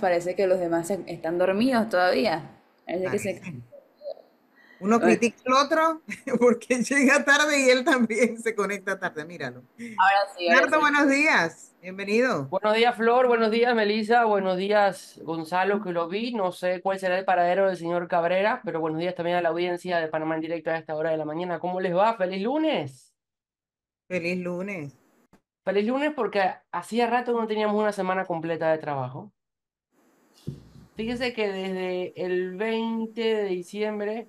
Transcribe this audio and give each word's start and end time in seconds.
parece 0.00 0.34
que 0.34 0.46
los 0.46 0.58
demás 0.58 0.88
se- 0.88 1.04
están 1.06 1.38
dormidos 1.38 1.88
todavía. 1.88 2.50
Parece 2.84 3.10
que 3.10 3.18
se... 3.18 3.34
Parece. 3.40 3.62
Uno 4.78 5.00
critica 5.00 5.38
al 5.46 5.52
otro 5.54 6.02
porque 6.38 6.82
llega 6.82 7.24
tarde 7.24 7.60
y 7.66 7.70
él 7.70 7.82
también 7.82 8.38
se 8.42 8.54
conecta 8.54 8.98
tarde. 8.98 9.24
Míralo. 9.24 9.62
Ahora 9.78 10.18
sí, 10.36 10.50
ahora 10.50 10.68
sí. 10.70 10.78
buenos 10.78 11.08
días. 11.08 11.72
Bienvenido. 11.80 12.44
Buenos 12.48 12.74
días, 12.74 12.94
Flor. 12.94 13.26
Buenos 13.26 13.50
días, 13.50 13.74
Melissa. 13.74 14.24
Buenos 14.26 14.58
días, 14.58 15.18
Gonzalo, 15.22 15.82
que 15.82 15.92
lo 15.92 16.08
vi. 16.08 16.34
No 16.34 16.52
sé 16.52 16.82
cuál 16.82 16.98
será 16.98 17.18
el 17.18 17.24
paradero 17.24 17.68
del 17.68 17.78
señor 17.78 18.06
Cabrera, 18.06 18.60
pero 18.64 18.80
buenos 18.80 19.00
días 19.00 19.14
también 19.14 19.38
a 19.38 19.40
la 19.40 19.48
audiencia 19.48 19.98
de 19.98 20.08
Panamá 20.08 20.34
en 20.34 20.42
directo 20.42 20.70
a 20.70 20.76
esta 20.76 20.94
hora 20.94 21.10
de 21.10 21.16
la 21.16 21.24
mañana. 21.24 21.58
¿Cómo 21.58 21.80
les 21.80 21.96
va? 21.96 22.14
¡Feliz 22.18 22.42
lunes! 22.42 23.14
Feliz 24.08 24.38
lunes. 24.38 24.94
Feliz 25.64 25.86
lunes 25.86 26.12
porque 26.14 26.52
hacía 26.70 27.06
rato 27.06 27.32
no 27.32 27.46
teníamos 27.46 27.80
una 27.80 27.92
semana 27.92 28.26
completa 28.26 28.70
de 28.70 28.78
trabajo. 28.78 29.32
Fíjese 30.96 31.32
que 31.34 31.48
desde 31.52 32.12
el 32.24 32.56
20 32.56 33.20
de 33.20 33.44
diciembre, 33.44 34.28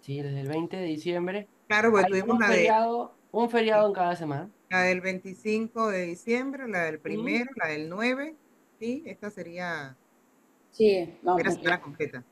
sí, 0.00 0.20
desde 0.20 0.40
el 0.40 0.48
20 0.48 0.76
de 0.76 0.84
diciembre, 0.84 1.48
Claro, 1.68 1.96
hay 1.96 2.04
tuvimos 2.06 2.30
un 2.30 2.40
la, 2.40 2.48
de, 2.48 2.54
feriado, 2.56 3.14
un 3.30 3.48
feriado 3.50 3.86
en 3.86 3.92
cada 3.92 4.16
semana. 4.16 4.50
la 4.68 4.82
del 4.82 5.00
25 5.00 5.88
de 5.88 6.02
diciembre, 6.06 6.66
la 6.68 6.84
del 6.84 6.98
primero, 6.98 7.50
la 7.56 7.68
del 7.68 7.88
9. 7.88 8.34
Sí, 8.80 9.04
esta 9.06 9.30
sería 9.30 9.96
Sí, 10.70 11.16
vamos. 11.22 11.44
la 11.44 11.50
semana 11.52 11.80
completa. 11.80 12.24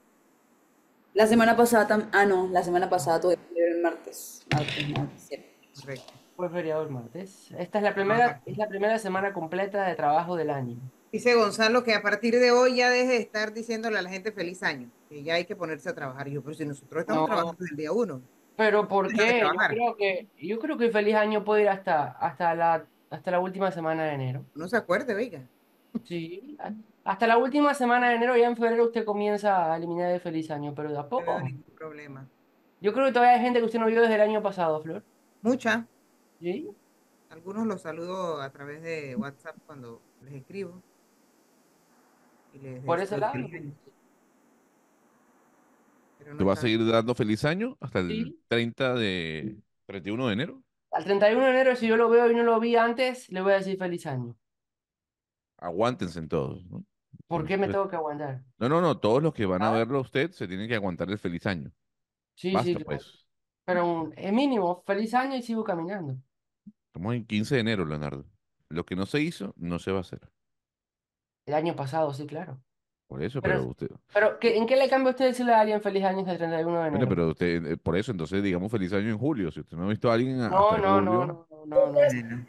La 1.14 1.26
semana 1.26 1.56
pasada, 1.56 1.86
tam- 1.88 2.08
ah 2.12 2.26
no, 2.26 2.48
la 2.48 2.62
semana 2.64 2.88
pasada 2.90 3.20
tuve 3.20 3.38
el 3.54 3.80
martes. 3.80 4.44
Martes, 4.52 4.88
martes, 4.90 5.20
cierto. 5.22 5.46
Correcto. 5.80 6.12
Fue 6.36 6.48
feriado 6.50 6.82
el 6.82 6.90
martes. 6.90 7.50
Esta 7.58 7.78
es 7.78 7.84
la 7.84 7.94
primera, 7.94 8.42
es 8.46 8.56
la 8.58 8.68
primera 8.68 8.98
semana 8.98 9.32
completa 9.32 9.84
de 9.86 9.94
trabajo 9.94 10.34
del 10.36 10.50
año. 10.50 10.76
Dice 11.12 11.34
Gonzalo 11.34 11.84
que 11.84 11.94
a 11.94 12.02
partir 12.02 12.34
de 12.38 12.50
hoy 12.50 12.76
ya 12.76 12.90
deje 12.90 13.12
de 13.12 13.16
estar 13.18 13.52
diciéndole 13.54 13.98
a 13.98 14.02
la 14.02 14.10
gente 14.10 14.30
feliz 14.32 14.62
año, 14.62 14.90
que 15.08 15.22
ya 15.22 15.34
hay 15.34 15.44
que 15.46 15.56
ponerse 15.56 15.88
a 15.88 15.94
trabajar. 15.94 16.28
Y 16.28 16.32
yo, 16.32 16.42
pero 16.42 16.54
si 16.54 16.66
nosotros 16.66 17.00
estamos 17.00 17.22
No. 17.22 17.26
trabajando 17.26 17.56
desde 17.58 17.72
el 17.72 17.76
día 17.78 17.92
uno. 17.92 18.20
Pero 18.56 18.88
¿por 18.88 19.08
qué? 19.08 19.40
Yo 19.40 19.48
creo 19.68 19.96
que, 19.96 20.26
yo 20.38 20.58
creo 20.58 20.76
que 20.76 20.86
el 20.86 20.92
feliz 20.92 21.14
año 21.14 21.44
puede 21.44 21.62
ir 21.62 21.68
hasta, 21.68 22.08
hasta 22.12 22.54
la, 22.54 22.84
hasta 23.08 23.30
la 23.30 23.40
última 23.40 23.70
semana 23.70 24.04
de 24.04 24.12
enero. 24.14 24.44
No 24.54 24.68
se 24.68 24.76
acuerde, 24.76 25.14
oiga. 25.14 25.42
Sí, 26.04 26.58
hasta 27.04 27.26
la 27.26 27.38
última 27.38 27.72
semana 27.72 28.10
de 28.10 28.16
enero, 28.16 28.36
ya 28.36 28.46
en 28.48 28.56
febrero 28.56 28.84
usted 28.86 29.04
comienza 29.04 29.72
a 29.72 29.76
eliminar 29.76 30.10
el 30.12 30.20
feliz 30.20 30.50
año, 30.50 30.74
pero 30.74 30.90
de 30.90 30.98
a 30.98 31.02
No 31.02 31.08
poco. 31.08 31.24
veo 31.24 31.40
ningún 31.40 31.74
problema. 31.76 32.28
Yo 32.80 32.92
creo 32.92 33.06
que 33.06 33.12
todavía 33.12 33.34
hay 33.36 33.40
gente 33.40 33.60
que 33.60 33.64
usted 33.66 33.78
no 33.78 33.86
vio 33.86 34.02
desde 34.02 34.16
el 34.16 34.20
año 34.20 34.42
pasado, 34.42 34.82
Flor. 34.82 35.02
Mucha. 35.40 35.86
¿Sí? 36.40 36.68
Algunos 37.30 37.66
los 37.66 37.82
saludo 37.82 38.40
a 38.42 38.50
través 38.50 38.82
de 38.82 39.16
WhatsApp 39.16 39.56
cuando 39.66 40.00
les 40.22 40.34
escribo. 40.34 40.82
Les 42.54 42.84
Por 42.84 43.00
ese 43.00 43.18
lado. 43.18 43.34
pero 46.18 46.32
no 46.32 46.38
¿Te 46.38 46.44
va 46.44 46.52
a 46.54 46.56
seguir 46.56 46.84
dando 46.86 47.14
feliz 47.14 47.44
año 47.44 47.76
hasta 47.80 48.00
el 48.00 48.08
Sí. 48.08 48.40
30 48.48 48.94
de 48.94 49.56
31 49.86 50.26
de 50.26 50.32
enero? 50.32 50.62
Al 50.90 51.04
31 51.04 51.44
de 51.44 51.50
enero, 51.50 51.76
si 51.76 51.86
yo 51.86 51.96
lo 51.96 52.08
veo 52.08 52.30
y 52.30 52.34
no 52.34 52.42
lo 52.42 52.58
vi 52.60 52.76
antes, 52.76 53.30
le 53.30 53.40
voy 53.42 53.52
a 53.52 53.56
decir 53.56 53.78
feliz 53.78 54.06
año. 54.06 54.36
Aguántense 55.58 56.18
en 56.18 56.28
todos, 56.28 56.64
¿no? 56.66 56.84
¿Por 57.26 57.46
qué 57.46 57.56
me 57.58 57.68
tengo 57.68 57.88
que 57.88 57.96
aguantar? 57.96 58.42
No, 58.58 58.68
no, 58.68 58.80
no, 58.80 58.98
todos 58.98 59.22
los 59.22 59.34
que 59.34 59.44
van 59.46 59.62
a 59.62 59.68
Ah. 59.68 59.72
verlo 59.72 59.98
a 59.98 60.02
usted 60.02 60.30
se 60.32 60.48
tienen 60.48 60.68
que 60.68 60.74
aguantar 60.74 61.10
el 61.10 61.18
feliz 61.18 61.44
año. 61.46 61.70
Sí, 62.34 62.52
Basta, 62.52 62.66
sí, 62.66 62.74
claro. 62.74 62.86
pues. 62.86 63.26
Pero 63.64 63.86
un- 63.86 64.14
es 64.16 64.32
mínimo, 64.32 64.82
feliz 64.86 65.12
año 65.14 65.36
y 65.36 65.42
sigo 65.42 65.62
caminando. 65.62 66.16
Estamos 66.86 67.14
en 67.14 67.26
15 67.26 67.56
de 67.56 67.60
enero, 67.60 67.84
Leonardo. 67.84 68.24
Lo 68.70 68.84
que 68.84 68.96
no 68.96 69.04
se 69.06 69.20
hizo, 69.20 69.52
no 69.56 69.78
se 69.78 69.90
va 69.92 69.98
a 69.98 70.00
hacer. 70.02 70.20
El 71.48 71.54
año 71.54 71.74
pasado, 71.74 72.12
sí, 72.12 72.26
claro. 72.26 72.58
Por 73.06 73.22
eso, 73.22 73.40
Pero- 73.40 73.54
pero 73.54 73.68
usted... 73.70 73.88
Pero, 74.12 74.38
¿qué- 74.38 74.58
¿en 74.58 74.66
qué 74.66 74.76
le 74.76 74.86
cambia 74.90 75.10
usted 75.12 75.24
decirle 75.24 75.54
a 75.54 75.60
alguien 75.60 75.80
feliz 75.80 76.04
año 76.04 76.18
el 76.20 76.26
31 76.36 76.58
de 76.58 76.64
Bueno, 76.64 76.86
enero? 76.88 77.08
pero 77.08 77.28
usted, 77.30 77.64
eh, 77.66 77.76
por 77.78 77.96
eso, 77.96 78.12
entonces 78.12 78.42
digamos 78.42 78.70
feliz 78.70 78.92
año 78.92 79.08
en 79.08 79.16
julio. 79.18 79.50
Si 79.50 79.60
usted 79.60 79.78
no 79.78 79.86
ha 79.86 79.88
visto 79.88 80.10
a 80.10 80.14
alguien 80.14 80.36
No, 80.36 80.44
hasta 80.44 80.58
no, 80.58 80.66
julio, 80.66 81.00
no, 81.00 81.00
no, 81.00 81.26
no, 81.26 81.66
no, 81.66 81.86
no. 81.86 81.92
Bueno, 81.92 82.46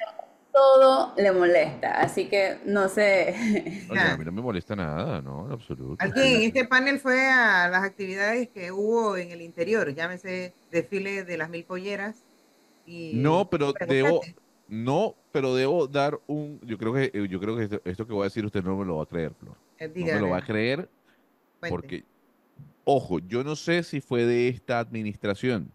Todo 0.52 1.14
le 1.16 1.32
molesta, 1.32 2.02
así 2.02 2.28
que 2.28 2.58
no 2.66 2.90
sé. 2.90 3.86
oye, 3.90 4.00
a 4.02 4.18
mí 4.18 4.26
no 4.26 4.32
me 4.34 4.42
molesta 4.42 4.76
nada, 4.76 5.22
no, 5.22 5.46
en 5.46 5.54
absoluto. 5.54 5.96
Alguien 6.04 6.28
en 6.28 6.42
este 6.42 6.66
panel 6.68 7.00
fue 7.00 7.30
a 7.30 7.70
las 7.70 7.84
actividades 7.84 8.50
que 8.50 8.70
hubo 8.74 9.16
en 9.16 9.32
el 9.32 9.42
interior, 9.42 9.94
llámese 9.96 10.54
desfile 10.72 11.24
de 11.24 11.38
las 11.38 11.50
mil 11.50 11.64
polleras. 11.64 12.26
Y 12.86 13.14
No, 13.16 13.50
pero 13.50 13.68
debo, 13.88 14.20
Pregúntate. 14.20 14.36
no, 14.68 15.16
pero 15.32 15.56
debo 15.56 15.88
dar 15.88 16.20
un, 16.28 16.60
yo 16.64 16.78
creo 16.78 16.94
que, 16.94 17.12
eh, 17.14 17.28
yo 17.30 17.40
creo 17.40 17.56
que 17.58 17.64
esto, 17.64 17.82
esto 17.86 18.08
que 18.08 18.14
voy 18.14 18.24
a 18.24 18.26
decir 18.26 18.46
usted 18.46 18.64
no 18.64 18.78
me 18.78 18.86
lo 18.86 18.98
va 18.98 19.04
a 19.04 19.06
creer, 19.08 19.34
Flor. 19.36 19.58
Eh, 19.78 19.88
No 19.96 20.06
me 20.08 20.20
lo 20.20 20.30
va 20.30 20.38
a 20.38 20.42
creer 20.42 20.90
cuente. 21.60 21.70
porque, 21.72 22.04
ojo, 22.86 23.20
yo 23.20 23.44
no 23.44 23.56
sé 23.56 23.84
si 23.84 24.02
fue 24.02 24.26
de 24.26 24.50
esta 24.50 24.80
administración. 24.80 25.72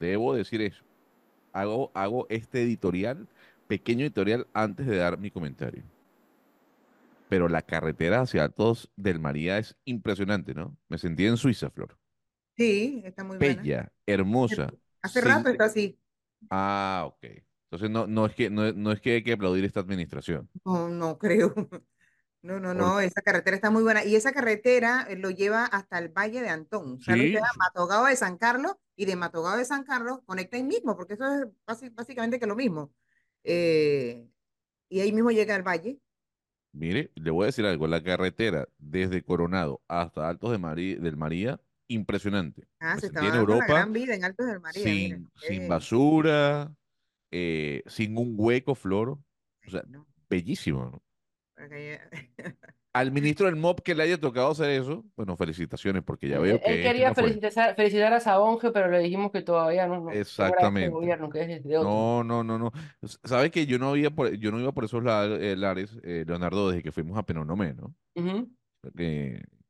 Debo 0.00 0.34
decir 0.34 0.62
eso. 0.62 0.84
Hago, 1.52 1.92
hago 1.94 2.26
este 2.30 2.62
editorial, 2.62 3.28
pequeño 3.68 4.02
editorial, 4.04 4.46
antes 4.54 4.86
de 4.86 4.96
dar 4.96 5.18
mi 5.18 5.30
comentario. 5.30 5.84
Pero 7.28 7.48
la 7.48 7.62
carretera 7.62 8.20
hacia 8.20 8.44
Altos 8.44 8.90
del 8.96 9.18
María 9.18 9.58
es 9.58 9.76
impresionante, 9.84 10.54
¿no? 10.54 10.76
Me 10.88 10.98
sentí 10.98 11.26
en 11.26 11.36
Suiza, 11.36 11.70
Flor. 11.70 11.96
Sí, 12.56 13.02
está 13.04 13.24
muy 13.24 13.38
buena. 13.38 13.62
Bella, 13.62 13.92
hermosa. 14.06 14.72
Hace 15.00 15.20
rato 15.20 15.48
está 15.48 15.64
así. 15.64 15.98
Ah, 16.50 17.04
ok. 17.06 17.42
Entonces 17.72 17.88
no, 17.88 18.06
no 18.06 18.26
es 18.26 18.34
que, 18.34 18.50
no, 18.50 18.70
no 18.72 18.92
es 18.92 19.00
que 19.00 19.14
hay 19.14 19.24
que 19.24 19.32
aplaudir 19.32 19.64
esta 19.64 19.80
administración. 19.80 20.46
No, 20.64 20.88
no 20.88 21.18
creo. 21.18 21.54
No, 22.44 22.58
no, 22.58 22.74
no, 22.74 22.98
esa 22.98 23.22
carretera 23.22 23.54
está 23.54 23.70
muy 23.70 23.84
buena. 23.84 24.04
Y 24.04 24.16
esa 24.16 24.32
carretera 24.32 25.06
eh, 25.08 25.14
lo 25.14 25.30
lleva 25.30 25.64
hasta 25.64 26.00
el 26.00 26.08
Valle 26.08 26.40
de 26.40 26.48
Antón. 26.48 26.94
O 26.94 27.00
sea, 27.00 27.14
lo 27.14 27.22
lleva 27.22 27.46
a 27.46 27.52
sí. 27.52 27.56
Matogao 27.56 28.06
de 28.06 28.16
San 28.16 28.36
Carlos 28.36 28.72
y 28.96 29.04
de 29.04 29.14
Matogao 29.14 29.56
de 29.56 29.64
San 29.64 29.84
Carlos 29.84 30.22
conecta 30.26 30.56
ahí 30.56 30.64
mismo, 30.64 30.96
porque 30.96 31.14
eso 31.14 31.24
es 31.24 31.94
básicamente 31.94 32.40
que 32.40 32.48
lo 32.48 32.56
mismo. 32.56 32.92
Eh, 33.44 34.26
y 34.88 35.00
ahí 35.00 35.12
mismo 35.12 35.30
llega 35.30 35.54
al 35.54 35.62
Valle. 35.62 36.00
Mire, 36.72 37.12
le 37.14 37.30
voy 37.30 37.44
a 37.44 37.46
decir 37.46 37.64
algo, 37.64 37.86
la 37.86 38.02
carretera 38.02 38.66
desde 38.76 39.22
Coronado 39.22 39.80
hasta 39.86 40.28
Altos 40.28 40.50
de 40.50 40.96
del 40.96 41.16
María, 41.16 41.60
impresionante. 41.86 42.66
Ah, 42.80 42.96
Me 42.96 43.00
se 43.02 43.06
sentí 43.06 43.18
estaba 43.18 43.26
en 43.26 43.32
dando 43.34 43.46
la 43.46 43.54
Europa 43.54 43.72
gran 43.72 43.92
vida 43.92 44.14
en 44.16 44.24
Altos 44.24 44.46
del 44.48 44.58
María. 44.58 44.82
sin, 44.82 45.30
sin 45.36 45.68
basura, 45.68 46.72
eh, 47.32 47.82
sin 47.86 48.16
un 48.16 48.34
hueco, 48.36 48.74
Flor. 48.74 49.18
O 49.66 49.70
sea, 49.70 49.82
bellísimo, 50.28 50.84
¿no? 50.84 51.02
Al 52.94 53.10
ministro 53.10 53.46
del 53.46 53.56
MOP 53.56 53.80
que 53.80 53.94
le 53.94 54.02
haya 54.02 54.20
tocado 54.20 54.50
hacer 54.50 54.68
eso, 54.68 55.06
bueno, 55.16 55.34
felicitaciones, 55.34 56.02
porque 56.02 56.28
ya 56.28 56.38
veo 56.38 56.60
que 56.60 56.66
él 56.66 56.78
este 56.78 56.82
quería 56.82 57.08
no 57.08 57.14
felicitar, 57.14 57.74
felicitar 57.74 58.12
a 58.12 58.20
Sabonge, 58.20 58.70
pero 58.70 58.90
le 58.90 58.98
dijimos 58.98 59.32
que 59.32 59.40
todavía 59.40 59.86
no, 59.86 60.10
Exactamente. 60.10 60.90
gobierno, 60.90 61.30
que 61.30 61.40
es 61.40 61.64
de 61.64 61.78
otro. 61.78 61.88
No, 61.88 62.22
no, 62.22 62.44
no, 62.44 62.58
no. 62.58 62.70
¿Sabes 63.24 63.50
que 63.50 63.64
yo 63.64 63.78
no 63.78 63.90
había 63.90 64.10
por, 64.10 64.34
yo 64.34 64.50
no 64.50 64.60
iba 64.60 64.72
por 64.72 64.84
esos 64.84 65.02
eh, 65.06 65.56
lares, 65.56 65.98
eh, 66.02 66.24
Leonardo, 66.26 66.68
desde 66.68 66.82
que 66.82 66.92
fuimos 66.92 67.16
a 67.16 67.24
Penonomé, 67.24 67.72
¿no? 67.72 67.94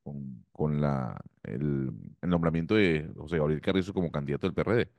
Con, 0.03 0.44
con 0.50 0.81
la, 0.81 1.17
el, 1.44 1.93
el 2.21 2.29
nombramiento 2.29 2.75
de 2.75 3.09
José 3.17 3.39
Gabriel 3.39 3.61
Carrizo 3.61 3.94
como 3.94 4.11
candidato 4.11 4.49
del 4.49 4.55
PRD. 4.55 4.91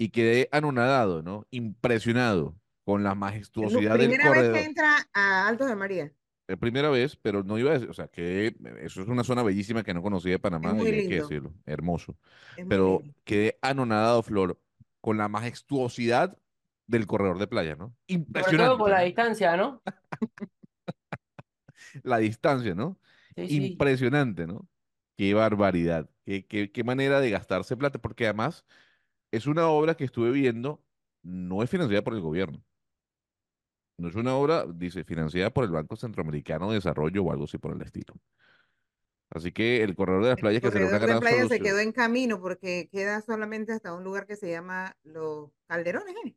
Y 0.00 0.08
quedé 0.08 0.48
anonadado, 0.50 1.22
¿no? 1.22 1.46
Impresionado 1.50 2.58
con 2.84 3.04
la 3.04 3.14
majestuosidad 3.14 3.98
del 3.98 4.08
Primera 4.08 4.30
vez 4.30 4.38
corredor. 4.38 4.54
que 4.54 4.64
entra 4.64 4.96
a 5.12 5.46
Altos 5.46 5.68
del 5.68 5.76
María. 5.76 6.10
Es 6.48 6.56
primera 6.56 6.88
vez, 6.88 7.16
pero 7.16 7.44
no 7.44 7.58
iba 7.58 7.70
a 7.70 7.74
decir, 7.74 7.90
o 7.90 7.92
sea, 7.92 8.08
que 8.08 8.56
eso 8.80 9.02
es 9.02 9.08
una 9.08 9.24
zona 9.24 9.42
bellísima 9.42 9.82
que 9.84 9.92
no 9.92 10.00
conocía 10.00 10.32
de 10.32 10.38
Panamá 10.38 10.72
muy 10.72 10.88
y 10.88 10.94
hay 10.94 11.06
que 11.06 11.16
decirlo, 11.16 11.52
hermoso. 11.66 12.16
Es 12.56 12.64
Pero 12.66 13.00
lindo. 13.02 13.14
quedé 13.24 13.58
anonadado, 13.60 14.22
Flor, 14.22 14.58
con 15.02 15.18
la 15.18 15.28
majestuosidad 15.28 16.38
del 16.86 17.06
corredor 17.06 17.38
de 17.38 17.46
playa, 17.46 17.76
¿no? 17.76 17.94
Sobre 18.08 18.58
todo 18.58 18.76
Impresionante. 18.76 18.78
con 18.78 18.90
la 18.90 19.00
distancia, 19.02 19.56
¿no? 19.58 19.82
La 22.02 22.18
distancia, 22.18 22.74
¿no? 22.74 22.98
Sí, 23.36 23.48
sí. 23.48 23.66
Impresionante, 23.66 24.46
¿no? 24.46 24.68
Qué 25.16 25.34
barbaridad. 25.34 26.08
Qué, 26.24 26.46
qué, 26.46 26.70
qué 26.72 26.84
manera 26.84 27.20
de 27.20 27.30
gastarse 27.30 27.76
plata, 27.76 27.98
porque 28.00 28.24
además 28.24 28.64
es 29.30 29.46
una 29.46 29.68
obra 29.68 29.94
que 29.94 30.04
estuve 30.04 30.30
viendo, 30.30 30.82
no 31.22 31.62
es 31.62 31.70
financiada 31.70 32.02
por 32.02 32.14
el 32.14 32.20
gobierno. 32.20 32.62
No 33.98 34.08
es 34.08 34.14
una 34.14 34.34
obra, 34.34 34.64
dice, 34.66 35.04
financiada 35.04 35.50
por 35.50 35.64
el 35.64 35.70
Banco 35.70 35.94
Centroamericano 35.94 36.68
de 36.70 36.76
Desarrollo 36.76 37.22
o 37.22 37.32
algo 37.32 37.44
así 37.44 37.58
por 37.58 37.72
el 37.72 37.82
estilo. 37.82 38.14
Así 39.30 39.52
que 39.52 39.82
el 39.82 39.94
corredor 39.94 40.24
de 40.24 40.30
las 40.30 40.38
El 40.38 40.42
playas 40.42 40.62
que 40.62 40.70
será 40.70 40.86
una 40.86 40.98
corredor 40.98 41.00
de 41.00 41.06
gran 41.06 41.20
playa 41.20 41.48
se 41.48 41.60
quedó 41.60 41.78
en 41.78 41.92
camino 41.92 42.40
porque 42.40 42.88
queda 42.90 43.20
solamente 43.20 43.72
hasta 43.72 43.94
un 43.94 44.02
lugar 44.02 44.26
que 44.26 44.36
se 44.36 44.50
llama 44.50 44.96
Los 45.04 45.50
Calderones, 45.68 46.14
¿eh? 46.24 46.36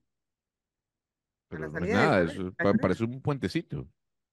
Pero 1.47 1.69
la 1.69 1.79
no 1.79 1.85
es 1.85 1.91
nada, 1.91 2.73
parece 2.79 3.03
un 3.03 3.21
puentecito. 3.21 3.87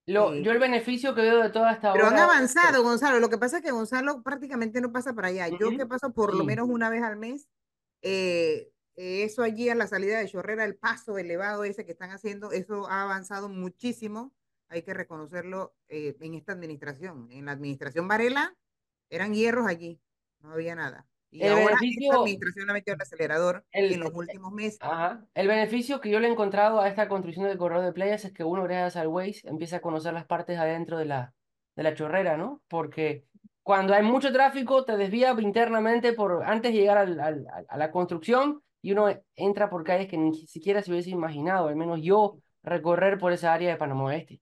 Lo, 0.07 0.33
Sí. 0.33 0.43
yo 0.43 0.51
el 0.51 0.59
beneficio 0.59 1.15
que 1.15 1.21
veo 1.21 1.41
de 1.41 1.51
toda 1.51 1.73
esta 1.73 1.93
Pero 1.93 2.07
han 2.07 2.15
obra 2.15 2.25
es 2.25 2.31
avanzado, 2.31 2.83
Gonzalo. 2.83 3.21
Lo 3.21 3.29
que 3.29 3.39
pasa 3.39 3.59
es 3.59 3.63
que 3.63 3.71
Gonzalo 3.71 4.23
prácticamente 4.23 4.81
no 4.81 4.91
pasa 4.91 5.15
para 5.15 5.29
allá. 5.29 5.49
Yo 5.49 5.71
que 5.71 5.87
paso 5.87 6.13
por 6.13 6.35
lo 6.35 6.45
menos 6.45 6.69
una 6.69 6.91
vez 6.91 7.03
al 7.03 7.17
mes, 7.17 7.49
eh, 8.03 8.73
eso 8.97 9.43
allí 9.43 9.69
a 9.69 9.75
la 9.75 9.87
salida 9.87 10.19
de 10.19 10.29
Chorrera, 10.29 10.65
el 10.65 10.77
paso 10.77 11.17
elevado 11.19 11.65
ese 11.65 11.85
que 11.85 11.93
están 11.93 12.11
haciendo, 12.11 12.53
eso 12.53 12.87
ha 12.89 13.03
avanzado 13.03 13.49
muchísimo 13.49 14.33
hay 14.73 14.83
que 14.83 14.95
reconocerlo 14.95 15.75
eh, 15.89 16.17
en 16.21 16.35
esta 16.35 16.53
administración. 16.53 17.27
En 17.33 17.47
la 17.47 17.53
administración 17.53 18.07
Varela 18.07 18.57
eran 19.09 19.35
hierros 19.35 19.67
allí, 19.67 20.01
no 20.41 20.53
había 20.53 20.77
nada. 20.77 21.09
Y 21.33 21.43
El 21.43 21.53
ahora 21.53 21.63
esta 21.65 21.77
beneficio- 21.81 22.13
administración 22.21 22.71
ha 22.71 22.73
metido 22.75 22.95
el 22.95 23.03
acelerador 23.03 23.65
El- 23.73 23.93
en 23.95 24.01
los 24.01 24.13
últimos 24.15 24.53
meses. 24.53 24.79
Ajá. 24.81 25.27
El 25.35 25.49
beneficio 25.49 26.01
que 26.01 26.11
yo 26.11 26.21
le 26.21 26.29
he 26.29 26.31
encontrado 26.31 26.81
a 26.81 26.89
esta 26.89 27.09
construcción 27.09 27.47
del 27.47 27.59
corredor 27.59 27.85
de 27.85 27.93
playas 27.93 28.25
es 28.25 28.33
que 28.33 28.45
uno, 28.45 28.63
gracias 28.63 28.95
al 28.97 29.09
Waze, 29.09 29.41
empieza 29.49 29.79
a 29.79 29.81
conocer 29.81 30.13
las 30.13 30.27
partes 30.27 30.57
adentro 30.59 30.99
de 30.99 31.07
la, 31.07 31.35
de 31.75 31.83
la 31.83 31.95
chorrera, 31.95 32.37
¿no? 32.37 32.63
Porque 32.69 33.27
cuando 33.63 33.95
hay 33.95 34.03
mucho 34.03 34.33
tráfico, 34.33 34.85
te 34.85 34.97
desvía 34.97 35.35
internamente 35.39 36.13
por 36.13 36.43
antes 36.45 36.73
de 36.73 36.79
llegar 36.79 36.99
al- 36.99 37.47
a 37.69 37.77
la 37.77 37.91
construcción 37.91 38.63
y 38.83 38.93
uno 38.93 39.09
entra 39.37 39.69
por 39.71 39.85
calles 39.85 40.09
que 40.09 40.17
ni 40.19 40.35
siquiera 40.47 40.83
se 40.83 40.91
hubiese 40.91 41.11
imaginado, 41.11 41.69
al 41.69 41.77
menos 41.77 42.01
yo, 42.03 42.39
recorrer 42.63 43.19
por 43.19 43.33
esa 43.33 43.53
área 43.53 43.71
de 43.71 43.77
Panamá 43.77 44.05
Oeste. 44.05 44.41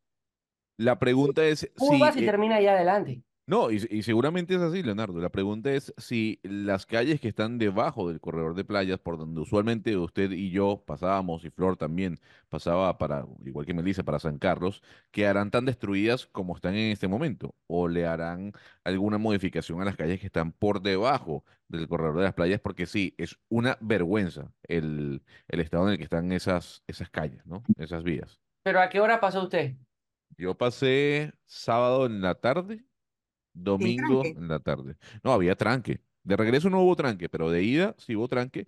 La 0.76 0.98
pregunta 0.98 1.44
es 1.44 1.60
si... 1.60 1.68
Curvas 1.76 2.16
y 2.16 2.20
eh, 2.20 2.26
termina 2.26 2.56
allá 2.56 2.72
adelante. 2.74 3.22
No, 3.48 3.70
y, 3.70 3.76
y 3.88 4.02
seguramente 4.02 4.56
es 4.56 4.60
así, 4.60 4.82
Leonardo. 4.82 5.18
La 5.20 5.30
pregunta 5.30 5.72
es 5.72 5.94
si 5.96 6.38
las 6.42 6.84
calles 6.84 7.18
que 7.18 7.28
están 7.28 7.56
debajo 7.56 8.06
del 8.06 8.20
corredor 8.20 8.54
de 8.54 8.62
playas, 8.62 8.98
por 8.98 9.16
donde 9.16 9.40
usualmente 9.40 9.96
usted 9.96 10.32
y 10.32 10.50
yo 10.50 10.84
pasábamos, 10.86 11.46
y 11.46 11.50
Flor 11.50 11.78
también 11.78 12.20
pasaba 12.50 12.98
para, 12.98 13.24
igual 13.46 13.64
que 13.64 13.72
Melissa, 13.72 14.02
para 14.02 14.18
San 14.18 14.38
Carlos, 14.38 14.82
quedarán 15.10 15.50
tan 15.50 15.64
destruidas 15.64 16.26
como 16.26 16.54
están 16.56 16.74
en 16.74 16.92
este 16.92 17.08
momento, 17.08 17.54
o 17.66 17.88
le 17.88 18.04
harán 18.04 18.52
alguna 18.84 19.16
modificación 19.16 19.80
a 19.80 19.86
las 19.86 19.96
calles 19.96 20.20
que 20.20 20.26
están 20.26 20.52
por 20.52 20.82
debajo 20.82 21.42
del 21.68 21.88
corredor 21.88 22.18
de 22.18 22.24
las 22.24 22.34
playas, 22.34 22.60
porque 22.60 22.84
sí, 22.84 23.14
es 23.16 23.38
una 23.48 23.78
vergüenza 23.80 24.52
el, 24.64 25.22
el 25.48 25.60
estado 25.60 25.86
en 25.86 25.92
el 25.92 25.96
que 25.96 26.04
están 26.04 26.32
esas, 26.32 26.82
esas 26.86 27.08
calles, 27.08 27.46
¿no? 27.46 27.62
Esas 27.78 28.02
vías. 28.02 28.38
Pero 28.62 28.78
¿a 28.82 28.90
qué 28.90 29.00
hora 29.00 29.20
pasó 29.20 29.42
usted? 29.42 29.74
Yo 30.36 30.54
pasé 30.54 31.32
sábado 31.46 32.04
en 32.04 32.20
la 32.20 32.34
tarde, 32.34 32.84
domingo 33.62 34.24
en 34.24 34.48
la 34.48 34.60
tarde. 34.60 34.96
No, 35.22 35.32
había 35.32 35.56
tranque. 35.56 36.00
De 36.22 36.36
regreso 36.36 36.70
no 36.70 36.82
hubo 36.82 36.96
tranque, 36.96 37.28
pero 37.28 37.50
de 37.50 37.62
ida 37.62 37.94
sí 37.98 38.16
hubo 38.16 38.28
tranque. 38.28 38.66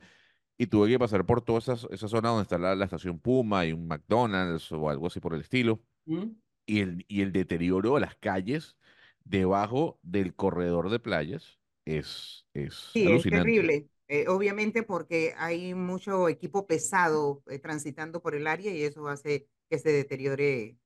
Y 0.59 0.67
tuve 0.67 0.91
que 0.91 0.99
pasar 0.99 1.25
por 1.25 1.43
toda 1.43 1.59
esa, 1.59 1.75
esa 1.91 2.09
zona 2.09 2.29
donde 2.29 2.43
está 2.43 2.59
la, 2.59 2.75
la 2.75 2.85
estación 2.85 3.19
Puma 3.19 3.65
y 3.67 3.73
un 3.73 3.87
McDonald's 3.87 4.71
o 4.73 4.91
algo 4.91 5.07
así 5.07 5.21
por 5.21 5.35
el 5.35 5.41
estilo. 5.41 5.81
¿Mm? 6.05 6.25
Y 6.67 6.81
el, 6.81 7.05
y 7.09 7.23
el 7.23 7.33
deterioro 7.33 7.95
de 7.95 8.01
las 8.01 8.17
calles 8.17 8.77
debajo 9.25 9.99
del 10.03 10.35
corredor 10.35 10.91
de 10.91 11.01
playas 11.01 11.59
es, 11.85 12.47
es 12.55 12.75
Sí, 12.93 13.11
es 13.11 13.23
terrible. 13.23 13.89
Eh, 14.09 14.27
obviamente 14.29 14.83
porque 14.83 15.35
hay 15.37 15.73
mucho 15.75 16.29
equipo 16.29 16.67
pesado 16.67 17.43
eh, 17.49 17.61
transitando 17.61 18.21
por 18.21 18.35
el 18.35 18.47
área 18.49 18.73
y 18.73 18.83
eso 18.83 19.07
hace 19.09 19.47
que 19.69 19.79
se 19.79 19.93
deteriore 19.93 20.77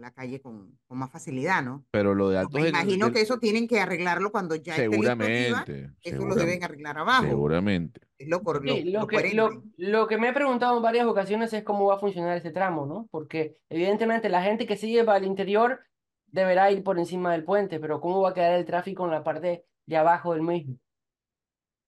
la 0.00 0.10
calle 0.12 0.40
con, 0.40 0.78
con 0.86 0.98
más 0.98 1.10
facilidad, 1.10 1.62
¿no? 1.62 1.84
Pero 1.90 2.14
lo 2.14 2.28
de 2.28 2.34
Yo 2.34 2.40
Altos 2.40 2.60
Me 2.60 2.68
imagino 2.68 3.06
del- 3.06 3.14
que 3.14 3.20
eso 3.20 3.38
tienen 3.38 3.68
que 3.68 3.80
arreglarlo 3.80 4.32
cuando 4.32 4.54
ya 4.56 4.74
esté 4.74 4.88
listo 4.88 5.10
arriba, 5.12 5.64
seguramente, 5.64 5.94
eso 6.02 6.24
lo 6.26 6.34
deben 6.34 6.64
arreglar 6.64 6.98
abajo. 6.98 7.24
seguramente. 7.26 8.00
Es 8.18 8.28
lo, 8.28 8.40
lo, 8.42 8.60
Sí, 8.74 8.84
lo 8.84 9.00
lo 9.00 9.06
que, 9.06 9.34
lo, 9.78 10.06
que 10.06 10.18
me 10.18 10.28
he 10.28 10.32
preguntado 10.32 10.76
en 10.76 10.82
varias 10.82 11.06
ocasiones 11.06 11.52
es 11.52 11.62
cómo 11.64 11.86
va 11.86 11.94
a 11.96 11.98
funcionar 11.98 12.36
este 12.36 12.50
tramo, 12.50 12.86
¿no? 12.86 13.08
Porque 13.10 13.56
evidentemente 13.68 14.28
la 14.28 14.42
gente 14.42 14.66
que 14.66 14.76
sigue 14.76 15.04
para 15.04 15.18
el 15.18 15.24
interior 15.24 15.80
deberá 16.26 16.70
ir 16.70 16.82
por 16.84 16.98
encima 16.98 17.32
del 17.32 17.44
puente, 17.44 17.80
pero 17.80 18.00
¿cómo 18.00 18.20
va 18.20 18.30
a 18.30 18.34
quedar 18.34 18.52
el 18.58 18.64
tráfico 18.66 19.04
en 19.04 19.10
la 19.12 19.24
parte 19.24 19.64
de 19.86 19.96
abajo 19.96 20.32
del 20.32 20.42
mismo? 20.42 20.76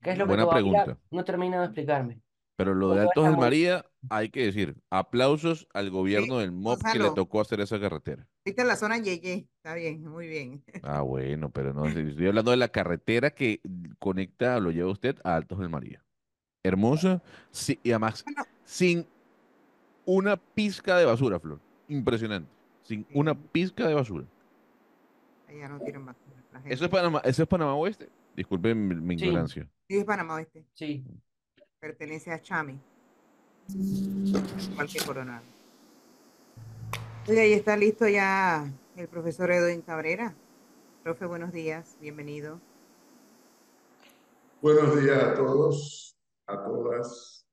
¿Qué 0.03 0.11
es 0.13 0.19
lo 0.19 0.25
que 0.25 0.29
Buena 0.31 0.45
todavía 0.45 0.85
pregunta. 0.85 1.01
no 1.11 1.25
termina 1.25 1.59
de 1.61 1.65
explicarme? 1.67 2.21
Pero 2.57 2.75
lo 2.75 2.91
de 2.91 2.97
¿Cómo 2.97 3.09
Altos 3.09 3.25
del? 3.29 3.37
María, 3.37 3.85
hay 4.11 4.31
que 4.31 4.45
decir, 4.45 4.77
aplausos 4.91 5.69
al 5.73 5.91
gobierno 5.91 6.39
del 6.39 6.53
MOP 6.53 6.81
que 6.93 6.99
le 6.99 7.11
tocó 7.11 7.41
hacer 7.41 7.61
esa 7.61 7.79
carretera. 7.81 8.27
Viste 8.45 8.65
la 8.65 8.77
zona 8.77 8.99
Yeye, 8.99 9.47
está 9.57 9.75
bien, 9.75 10.03
muy 10.09 10.27
bien. 10.27 10.65
Ah, 10.83 11.03
bueno, 11.03 11.51
pero 11.51 11.73
no, 11.73 11.87
estoy 11.87 12.27
hablando 12.27 12.51
de 12.51 12.57
la 12.57 12.69
carretera 12.69 13.31
que 13.31 13.61
conecta, 13.99 14.59
lo 14.61 14.71
lleva 14.71 14.91
usted 14.91 15.17
a 15.25 15.37
Altos 15.37 15.59
del 15.59 15.69
María. 15.69 16.05
Hermosa, 16.65 17.23
sí, 17.51 17.79
y 17.83 17.91
además 17.91 18.25
Bueno. 18.25 18.45
sin 18.65 19.07
una 20.05 20.37
pizca 20.37 20.97
de 20.97 21.05
basura, 21.05 21.39
Flor. 21.41 21.61
Impresionante. 21.89 22.51
Sin 22.83 23.07
una 23.15 23.35
pizca 23.35 23.87
de 23.87 23.95
basura. 23.95 24.27
Allá 25.49 25.69
no 25.69 25.81
tiran 25.81 26.07
basura. 26.07 26.43
La 26.53 26.61
gente. 26.61 26.75
¿Eso 26.75 26.85
es 26.85 26.91
Panamá, 26.91 27.21
eso 27.25 27.43
es 27.43 27.49
Panamá 27.49 27.75
Oeste? 27.75 28.09
Disculpen 28.35 28.89
mi, 28.89 28.95
mi 28.95 29.19
Sí. 29.19 29.27
ignorancia. 29.27 29.69
Sí, 29.89 29.99
es 29.99 30.05
Panamá 30.05 30.35
Oeste, 30.35 30.65
Sí. 30.73 31.05
pertenece 31.79 32.33
a 32.33 32.41
Chami. 32.41 32.81
Igual 33.69 34.89
que 34.89 34.99
Coronado. 35.05 35.45
Oye, 37.29 37.41
ahí 37.41 37.53
está 37.53 37.77
listo 37.77 38.09
ya 38.09 38.71
el 38.97 39.09
profesor 39.09 39.51
Edwin 39.51 39.83
Cabrera. 39.83 40.35
Profe, 41.03 41.27
buenos 41.27 41.53
días, 41.53 41.97
bienvenido. 42.01 42.61
Buenos 44.61 45.01
días 45.01 45.23
a 45.23 45.35
todos, 45.35 46.17
a 46.47 46.65
todas 46.65 47.45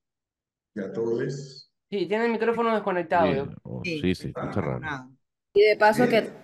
y 0.75 0.79
a 0.81 0.91
todos. 0.94 1.71
Sí, 1.89 2.06
tiene 2.07 2.25
el 2.25 2.31
micrófono 2.31 2.73
desconectado. 2.73 3.27
Sí, 3.27 3.35
yo- 3.35 3.47
oh, 3.63 3.81
Sí, 3.83 4.00
sí, 4.01 4.15
sí, 4.15 4.27
está 4.27 4.41
escucha 4.41 4.61
raro. 4.61 4.73
Coronado. 4.79 5.09
Y 5.53 5.61
de 5.63 5.75
paso 5.77 6.07
Bien. 6.07 6.09
que 6.25 6.39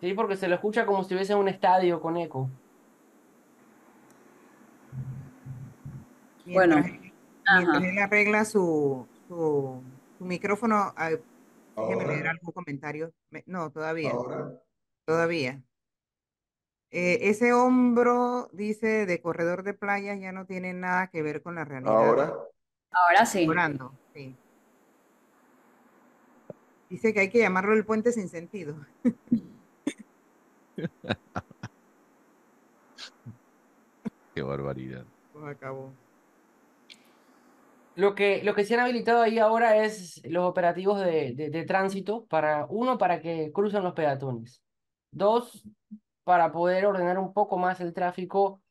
Sí, 0.00 0.14
porque 0.14 0.36
se 0.36 0.48
lo 0.48 0.54
escucha 0.54 0.86
como 0.86 0.98
si 1.00 1.02
estuviese 1.02 1.34
en 1.34 1.40
un 1.40 1.48
estadio 1.48 2.00
con 2.00 2.16
eco. 2.16 2.48
Bueno, 6.52 6.76
Mientras, 6.76 7.84
él 7.84 7.98
arregla 7.98 8.44
su, 8.44 9.06
su, 9.28 9.82
su 10.18 10.24
micrófono, 10.24 10.94
déjeme 11.76 12.06
leer 12.06 12.28
algún 12.28 12.52
comentario. 12.52 13.12
Me- 13.30 13.44
no, 13.46 13.70
todavía, 13.70 14.10
ahora, 14.10 14.50
todavía. 15.04 15.62
Eh, 16.92 17.30
ese 17.30 17.52
hombro, 17.52 18.48
dice, 18.52 19.06
de 19.06 19.20
corredor 19.22 19.62
de 19.62 19.74
playa 19.74 20.14
ya 20.16 20.32
no 20.32 20.46
tiene 20.46 20.72
nada 20.74 21.08
que 21.08 21.22
ver 21.22 21.40
con 21.42 21.54
la 21.54 21.64
realidad. 21.64 21.94
ahora, 21.94 22.34
Ahora 22.90 23.26
sí. 23.26 23.40
Mejorando, 23.42 23.96
sí. 24.12 24.36
Dice 26.88 27.14
que 27.14 27.20
hay 27.20 27.30
que 27.30 27.38
llamarlo 27.38 27.74
el 27.74 27.84
puente 27.86 28.10
sin 28.10 28.28
sentido. 28.28 28.74
Qué 34.34 34.42
barbaridad. 34.42 35.06
Pues 35.32 35.44
acabó. 35.46 35.94
Lo 38.00 38.14
que, 38.14 38.42
lo 38.42 38.54
que 38.54 38.64
se 38.64 38.72
han 38.74 38.80
habilitado 38.80 39.20
ahí 39.20 39.38
ahora 39.38 39.76
es 39.84 40.22
los 40.24 40.44
operativos 40.48 40.98
de, 41.00 41.34
de, 41.34 41.50
de 41.50 41.64
tránsito 41.64 42.24
para, 42.26 42.64
uno, 42.70 42.96
para 42.96 43.20
que 43.20 43.52
crucen 43.52 43.82
los 43.82 43.92
peatones. 43.92 44.62
Dos, 45.10 45.62
para 46.24 46.50
poder 46.50 46.86
ordenar 46.86 47.18
un 47.18 47.34
poco 47.34 47.58
más 47.58 47.78
el 47.82 47.92
tráfico 47.92 48.62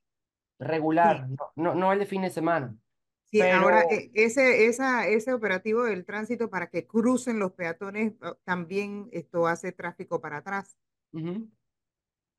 regular, 0.57 1.29
no, 1.29 1.51
no, 1.55 1.75
no 1.75 1.93
el 1.93 1.99
de 1.99 2.05
fin 2.07 2.23
de 2.23 2.31
semana. 2.31 2.75
Sí, 3.25 3.39
ahora 3.41 3.83
Pero- 3.87 4.01
eh, 4.01 4.09
ese, 4.15 4.65
esa, 4.65 5.07
ese 5.07 5.31
operativo 5.31 5.83
del 5.83 6.05
tránsito 6.05 6.49
para 6.49 6.67
que 6.71 6.87
crucen 6.87 7.37
los 7.37 7.51
peatones, 7.51 8.13
también 8.45 9.09
esto 9.11 9.45
hace 9.45 9.71
tráfico 9.71 10.19
para 10.19 10.37
atrás, 10.37 10.75
Ujú. 11.11 11.49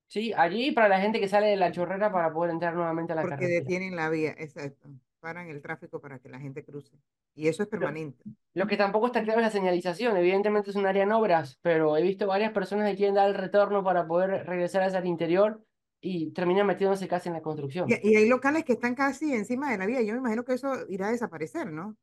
Sí, 0.09 0.33
allí 0.33 0.73
para 0.73 0.89
la 0.89 0.99
gente 0.99 1.21
que 1.21 1.29
sale 1.29 1.47
de 1.47 1.55
la 1.55 1.71
chorrera 1.71 2.11
para 2.11 2.33
poder 2.33 2.51
entrar 2.51 2.73
nuevamente 2.75 3.13
a 3.13 3.15
la 3.15 3.21
porque 3.21 3.35
carretera. 3.35 3.61
detienen 3.61 3.95
la 3.95 4.09
vía, 4.09 4.35
exacto. 4.37 4.89
Paran 5.21 5.47
el 5.47 5.61
tráfico 5.61 6.01
para 6.01 6.19
que 6.19 6.27
la 6.27 6.39
gente 6.39 6.65
cruce. 6.65 6.97
Y 7.35 7.47
eso 7.47 7.63
es 7.63 7.69
permanente. 7.69 8.23
Lo 8.53 8.67
que 8.67 8.75
tampoco 8.75 9.05
está 9.05 9.23
claro 9.23 9.39
es 9.39 9.45
la 9.45 9.51
señalización. 9.51 10.17
Evidentemente 10.17 10.71
es 10.71 10.75
un 10.75 10.85
área 10.85 11.03
en 11.03 11.11
obras, 11.13 11.59
pero 11.61 11.95
he 11.95 12.01
visto 12.01 12.27
varias 12.27 12.51
personas 12.51 12.89
que 12.89 12.97
quieren 12.97 13.15
dar 13.15 13.29
el 13.29 13.35
retorno 13.35 13.83
para 13.83 14.07
poder 14.07 14.45
regresar 14.45 14.81
hacia 14.83 14.99
el 14.99 15.05
interior 15.05 15.63
y 16.01 16.31
terminan 16.31 16.67
metiéndose 16.67 17.07
casi 17.07 17.29
en 17.29 17.33
la 17.33 17.41
construcción. 17.41 17.87
Y, 17.87 17.93
y 18.01 18.15
hay 18.15 18.27
locales 18.27 18.65
que 18.65 18.73
están 18.73 18.95
casi 18.95 19.33
encima 19.33 19.71
de 19.71 19.77
la 19.77 19.85
vía. 19.85 20.01
Yo 20.01 20.13
me 20.13 20.19
imagino 20.19 20.43
que 20.43 20.53
eso 20.53 20.73
irá 20.89 21.07
a 21.07 21.11
desaparecer, 21.11 21.71
¿no? 21.71 21.95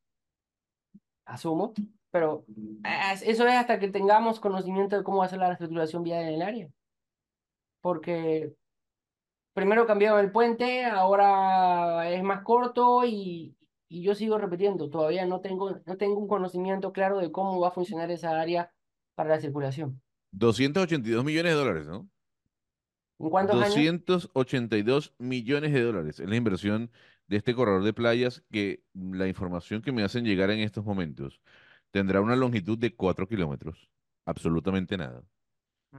asumo, 1.28 1.74
pero 2.10 2.44
eso 2.82 3.46
es 3.46 3.54
hasta 3.54 3.78
que 3.78 3.88
tengamos 3.88 4.40
conocimiento 4.40 4.96
de 4.96 5.04
cómo 5.04 5.18
va 5.18 5.26
a 5.26 5.28
ser 5.28 5.38
la 5.38 5.48
reestructuración 5.48 6.02
vial 6.02 6.22
en 6.22 6.34
el 6.34 6.42
área. 6.42 6.68
Porque 7.80 8.54
primero 9.58 9.86
cambiaron 9.86 10.20
el 10.20 10.30
puente, 10.30 10.84
ahora 10.84 12.08
es 12.10 12.22
más 12.22 12.42
corto 12.42 13.04
y, 13.04 13.56
y 13.88 14.02
yo 14.02 14.14
sigo 14.14 14.38
repitiendo, 14.38 14.88
todavía 14.88 15.26
no 15.26 15.40
tengo, 15.40 15.80
no 15.84 15.96
tengo 15.96 16.16
un 16.18 16.28
conocimiento 16.28 16.92
claro 16.92 17.18
de 17.18 17.32
cómo 17.32 17.58
va 17.60 17.68
a 17.68 17.72
funcionar 17.72 18.10
esa 18.10 18.40
área 18.40 18.72
para 19.14 19.30
la 19.30 19.40
circulación. 19.40 20.00
282 20.32 21.24
millones 21.24 21.52
de 21.52 21.58
dólares, 21.58 21.86
¿no? 21.86 22.08
¿En 23.18 23.30
cuántos 23.30 23.56
años? 23.56 23.74
282 23.74 25.14
millones 25.18 25.72
de 25.72 25.82
dólares 25.82 26.20
es 26.20 26.28
la 26.28 26.36
inversión 26.36 26.90
de 27.26 27.36
este 27.38 27.54
corredor 27.54 27.82
de 27.82 27.92
playas 27.92 28.44
que 28.52 28.84
la 28.94 29.26
información 29.26 29.82
que 29.82 29.90
me 29.90 30.04
hacen 30.04 30.24
llegar 30.24 30.50
en 30.50 30.60
estos 30.60 30.84
momentos 30.84 31.40
tendrá 31.90 32.20
una 32.20 32.36
longitud 32.36 32.78
de 32.78 32.94
4 32.94 33.26
kilómetros. 33.26 33.90
Absolutamente 34.24 34.96
nada. 34.96 35.22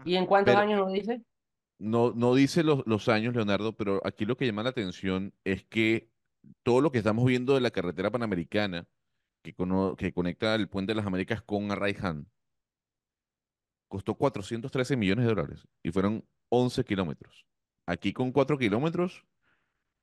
¿Y 0.05 0.15
en 0.15 0.25
cuántos 0.27 0.53
Pero- 0.53 0.63
años 0.65 0.79
nos 0.79 0.93
dice? 0.93 1.21
No, 1.79 2.11
no 2.13 2.35
dice 2.35 2.63
los, 2.63 3.09
años, 3.09 3.33
Leonardo, 3.33 3.73
pero 3.73 4.01
aquí 4.05 4.25
lo 4.25 4.35
que 4.35 4.45
llama 4.45 4.63
la 4.63 4.69
atención 4.69 5.33
es 5.45 5.63
que 5.63 6.11
todo 6.63 6.81
lo 6.81 6.91
que 6.91 6.97
estamos 6.97 7.25
viendo 7.25 7.55
de 7.55 7.61
la 7.61 7.71
carretera 7.71 8.11
panamericana 8.11 8.87
que, 9.41 9.55
que 9.97 10.13
conecta 10.13 10.55
el 10.55 10.67
Puente 10.67 10.91
de 10.91 10.95
las 10.95 11.05
Américas 11.05 11.41
con 11.41 11.71
Arraiján, 11.71 12.27
costó 13.87 14.15
413 14.15 14.97
millones 14.97 15.25
de 15.25 15.33
dólares 15.33 15.67
y 15.81 15.91
fueron 15.91 16.25
11 16.49 16.83
kilómetros. 16.83 17.45
Aquí 17.85 18.11
con 18.13 18.31
4 18.31 18.57
kilómetros 18.57 19.25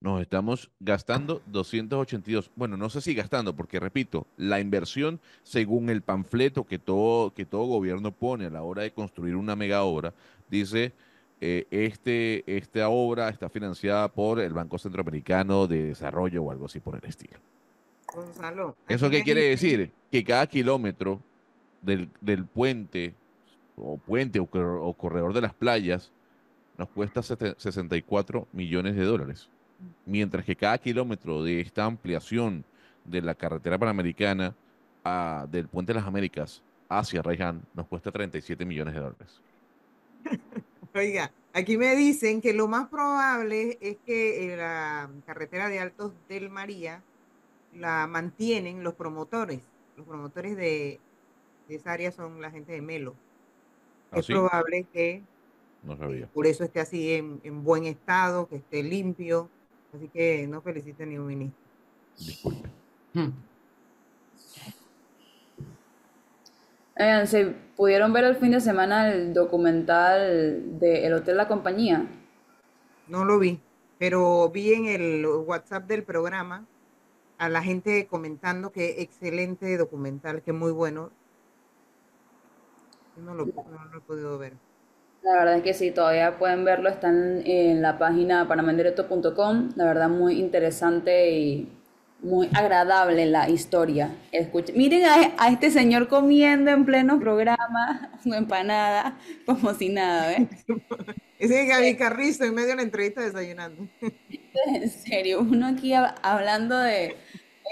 nos 0.00 0.21
estamos 0.21 0.71
gastando 0.80 1.42
282. 1.47 2.50
Bueno, 2.56 2.76
no 2.76 2.90
sé 2.90 3.00
si 3.00 3.14
gastando, 3.14 3.56
porque 3.56 3.80
repito, 3.80 4.26
la 4.37 4.61
inversión, 4.61 5.21
según 5.42 5.88
el 5.88 6.02
panfleto 6.02 6.64
que 6.64 6.78
todo, 6.78 7.33
que 7.33 7.47
todo 7.47 7.64
gobierno 7.64 8.12
pone 8.12 8.47
a 8.47 8.50
la 8.50 8.62
hora 8.62 8.83
de 8.83 8.92
construir 8.92 9.37
una 9.37 9.56
mega 9.56 9.83
obra, 9.85 10.14
dice, 10.50 10.92
eh, 11.40 11.66
este, 11.71 12.45
esta 12.57 12.88
obra 12.88 13.28
está 13.28 13.49
financiada 13.49 14.09
por 14.09 14.40
el 14.40 14.52
Banco 14.55 14.78
Centroamericano 14.78 15.66
de 15.66 15.85
Desarrollo 15.88 16.43
o 16.45 16.50
algo 16.50 16.66
así 16.66 16.81
por 16.81 16.97
el 16.97 17.05
estilo. 17.09 17.38
Gonzalo, 18.12 18.76
¿Eso 18.88 19.11
qué 19.11 19.23
quiere 19.23 19.43
decir? 19.43 19.90
Que 20.11 20.25
cada 20.25 20.47
kilómetro 20.47 21.21
del, 21.83 22.09
del 22.21 22.47
puente 22.47 23.14
o 23.76 23.99
puente 23.99 24.40
o, 24.40 24.47
cor- 24.47 24.81
o 24.83 24.93
corredor 24.95 25.35
de 25.35 25.43
las 25.43 25.52
playas 25.52 26.11
nos 26.78 26.88
cuesta 26.88 27.21
sete- 27.23 27.55
64 27.59 28.47
millones 28.52 28.97
de 28.97 29.05
dólares. 29.05 29.49
Mientras 30.07 30.45
que 30.47 30.57
cada 30.57 30.78
kilómetro 30.78 31.43
de 31.43 31.61
esta 31.61 31.85
ampliación 31.85 32.64
de 33.05 33.21
la 33.21 33.35
carretera 33.35 33.76
panamericana 33.76 34.55
a- 35.05 35.47
del 35.50 35.69
puente 35.69 35.93
de 35.93 35.99
las 36.00 36.09
Américas 36.09 36.62
hacia 36.88 37.21
Raiján 37.21 37.62
nos 37.75 37.87
cuesta 37.87 38.11
37 38.11 38.64
millones 38.64 38.95
de 38.95 39.00
dólares. 39.00 39.40
Oiga, 40.97 41.33
aquí 41.53 41.76
me 41.76 41.95
dicen 41.95 42.41
que 42.41 42.53
lo 42.55 42.69
más 42.69 42.88
probable 42.88 43.79
es 43.81 43.99
que 44.07 44.55
la 44.57 45.11
carretera 45.26 45.69
de 45.69 45.79
Altos 45.81 46.12
del 46.29 46.50
María 46.50 47.05
la 47.73 48.07
mantienen 48.07 48.83
los 48.83 48.95
promotores. 48.95 49.62
Los 49.97 50.07
promotores 50.07 50.57
de, 50.57 51.00
de 51.69 51.75
esa 51.75 51.93
área 51.93 52.12
son 52.12 52.41
la 52.41 52.50
gente 52.50 52.73
de 52.73 52.83
Melo. 52.83 53.15
Es 54.12 54.21
¿Así? 54.21 54.33
probable 54.33 54.88
que 54.93 55.23
No 55.83 55.95
eh, 55.95 55.99
sabía. 55.99 56.33
por 56.33 56.47
eso 56.47 56.65
esté 56.65 56.81
así 56.81 57.15
en, 57.15 57.41
en 57.45 57.62
buen 57.65 57.85
estado, 57.85 58.49
que 58.49 58.57
esté 58.57 58.83
limpio. 58.83 59.50
Así 59.93 60.09
que 60.09 60.47
no 60.49 60.62
felicite 60.62 61.03
a 61.05 61.07
ningún 61.07 61.26
ministro. 61.29 61.61
Disculpe. 62.19 62.69
Hmm. 63.15 63.31
Oigan, 66.99 67.26
¿se 67.26 67.47
pudieron 67.76 68.12
ver 68.15 68.25
el 68.25 68.37
fin 68.37 68.53
de 68.53 68.61
semana 68.61 69.12
el 69.12 69.35
documental 69.35 70.79
de 70.79 71.07
El 71.07 71.12
Hotel 71.12 71.37
La 71.37 71.47
Compañía? 71.47 72.07
No 73.07 73.25
lo 73.25 73.38
vi, 73.38 73.61
pero 73.99 74.49
vi 74.50 74.73
en 74.73 74.87
el 74.87 75.26
WhatsApp 75.26 75.87
del 75.87 76.05
programa 76.05 76.67
a 77.38 77.49
la 77.50 77.62
gente 77.62 78.07
comentando 78.07 78.73
que 78.73 79.03
excelente 79.03 79.76
documental, 79.76 80.43
que 80.43 80.53
muy 80.53 80.73
bueno. 80.73 81.11
No 83.17 83.35
lo, 83.35 83.45
no 83.45 83.85
lo 83.93 83.99
he 83.99 84.00
podido 84.00 84.38
ver. 84.38 84.55
La 85.23 85.33
verdad 85.38 85.57
es 85.57 85.62
que 85.62 85.75
sí, 85.75 85.91
todavía 85.91 86.38
pueden 86.38 86.65
verlo, 86.65 86.88
están 86.88 87.43
en 87.45 87.83
la 87.83 87.99
página 87.99 88.47
panamandirecto.com. 88.49 89.71
La 89.75 89.85
verdad, 89.85 90.09
muy 90.09 90.38
interesante 90.38 91.31
y 91.31 91.75
muy 92.21 92.49
agradable 92.55 93.27
la 93.27 93.49
historia. 93.49 94.17
Escucha, 94.33 94.73
miren 94.75 95.05
a, 95.05 95.35
a 95.39 95.49
este 95.51 95.71
señor 95.71 96.09
comiendo 96.09 96.71
en 96.71 96.85
pleno 96.85 97.21
programa 97.21 98.11
su 98.23 98.33
empanada, 98.35 99.19
como 99.45 99.75
si 99.75 99.89
nada, 99.91 100.29
¿ves? 100.29 100.49
Ese 101.39 101.63
es 101.63 101.69
Gaby 101.69 101.97
Carrizo 101.97 102.45
en 102.45 102.55
medio 102.55 102.69
de 102.71 102.77
la 102.77 102.83
entrevista 102.83 103.21
desayunando. 103.23 103.89
En 104.69 104.89
serio, 104.89 105.41
uno 105.41 105.67
aquí 105.67 105.91
hab- 105.93 106.15
hablando 106.23 106.79
de, 106.79 107.15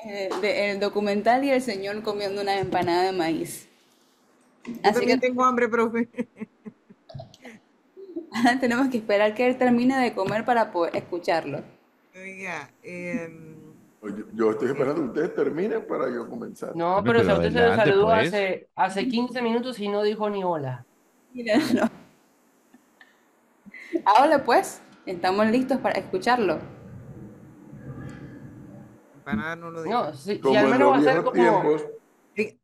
eh, 0.06 0.28
de 0.42 0.70
el 0.70 0.80
documental 0.80 1.42
y 1.42 1.50
el 1.50 1.62
señor 1.62 2.02
comiendo 2.02 2.42
una 2.42 2.58
empanada 2.58 3.04
de 3.04 3.12
maíz. 3.12 3.68
Yo 4.66 4.72
Así 4.82 4.92
también 5.00 5.18
que 5.20 5.26
tengo 5.28 5.42
hambre, 5.44 5.66
profe. 5.66 6.08
tenemos 8.60 8.88
que 8.88 8.98
esperar 8.98 9.34
que 9.34 9.46
él 9.46 9.56
termine 9.56 9.98
de 9.98 10.12
comer 10.12 10.44
para 10.44 10.72
poder 10.72 10.94
escucharlo. 10.96 11.62
Oiga, 12.14 12.70
em, 12.82 13.53
Yo, 14.04 14.24
yo 14.34 14.50
estoy 14.50 14.68
esperando 14.68 15.00
que 15.02 15.08
ustedes 15.08 15.34
terminen 15.34 15.86
para 15.86 16.12
yo 16.12 16.28
comenzar. 16.28 16.76
No, 16.76 17.02
pero 17.02 17.20
si 17.20 17.30
a 17.30 17.36
pero 17.36 17.48
usted 17.48 17.70
se 17.70 17.76
saludó 17.76 18.04
pues. 18.06 18.28
hace, 18.28 18.68
hace 18.74 19.08
15 19.08 19.42
minutos 19.42 19.78
y 19.78 19.88
no 19.88 20.02
dijo 20.02 20.28
ni 20.28 20.44
hola. 20.44 20.84
Mírenlo. 21.32 21.84
Ahora 24.04 24.44
pues, 24.44 24.82
estamos 25.06 25.46
listos 25.46 25.78
para 25.78 25.98
escucharlo. 25.98 26.58
empanada 29.14 29.56
no 29.56 29.70
lo 29.70 29.82
digo. 29.82 29.94
No, 29.94 30.12
si, 30.12 30.34
si 30.34 30.40
Como 30.40 30.58
al 30.58 30.64
en 30.64 30.70
menos 30.70 30.88
va 30.90 30.94
a 30.94 30.96
los 30.96 31.04
ser 31.04 31.14
viejos 31.14 31.32
como... 31.32 31.42
tiempos, 31.42 31.86
Sí, 32.36 32.60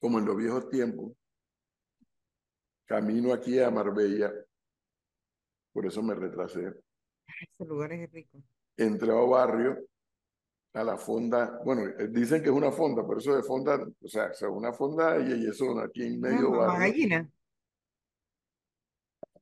como 0.00 0.18
en 0.18 0.24
los 0.24 0.36
viejos 0.36 0.70
tiempos, 0.70 1.12
camino 2.86 3.34
aquí 3.34 3.58
a 3.58 3.70
Marbella, 3.70 4.32
por 5.72 5.84
eso 5.84 6.02
me 6.02 6.14
retrasé, 6.14 6.72
ese 7.26 7.68
lugar 7.68 7.92
es 7.92 8.10
rico. 8.10 8.38
entré 8.76 9.10
a 9.10 9.14
barrio, 9.14 9.76
a 10.78 10.84
la 10.84 10.96
fonda, 10.96 11.60
bueno, 11.64 11.82
eh, 11.98 12.08
dicen 12.08 12.40
que 12.42 12.48
es 12.48 12.54
una 12.54 12.70
fonda, 12.70 13.04
pero 13.06 13.18
eso 13.18 13.34
de 13.36 13.42
fonda, 13.42 13.74
o 14.02 14.08
sea, 14.08 14.26
o 14.30 14.34
sea, 14.34 14.48
una 14.48 14.72
fonda 14.72 15.18
y 15.18 15.46
eso 15.46 15.78
aquí 15.80 16.04
en 16.04 16.20
medio 16.20 16.50
barrio, 16.52 16.78
gallina, 16.78 17.30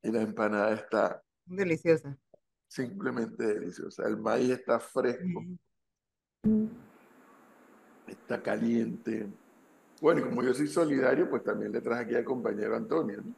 y 0.03 0.11
la 0.11 0.23
empanada 0.23 0.73
está 0.75 1.23
deliciosa. 1.45 2.17
simplemente 2.69 3.45
deliciosa, 3.47 4.07
el 4.09 4.17
maíz 4.17 4.51
está 4.51 4.79
fresco, 4.81 5.43
Mm. 6.43 6.67
está 8.09 8.41
caliente. 8.43 9.27
Bueno, 10.01 10.21
y 10.21 10.25
como 10.25 10.43
yo 10.43 10.55
soy 10.55 10.69
solidario, 10.69 11.29
pues 11.29 11.43
también 11.43 11.73
le 11.73 11.81
traje 11.81 12.03
aquí 12.05 12.15
al 12.15 12.25
compañero 12.25 12.77
Antonio, 12.77 13.21
¿no? 13.25 13.35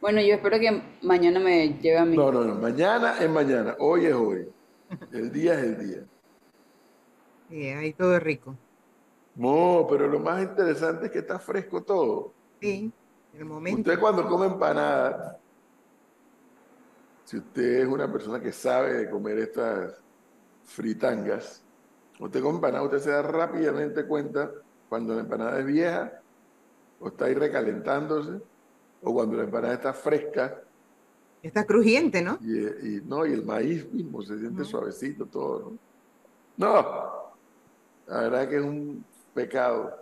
Bueno, 0.00 0.20
yo 0.20 0.34
espero 0.34 0.58
que 0.58 0.82
mañana 1.02 1.40
me 1.40 1.68
lleve 1.80 1.98
a 1.98 2.04
mí. 2.04 2.16
No, 2.16 2.30
no, 2.32 2.44
no, 2.44 2.54
mañana 2.54 3.18
es 3.18 3.28
mañana, 3.28 3.76
hoy 3.80 4.06
es 4.06 4.14
hoy, 4.14 4.48
el 5.12 5.30
día 5.32 5.54
es 5.54 5.62
el 5.64 5.88
día. 5.88 6.06
Sí, 7.50 7.68
ahí 7.68 7.92
todo 7.92 8.16
es 8.16 8.22
rico. 8.22 8.56
No, 9.34 9.86
pero 9.88 10.06
lo 10.06 10.20
más 10.20 10.42
interesante 10.42 11.06
es 11.06 11.12
que 11.12 11.18
está 11.18 11.38
fresco 11.38 11.82
todo. 11.82 12.32
Sí, 12.60 12.92
el 13.34 13.44
momento. 13.44 13.80
Usted 13.80 14.00
cuando 14.00 14.26
come 14.28 14.46
empanada, 14.46 15.38
si 17.24 17.38
usted 17.38 17.80
es 17.80 17.86
una 17.86 18.10
persona 18.10 18.40
que 18.40 18.52
sabe 18.52 18.92
de 18.94 19.10
comer 19.10 19.38
estas 19.38 19.94
fritangas, 20.64 21.62
usted 22.18 22.40
come 22.40 22.56
empanada, 22.56 22.84
usted 22.84 22.98
se 22.98 23.10
da 23.10 23.22
rápidamente 23.22 24.06
cuenta 24.06 24.50
cuando 24.88 25.14
la 25.14 25.20
empanada 25.20 25.58
es 25.58 25.66
vieja 25.66 26.20
o 27.00 27.08
está 27.08 27.24
ahí 27.26 27.34
recalentándose, 27.34 28.40
o 29.02 29.14
cuando 29.14 29.36
la 29.36 29.44
empanada 29.44 29.74
está 29.74 29.92
fresca 29.92 30.62
Está 31.42 31.64
crujiente, 31.64 32.20
¿no? 32.20 32.36
y, 32.42 32.58
y, 32.58 33.02
no, 33.06 33.24
y 33.24 33.32
el 33.32 33.44
maíz 33.44 33.90
mismo 33.90 34.20
se 34.20 34.38
siente 34.38 34.62
suavecito 34.64 35.24
todo, 35.24 35.60
¿no? 35.60 35.78
No, 36.58 37.19
la 38.10 38.20
verdad 38.22 38.48
que 38.48 38.56
es 38.56 38.62
un 38.62 39.04
pecado. 39.34 39.96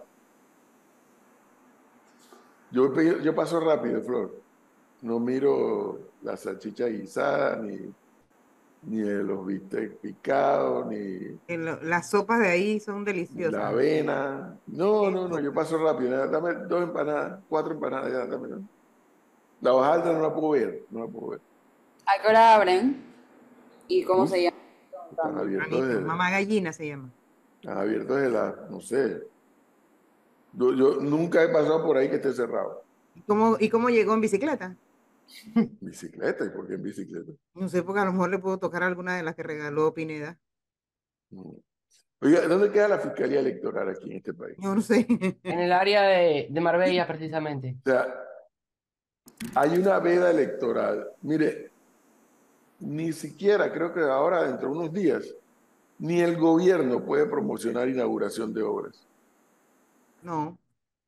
Yo, 2.71 2.93
yo 3.01 3.35
paso 3.35 3.61
rápido, 3.61 4.03
Flor. 4.03 4.35
No 5.03 5.19
miro 5.21 5.99
la 6.23 6.37
salchicha 6.37 6.87
guisada, 6.87 7.57
ni, 7.57 7.79
ni 8.83 8.99
de 9.01 9.23
los 9.23 9.47
bistecs 9.47 9.95
picados, 9.97 10.87
ni 10.87 11.39
lo- 11.57 11.81
las 11.83 12.11
sopas 12.11 12.41
de 12.41 12.49
ahí 12.49 12.81
son 12.81 13.05
la 13.05 13.13
deliciosas. 13.13 13.61
avena. 13.63 14.57
No, 14.67 15.11
no, 15.11 15.29
no, 15.29 15.39
yo 15.41 15.53
paso 15.55 15.79
rápido. 15.79 16.27
Dame 16.29 16.55
dos 16.67 16.83
empanadas, 16.83 17.41
cuatro 17.49 17.73
empanadas, 17.75 18.11
ya, 18.13 18.27
dame. 18.27 18.49
¿no? 18.49 18.63
La 19.61 19.75
hoja 19.75 19.93
alta 19.95 20.13
no 20.13 20.23
la 20.23 20.35
puedo 20.35 20.51
ver, 20.51 20.85
no 20.91 21.01
la 21.05 21.07
puedo 21.11 21.29
ver. 21.29 21.41
¿A 22.07 22.23
qué 22.23 22.29
hora 22.29 22.55
abren? 22.55 23.03
¿Y 23.87 24.03
cómo 24.05 24.25
Uf. 24.25 24.31
se 24.31 24.43
llama? 24.45 24.57
Están 25.11 25.39
abiertos 25.39 25.69
Manito, 25.71 25.87
desde, 25.89 26.01
Mamá 26.05 26.31
gallina 26.31 26.73
se 26.73 26.87
llama. 26.89 27.11
Están 27.61 27.79
abiertos 27.79 28.17
desde 28.17 28.31
la, 28.31 28.67
no 28.71 28.81
sé. 28.81 29.23
Yo, 30.53 30.73
yo 30.75 30.97
nunca 31.01 31.43
he 31.43 31.49
pasado 31.49 31.85
por 31.85 31.97
ahí 31.97 32.09
que 32.09 32.17
esté 32.17 32.33
cerrado. 32.33 32.85
¿Y 33.15 33.23
cómo, 33.23 33.57
¿Y 33.59 33.69
cómo 33.69 33.91
llegó 33.91 34.15
en 34.15 34.21
bicicleta? 34.21 34.77
Bicicleta, 35.81 36.45
¿y 36.45 36.49
por 36.51 36.67
qué 36.67 36.75
en 36.75 36.83
bicicleta? 36.83 37.33
No 37.55 37.69
sé, 37.69 37.83
porque 37.83 38.01
a 38.01 38.05
lo 38.05 38.13
mejor 38.13 38.31
le 38.31 38.39
puedo 38.39 38.59
tocar 38.59 38.83
alguna 38.83 39.17
de 39.17 39.23
las 39.23 39.35
que 39.35 39.43
regaló 39.43 39.93
Pineda. 39.93 40.39
No. 41.31 41.57
Oiga, 42.21 42.49
¿dónde 42.49 42.73
queda 42.73 42.89
la 42.89 42.99
Fiscalía 42.99 43.41
Electoral 43.41 43.91
aquí 43.91 44.11
en 44.11 44.17
este 44.17 44.35
país? 44.35 44.57
Yo 44.59 44.75
no 44.75 44.81
sé. 44.81 45.07
En 45.43 45.61
el 45.61 45.73
área 45.73 46.03
de, 46.03 46.49
de 46.51 46.61
Marbella, 46.61 47.07
precisamente. 47.07 47.77
O 47.81 47.91
sea, 47.91 48.25
hay 49.55 49.79
una 49.79 50.01
veda 50.01 50.31
electoral. 50.31 51.11
Mire, 51.23 51.71
ni 52.81 53.13
siquiera, 53.13 53.73
creo 53.73 53.93
que 53.93 54.01
ahora, 54.01 54.45
dentro 54.45 54.71
de 54.71 54.79
unos 54.79 54.93
días, 54.93 55.35
ni 55.99 56.21
el 56.21 56.37
gobierno 56.37 57.05
puede 57.05 57.27
promocionar 57.27 57.89
inauguración 57.89 58.53
de 58.55 58.63
obras. 58.63 59.07
No. 60.23 60.59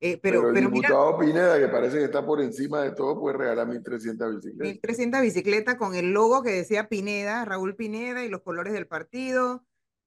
Eh, 0.02 0.18
Pero, 0.22 0.40
pero, 0.40 0.48
el 0.48 0.54
pero 0.54 0.70
mira, 0.70 0.88
diputado 0.88 1.18
Pineda, 1.18 1.58
que 1.58 1.68
parece 1.68 1.98
que 1.98 2.04
está 2.04 2.24
por 2.24 2.40
encima 2.40 2.80
de 2.82 2.92
todo, 2.92 3.20
puede 3.20 3.36
regalar 3.36 3.68
1.300 3.68 4.34
bicicletas. 4.36 4.66
1300 4.66 5.20
bicicletas 5.20 5.74
con 5.76 5.94
el 5.94 6.12
logo 6.12 6.42
que 6.42 6.50
decía 6.52 6.88
Pineda, 6.88 7.44
Raúl 7.44 7.76
Pineda 7.76 8.24
y 8.24 8.28
los 8.30 8.40
colores 8.40 8.72
del 8.72 8.86
partido. 8.86 9.64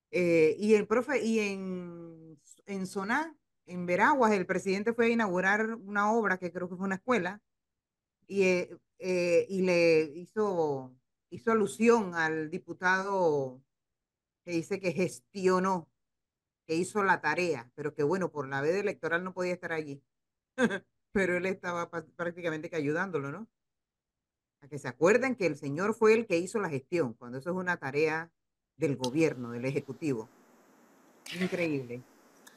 eh, 0.09 0.55
y 0.59 0.73
el 0.75 0.87
profe, 0.87 1.23
y 1.23 1.39
en, 1.39 2.39
en 2.65 2.87
Soná 2.87 3.35
en 3.65 3.85
Veraguas 3.85 4.31
el 4.33 4.45
presidente 4.45 4.93
fue 4.93 5.05
a 5.05 5.09
inaugurar 5.09 5.75
una 5.75 6.11
obra 6.11 6.37
que 6.37 6.51
creo 6.51 6.67
que 6.69 6.75
fue 6.75 6.85
una 6.85 6.95
escuela 6.95 7.41
y, 8.27 8.43
eh, 8.43 9.45
y 9.49 9.61
le 9.61 10.01
hizo, 10.15 10.91
hizo 11.29 11.51
alusión 11.51 12.13
al 12.15 12.49
diputado 12.49 13.61
que 14.43 14.51
dice 14.51 14.79
que 14.79 14.91
gestionó, 14.91 15.89
que 16.65 16.75
hizo 16.75 17.03
la 17.03 17.21
tarea, 17.21 17.69
pero 17.75 17.93
que 17.93 18.03
bueno, 18.03 18.31
por 18.31 18.47
la 18.47 18.61
veda 18.61 18.79
electoral 18.79 19.23
no 19.23 19.33
podía 19.33 19.53
estar 19.53 19.71
allí. 19.73 20.01
pero 21.11 21.37
él 21.37 21.45
estaba 21.45 21.89
prácticamente 21.89 22.69
que 22.69 22.75
ayudándolo, 22.75 23.31
¿no? 23.31 23.47
A 24.61 24.67
que 24.67 24.79
se 24.79 24.87
acuerden 24.87 25.35
que 25.35 25.45
el 25.45 25.57
señor 25.57 25.93
fue 25.93 26.13
el 26.13 26.25
que 26.25 26.37
hizo 26.37 26.59
la 26.59 26.69
gestión, 26.69 27.13
cuando 27.13 27.37
eso 27.37 27.49
es 27.49 27.55
una 27.55 27.77
tarea 27.77 28.31
del 28.77 28.95
gobierno, 28.95 29.51
del 29.51 29.65
ejecutivo. 29.65 30.29
Increíble. 31.39 32.01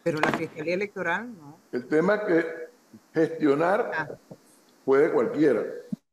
Pero 0.02 0.20
la 0.20 0.32
Fiscalía 0.32 0.74
Electoral, 0.74 1.36
no, 1.36 1.60
El 1.72 1.86
tema 1.88 2.14
es 2.16 2.22
que 2.24 2.46
gestionar 3.12 3.90
Ah. 3.92 4.08
puede 4.84 5.12
cualquiera. 5.12 5.64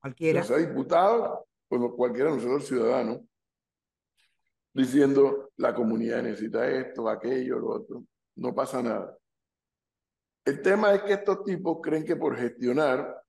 cualquiera. 0.02 0.42
Ya 0.42 0.46
sea 0.48 0.58
diputado, 0.58 1.46
pues 1.68 1.82
cualquiera 1.96 2.30
de 2.32 2.38
nosotros 2.38 2.68
ciudadanos, 2.68 3.22
diciendo 4.74 5.43
la 5.58 5.74
comunidad 5.74 6.24
necesita 6.24 6.68
esto, 6.68 7.10
aquello, 7.10 7.60
lo 7.60 7.70
otro. 7.70 8.04
No 8.36 8.54
pasa 8.54 8.82
nada. 8.82 9.18
El 10.46 10.62
tema 10.62 10.94
es 10.94 11.04
que 11.04 11.14
estos 11.14 11.44
tipos 11.44 11.80
creen 11.82 12.04
que 12.04 12.16
por 12.16 12.36
gestionar 12.36 13.24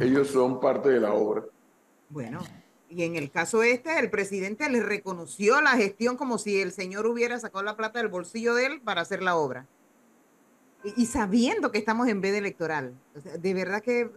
ellos 0.00 0.28
son 0.28 0.60
parte 0.60 0.90
de 0.90 1.00
la 1.00 1.12
obra. 1.12 1.44
Bueno, 2.08 2.40
y 2.88 3.04
en 3.04 3.16
el 3.16 3.30
caso 3.30 3.62
este, 3.62 3.98
el 3.98 4.10
presidente 4.10 4.68
le 4.68 4.82
reconoció 4.82 5.60
la 5.60 5.72
gestión 5.72 6.16
como 6.16 6.38
si 6.38 6.60
el 6.60 6.72
señor 6.72 7.06
hubiera 7.06 7.38
sacado 7.38 7.64
la 7.64 7.76
plata 7.76 7.98
del 7.98 8.08
bolsillo 8.08 8.54
de 8.54 8.66
él 8.66 8.80
para 8.80 9.00
hacer 9.00 9.22
la 9.22 9.36
obra. 9.36 9.66
Y, 10.96 11.06
sabiendo 11.06 11.70
que 11.70 11.78
estamos 11.78 12.08
en 12.08 12.22
veda 12.22 12.38
electoral. 12.38 12.94
De 13.38 13.52
verdad 13.54 13.82
que 13.82 14.10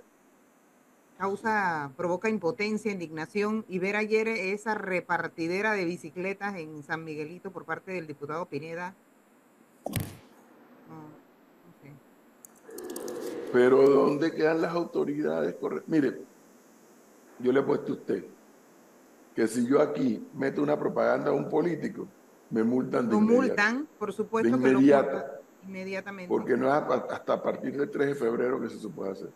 causa, 1.18 1.92
provoca 1.96 2.30
impotencia, 2.30 2.92
indignación 2.92 3.66
y 3.68 3.80
ver 3.80 3.96
ayer 3.96 4.28
esa 4.28 4.76
repartidera 4.76 5.74
de 5.74 5.86
bicicletas 5.86 6.56
en 6.56 6.84
San 6.84 7.04
Miguelito 7.04 7.52
por 7.52 7.66
parte 7.66 7.92
del 7.92 8.08
diputado 8.08 8.46
Pineda. 8.46 8.96
Pero 13.52 13.88
¿dónde 13.88 14.32
quedan 14.32 14.62
las 14.62 14.74
autoridades? 14.74 15.56
Mire, 15.86 16.22
yo 17.40 17.52
le 17.52 17.60
he 17.60 17.64
puesto 17.64 17.92
a 17.94 17.96
usted 17.96 18.26
que 19.36 19.48
si 19.48 19.68
yo 19.68 19.82
aquí 19.82 20.26
meto 20.34 20.62
una 20.62 20.78
propaganda 20.78 21.30
a 21.30 21.34
un 21.34 21.50
político, 21.50 22.08
me 22.50 22.64
multan 22.64 23.08
de 23.08 23.14
Lo 23.14 23.20
inmediato. 23.20 23.48
multan, 23.48 23.88
por 24.00 24.14
supuesto 24.14 24.58
De 24.58 24.64
que 24.64 24.72
lo 24.72 24.80
inmediato. 24.80 25.12
multan 25.12 25.32
inmediatamente. 25.68 26.30
Porque 26.30 26.58
no 26.58 26.68
es 26.68 26.74
hasta 26.74 27.34
a 27.34 27.42
partir 27.44 27.78
del 27.78 27.90
3 27.90 28.08
de 28.10 28.16
febrero 28.16 28.60
que 28.60 28.70
se 28.70 28.90
puede 28.90 29.12
hacer. 29.12 29.30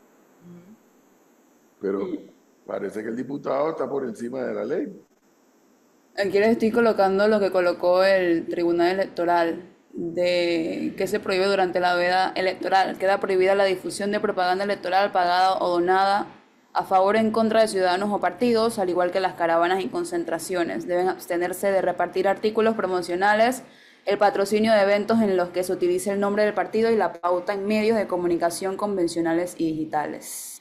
Pero 1.82 2.08
parece 2.66 3.04
que 3.04 3.10
el 3.10 3.16
diputado 3.16 3.70
está 3.72 3.90
por 3.90 4.04
encima 4.04 4.44
de 4.44 4.54
la 4.54 4.66
ley. 4.66 5.02
Aquí 6.18 6.40
les 6.40 6.50
estoy 6.50 6.72
colocando 6.72 7.28
lo 7.28 7.40
que 7.40 7.52
colocó 7.52 8.04
el 8.04 8.48
Tribunal 8.48 8.94
Electoral 8.94 9.64
de 9.94 10.94
que 10.98 11.08
se 11.08 11.20
prohíbe 11.20 11.46
durante 11.46 11.80
la 11.80 11.96
veda 11.96 12.32
electoral. 12.36 12.98
Queda 12.98 13.20
prohibida 13.20 13.56
la 13.56 13.66
difusión 13.66 14.12
de 14.12 14.20
propaganda 14.20 14.64
electoral 14.64 15.12
pagada 15.12 15.58
o 15.60 15.70
donada 15.70 16.28
a 16.74 16.84
favor 16.84 17.16
o 17.16 17.20
en 17.20 17.32
contra 17.32 17.62
de 17.62 17.68
ciudadanos 17.68 18.12
o 18.12 18.20
partidos, 18.20 18.78
al 18.78 18.90
igual 18.90 19.12
que 19.12 19.20
las 19.20 19.34
caravanas 19.34 19.84
y 19.84 19.88
concentraciones. 19.88 20.88
Deben 20.88 21.08
abstenerse 21.08 21.72
de 21.72 21.82
repartir 21.82 22.28
artículos 22.28 22.76
promocionales, 22.76 23.64
el 24.06 24.20
patrocinio 24.20 24.72
de 24.72 24.82
eventos 24.82 25.20
en 25.22 25.36
los 25.36 25.50
que 25.50 25.64
se 25.64 25.74
utilice 25.74 26.12
el 26.12 26.20
nombre 26.20 26.44
del 26.44 26.54
partido 26.54 26.92
y 26.92 26.96
la 26.96 27.14
pauta 27.14 27.54
en 27.54 27.66
medios 27.66 27.98
de 27.98 28.08
comunicación 28.08 28.78
convencionales 28.78 29.56
y 29.58 29.72
digitales. 29.72 30.57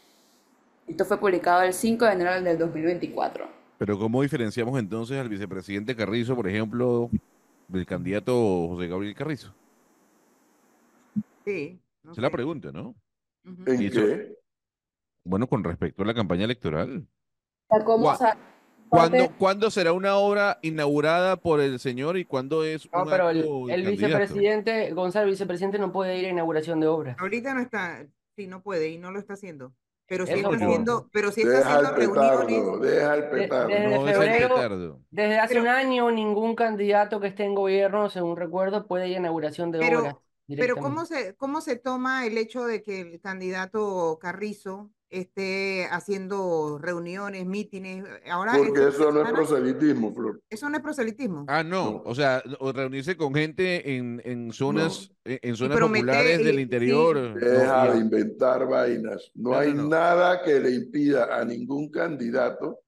Esto 0.86 1.04
fue 1.04 1.18
publicado 1.18 1.62
el 1.62 1.72
5 1.72 2.04
de 2.04 2.12
enero 2.12 2.40
del 2.42 2.58
2024. 2.58 3.48
Pero 3.78 3.98
¿cómo 3.98 4.22
diferenciamos 4.22 4.78
entonces 4.78 5.18
al 5.18 5.28
vicepresidente 5.28 5.94
Carrizo, 5.96 6.34
por 6.34 6.48
ejemplo, 6.48 7.10
del 7.68 7.84
candidato 7.84 8.68
José 8.68 8.88
Gabriel 8.88 9.14
Carrizo? 9.14 9.54
Sí. 11.44 11.78
no 12.02 12.12
Esa 12.12 12.20
es 12.20 12.22
la 12.22 12.30
pregunta, 12.30 12.72
¿no? 12.72 12.94
¿En 13.44 13.82
eso- 13.82 14.00
qué? 14.00 14.36
Bueno, 15.24 15.46
con 15.48 15.64
respecto 15.64 16.02
a 16.02 16.06
la 16.06 16.14
campaña 16.14 16.44
electoral. 16.44 17.06
O 17.68 17.76
sea, 17.76 17.84
¿cómo, 17.84 18.06
Gua- 18.06 18.14
o 18.14 18.16
sea, 18.16 18.38
¿Cuándo, 19.38 19.70
será 19.70 19.92
una 19.92 20.16
obra 20.16 20.58
inaugurada 20.62 21.36
por 21.36 21.60
el 21.60 21.80
señor 21.80 22.16
y 22.16 22.24
cuándo 22.24 22.64
es 22.64 22.88
No, 22.92 23.02
un 23.02 23.10
pero 23.10 23.30
el, 23.30 23.44
el 23.68 23.86
vicepresidente, 23.90 24.92
Gonzalo, 24.92 25.24
el 25.24 25.32
vicepresidente 25.32 25.78
no 25.80 25.90
puede 25.92 26.16
ir 26.18 26.26
a 26.26 26.30
inauguración 26.30 26.78
de 26.78 26.86
obras. 26.86 27.16
Ahorita 27.18 27.52
no 27.52 27.60
está, 27.60 28.06
sí, 28.36 28.46
no 28.46 28.62
puede 28.62 28.88
y 28.90 28.98
no 28.98 29.10
lo 29.10 29.18
está 29.18 29.34
haciendo. 29.34 29.72
Pero 30.08 30.24
Eso 30.24 30.34
está 30.34 30.48
no. 30.50 30.54
haciendo, 30.54 31.08
pero 31.12 31.32
sí 31.32 31.42
está 31.42 31.58
haciendo 31.58 32.14
reuniones. 32.14 32.80
deja 32.80 33.14
el 33.14 33.20
De- 33.22 33.26
petardo. 33.28 33.68
desde 33.68 33.88
No, 33.88 34.08
es 34.08 34.14
el 34.16 34.22
febrero- 34.22 34.54
petardo. 34.54 35.00
Desde 35.10 35.38
hace 35.40 35.48
Pero- 35.54 35.60
un 35.62 35.68
año, 35.68 36.10
ningún 36.12 36.54
candidato 36.54 37.18
que 37.20 37.26
esté 37.26 37.44
en 37.44 37.54
gobierno, 37.56 38.08
según 38.08 38.36
recuerdo, 38.36 38.86
puede 38.86 39.08
ir 39.08 39.16
a 39.16 39.18
inauguración 39.18 39.72
de 39.72 39.80
Pero- 39.80 40.00
obras 40.00 40.14
Pero. 40.48 40.76
¿cómo 40.76 41.04
se, 41.06 41.34
cómo 41.34 41.60
se 41.60 41.74
toma 41.74 42.24
el 42.24 42.38
hecho 42.38 42.64
de 42.66 42.80
que 42.82 43.00
el 43.00 43.20
candidato 43.20 44.16
Carrizo 44.20 44.90
esté 45.20 45.86
haciendo 45.90 46.78
reuniones, 46.80 47.46
mítines? 47.46 48.04
Ahora 48.30 48.52
Porque 48.56 48.80
esta 48.80 48.88
eso 48.88 49.12
no 49.12 49.22
es 49.22 49.32
proselitismo, 49.32 50.14
Flor. 50.14 50.40
eso 50.50 50.68
no 50.68 50.76
es 50.76 50.82
proselitismo. 50.82 51.44
Ah, 51.48 51.62
no, 51.62 51.90
No. 51.92 52.02
o 52.04 52.14
sea, 52.14 52.42
o 52.60 52.72
reunirse 52.72 53.16
con 53.16 53.34
gente 53.34 53.96
en, 53.96 54.20
en 54.24 54.52
zonas, 54.52 55.10
en, 55.24 55.38
en 55.42 55.56
zonas 55.56 55.76
prometer 55.76 56.06
populares 56.06 56.44
del 56.44 56.60
interior. 56.60 57.16
no, 57.16 57.34
Deja 57.34 57.88
y- 57.88 57.92
de 57.92 57.98
inventar 57.98 58.66
vainas. 58.68 59.30
No, 59.34 59.50
No, 59.50 59.56
no, 59.56 59.58
hay 59.60 59.74
no. 59.74 59.88
nada 59.88 60.42
que 60.42 60.60
le 60.60 60.70
impida 60.72 61.36
a 61.38 61.44
ningún 61.44 61.90
candidato 61.90 62.80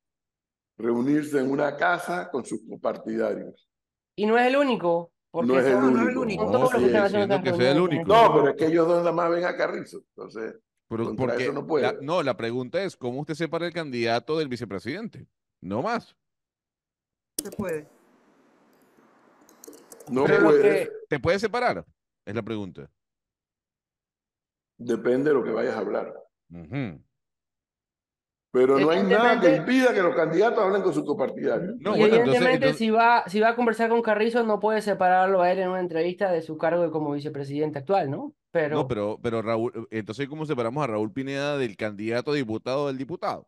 reunirse 0.78 1.38
en 1.40 1.50
una 1.50 1.76
casa 1.76 2.30
con 2.30 2.44
sus 2.44 2.60
partidarios. 2.80 3.68
Y 4.16 4.26
no 4.26 4.38
es 4.38 4.46
el 4.46 4.56
único, 4.56 5.12
porque 5.30 5.52
No 5.52 5.58
es 5.60 5.66
el 5.66 5.72
son- 5.72 5.82
no 5.82 5.88
es 5.88 5.94
el 6.08 6.16
único. 6.18 6.20
único. 6.22 6.44
No, 6.44 7.82
único. 7.84 8.04
No, 8.06 8.32
pero 8.34 8.48
es 8.50 8.56
que 8.56 8.66
ellos 8.66 8.86
dos 8.86 8.98
nada 8.98 9.12
más 9.12 9.30
ven 9.30 9.44
a 9.44 9.56
Carrizo. 9.56 10.02
Entonces, 10.16 10.54
Pero 10.88 11.04
Contra 11.04 11.26
porque 11.26 11.42
eso 11.44 11.52
no 11.52 11.66
puede. 11.66 11.84
la- 11.84 11.98
no, 12.00 12.22
la 12.22 12.36
pregunta 12.36 12.82
es, 12.82 12.96
¿cómo 12.96 13.20
usted 13.20 13.34
separa 13.34 13.66
el 13.66 13.72
candidato 13.74 14.38
del 14.38 14.48
vicepresidente? 14.48 15.26
No 15.60 15.82
más. 15.82 16.16
Se 17.42 17.50
puede. 17.50 17.86
no 20.10 20.24
Pero 20.24 20.50
que- 20.50 20.90
¿Te 21.08 21.20
puede 21.20 21.38
separar? 21.38 21.84
Es 22.24 22.34
la 22.34 22.42
pregunta. 22.42 22.90
Depende 24.78 25.30
de 25.30 25.34
lo 25.34 25.44
que 25.44 25.50
vayas 25.50 25.74
a 25.74 25.80
hablar. 25.80 26.14
Pero 28.50 28.78
no 28.78 28.90
hay 28.90 29.02
nada 29.02 29.38
que 29.40 29.56
impida 29.56 29.92
que 29.92 30.00
los 30.02 30.14
candidatos 30.16 30.64
hablen 30.64 30.82
con 30.82 30.94
sus 30.94 31.04
copartidarios. 31.04 31.74
No, 31.80 31.94
y 31.94 31.98
bueno, 32.00 32.16
evidentemente, 32.16 32.54
entonces- 32.54 32.78
si 32.78 32.90
va, 32.90 33.24
si 33.26 33.40
va 33.40 33.50
a 33.50 33.56
conversar 33.56 33.90
con 33.90 34.00
Carrizo, 34.00 34.42
no 34.44 34.58
puede 34.58 34.80
separarlo 34.80 35.42
a 35.42 35.52
él 35.52 35.58
en 35.58 35.68
una 35.68 35.80
entrevista 35.80 36.32
de 36.32 36.40
su 36.40 36.56
cargo 36.56 36.82
de 36.82 36.90
como 36.90 37.12
vicepresidente 37.12 37.78
actual, 37.78 38.10
¿no? 38.10 38.34
Pero, 38.50 38.76
No, 38.76 38.88
pero, 38.88 39.18
pero 39.22 39.42
Raúl, 39.42 39.88
entonces 39.90 40.28
¿cómo 40.28 40.46
separamos 40.46 40.82
a 40.82 40.86
Raúl 40.86 41.12
Pineda 41.12 41.58
del 41.58 41.76
candidato 41.76 42.32
a 42.32 42.34
diputado 42.34 42.86
del 42.86 42.96
diputado? 42.96 43.46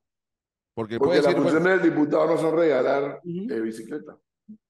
Porque 0.74 0.98
Porque 0.98 1.16
las 1.16 1.26
decir, 1.26 1.40
bueno, 1.40 1.50
funciones 1.50 1.82
del 1.82 1.90
diputado 1.94 2.26
no 2.26 2.36
son 2.38 2.56
regalar 2.56 3.20
Ujú. 3.24 3.52
eh, 3.52 3.60
bicicleta. 3.60 4.16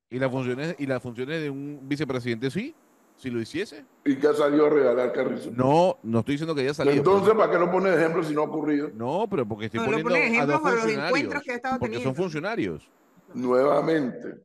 y 0.08 0.18
las 0.18 0.30
funciones, 0.30 0.74
y 0.78 0.86
las 0.86 1.02
funciones 1.02 1.42
de 1.42 1.50
un 1.50 1.80
vicepresidente 1.88 2.50
sí, 2.50 2.74
si 3.16 3.30
lo 3.30 3.40
hiciese. 3.40 3.84
¿Y 4.04 4.16
qué 4.16 4.28
ha 4.28 4.34
salido 4.34 4.66
a 4.66 4.70
regalar 4.70 5.12
Carrizo? 5.12 5.50
No, 5.52 5.98
no 6.02 6.20
estoy 6.20 6.34
diciendo 6.34 6.54
que 6.54 6.62
haya 6.62 6.74
salido. 6.74 6.96
Entonces, 6.96 7.34
¿para 7.34 7.52
qué 7.52 7.58
no 7.58 7.70
pone 7.70 7.94
ejemplo 7.94 8.22
si 8.24 8.32
no 8.34 8.42
ha 8.42 8.44
ocurrido? 8.44 8.90
No, 8.94 9.26
pero 9.28 9.46
porque 9.46 9.66
estoy 9.66 9.78
No, 9.80 9.84
lo 9.86 9.90
poniendo 10.02 10.14
pone 10.14 10.38
a 10.40 10.46
dos 10.46 10.60
por 10.60 10.70
los 10.72 10.80
funcionarios. 10.80 11.18
encuentros 11.18 11.42
que 11.42 11.52
ha 11.52 11.56
estado 11.56 11.78
porque 11.78 11.94
son 11.96 12.02
teniendo. 12.02 12.22
funcionarios. 12.22 12.90
Nuevamente, 13.34 14.42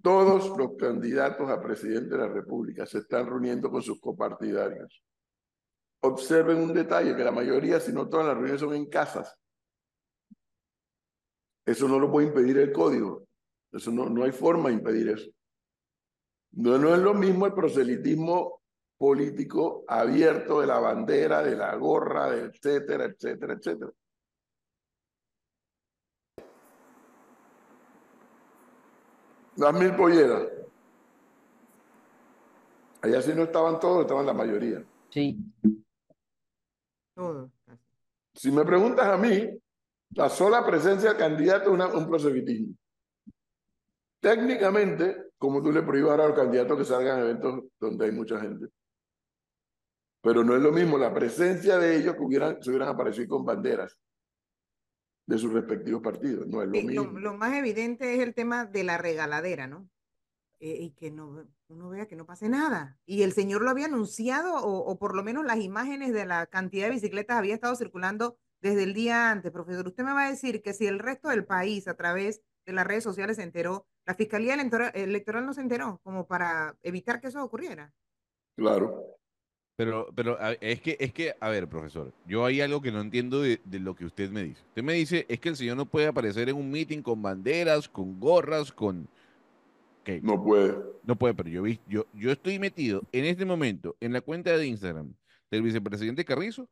todos 0.00 0.56
los 0.56 0.76
candidatos 0.78 1.50
a 1.50 1.60
presidente 1.60 2.10
de 2.10 2.18
la 2.18 2.28
República 2.28 2.86
se 2.86 2.98
están 2.98 3.26
reuniendo 3.26 3.70
con 3.70 3.82
sus 3.82 4.00
copartidarios. 4.00 5.02
Observen 6.00 6.58
un 6.58 6.72
detalle, 6.72 7.14
que 7.14 7.24
la 7.24 7.30
mayoría, 7.30 7.78
si 7.78 7.92
no 7.92 8.08
todas 8.08 8.26
las 8.26 8.34
reuniones 8.34 8.60
son 8.60 8.74
en 8.74 8.86
casas. 8.86 9.36
Eso 11.64 11.86
no 11.86 11.98
lo 11.98 12.10
puede 12.10 12.28
impedir 12.28 12.58
el 12.58 12.72
código. 12.72 13.26
Eso 13.70 13.90
no, 13.90 14.08
no 14.08 14.24
hay 14.24 14.32
forma 14.32 14.68
de 14.68 14.76
impedir 14.76 15.10
eso. 15.10 15.30
No, 16.52 16.78
no 16.78 16.94
es 16.94 17.00
lo 17.00 17.14
mismo 17.14 17.46
el 17.46 17.54
proselitismo 17.54 18.62
político 18.98 19.84
abierto 19.88 20.60
de 20.60 20.66
la 20.66 20.78
bandera, 20.78 21.42
de 21.42 21.56
la 21.56 21.74
gorra, 21.76 22.30
de 22.30 22.46
etcétera, 22.46 23.04
etcétera, 23.04 23.54
etcétera. 23.54 23.92
Las 29.56 29.74
mil 29.74 29.94
polleras. 29.94 30.48
Allá 33.02 33.20
sí 33.20 33.32
no 33.34 33.42
estaban 33.44 33.80
todos, 33.80 34.02
estaban 34.02 34.26
la 34.26 34.32
mayoría. 34.34 34.84
sí. 35.10 35.38
Todo. 37.14 37.50
casi. 37.66 37.78
Si 38.34 38.50
me 38.50 38.64
preguntas 38.64 39.06
a 39.06 39.18
mí, 39.18 39.46
la 40.14 40.30
sola 40.30 40.64
presencia 40.64 41.10
del 41.10 41.18
candidato 41.18 41.64
es 41.64 41.68
una- 41.74 41.88
un 41.88 42.08
proselitismo. 42.08 42.74
Técnicamente, 44.20 45.30
como 45.36 45.62
tú 45.62 45.70
le 45.72 45.82
prohíbas 45.82 46.12
ahora 46.12 46.24
a 46.24 46.28
los 46.28 46.36
candidatos 46.38 46.78
que 46.78 46.84
salgan 46.86 47.18
a 47.18 47.22
eventos 47.22 47.64
donde 47.78 48.04
hay 48.06 48.12
mucha 48.12 48.40
gente, 48.40 48.68
Pero 50.24 50.44
no 50.44 50.54
es 50.54 50.62
lo 50.62 50.70
mismo 50.70 50.96
la 50.96 51.12
presencia 51.12 51.76
de 51.78 51.96
ellos 51.96 52.14
que 52.14 52.22
hubieran, 52.22 52.62
se 52.62 52.70
hubieran 52.70 52.88
aparecido 52.90 53.28
con 53.36 53.44
banderas 53.44 53.98
de 55.26 55.38
sus 55.38 55.52
respectivos 55.52 56.02
partidos. 56.02 56.46
No 56.46 56.62
es 56.62 56.68
lo 56.68 56.74
Sí, 56.74 56.88
lo, 56.88 57.04
mismo. 57.04 57.18
lo 57.18 57.34
más 57.36 57.54
evidente 57.54 58.14
es 58.14 58.20
el 58.20 58.34
tema 58.34 58.64
de 58.66 58.84
la 58.84 58.98
regaladera, 58.98 59.66
¿no? 59.66 59.88
Eh, 60.60 60.78
y 60.80 60.90
que 60.92 61.10
no, 61.10 61.46
uno 61.68 61.88
vea 61.88 62.06
que 62.06 62.16
no 62.16 62.26
pase 62.26 62.48
nada. 62.48 62.98
Y 63.04 63.22
el 63.22 63.32
señor 63.32 63.62
lo 63.62 63.70
había 63.70 63.86
anunciado, 63.86 64.54
o, 64.56 64.78
o 64.78 64.98
por 64.98 65.14
lo 65.16 65.22
menos 65.24 65.44
las 65.44 65.58
imágenes 65.58 66.12
de 66.12 66.24
la 66.26 66.46
cantidad 66.46 66.86
de 66.86 66.92
bicicletas 66.92 67.36
había 67.36 67.54
estado 67.54 67.74
circulando 67.76 68.38
desde 68.60 68.84
el 68.84 68.94
día 68.94 69.30
antes. 69.30 69.50
Profesor, 69.50 69.86
usted 69.86 70.04
me 70.04 70.12
va 70.12 70.26
a 70.26 70.30
decir 70.30 70.62
que 70.62 70.72
si 70.72 70.86
el 70.86 70.98
resto 71.00 71.28
del 71.28 71.44
país 71.44 71.88
a 71.88 71.94
través 71.96 72.42
de 72.64 72.72
las 72.72 72.86
redes 72.86 73.02
sociales 73.02 73.36
se 73.36 73.42
enteró, 73.42 73.86
la 74.06 74.14
Fiscalía 74.14 74.54
Electoral, 74.54 74.92
Electoral 74.94 75.46
no 75.46 75.52
se 75.52 75.60
enteró, 75.62 76.00
como 76.04 76.26
para 76.28 76.76
evitar 76.82 77.20
que 77.20 77.28
eso 77.28 77.42
ocurriera. 77.42 77.92
Claro. 78.56 79.04
Pero, 79.76 80.08
pero 80.14 80.38
a- 80.40 80.52
es 80.54 80.80
que, 80.80 80.96
es 81.00 81.12
que, 81.12 81.34
a 81.40 81.48
ver, 81.48 81.68
profesor, 81.68 82.12
yo 82.26 82.44
hay 82.44 82.60
algo 82.60 82.80
que 82.82 82.92
no 82.92 83.00
entiendo 83.00 83.40
de, 83.40 83.60
de 83.64 83.80
lo 83.80 83.94
que 83.94 84.04
usted 84.04 84.30
me 84.30 84.42
dice. 84.44 84.62
Usted 84.68 84.82
me 84.82 84.92
dice, 84.94 85.26
es 85.28 85.40
que 85.40 85.48
el 85.48 85.56
señor 85.56 85.76
no 85.76 85.86
puede 85.86 86.06
aparecer 86.06 86.48
en 86.48 86.56
un 86.56 86.70
meeting 86.70 87.00
con 87.02 87.22
banderas, 87.22 87.88
con 87.88 88.20
gorras, 88.20 88.70
con... 88.72 89.08
No 90.20 90.42
puede. 90.42 90.74
no 91.04 91.16
puede, 91.16 91.34
pero 91.34 91.48
yo, 91.48 91.62
yo, 91.88 92.06
yo 92.12 92.32
estoy 92.32 92.58
metido 92.58 93.02
en 93.12 93.24
este 93.24 93.44
momento 93.44 93.96
en 94.00 94.12
la 94.12 94.20
cuenta 94.20 94.56
de 94.56 94.66
Instagram 94.66 95.14
del 95.50 95.62
vicepresidente 95.62 96.24
Carrizo 96.24 96.68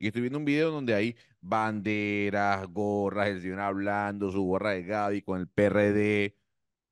y 0.00 0.08
estoy 0.08 0.22
viendo 0.22 0.38
un 0.40 0.44
video 0.44 0.70
donde 0.72 0.92
hay 0.94 1.16
banderas, 1.40 2.66
gorras, 2.68 3.28
el 3.28 3.40
señor 3.40 3.60
hablando, 3.60 4.32
su 4.32 4.42
gorra 4.42 4.70
de 4.70 4.82
Gaby 4.82 5.22
con 5.22 5.40
el 5.40 5.46
PRD. 5.46 6.36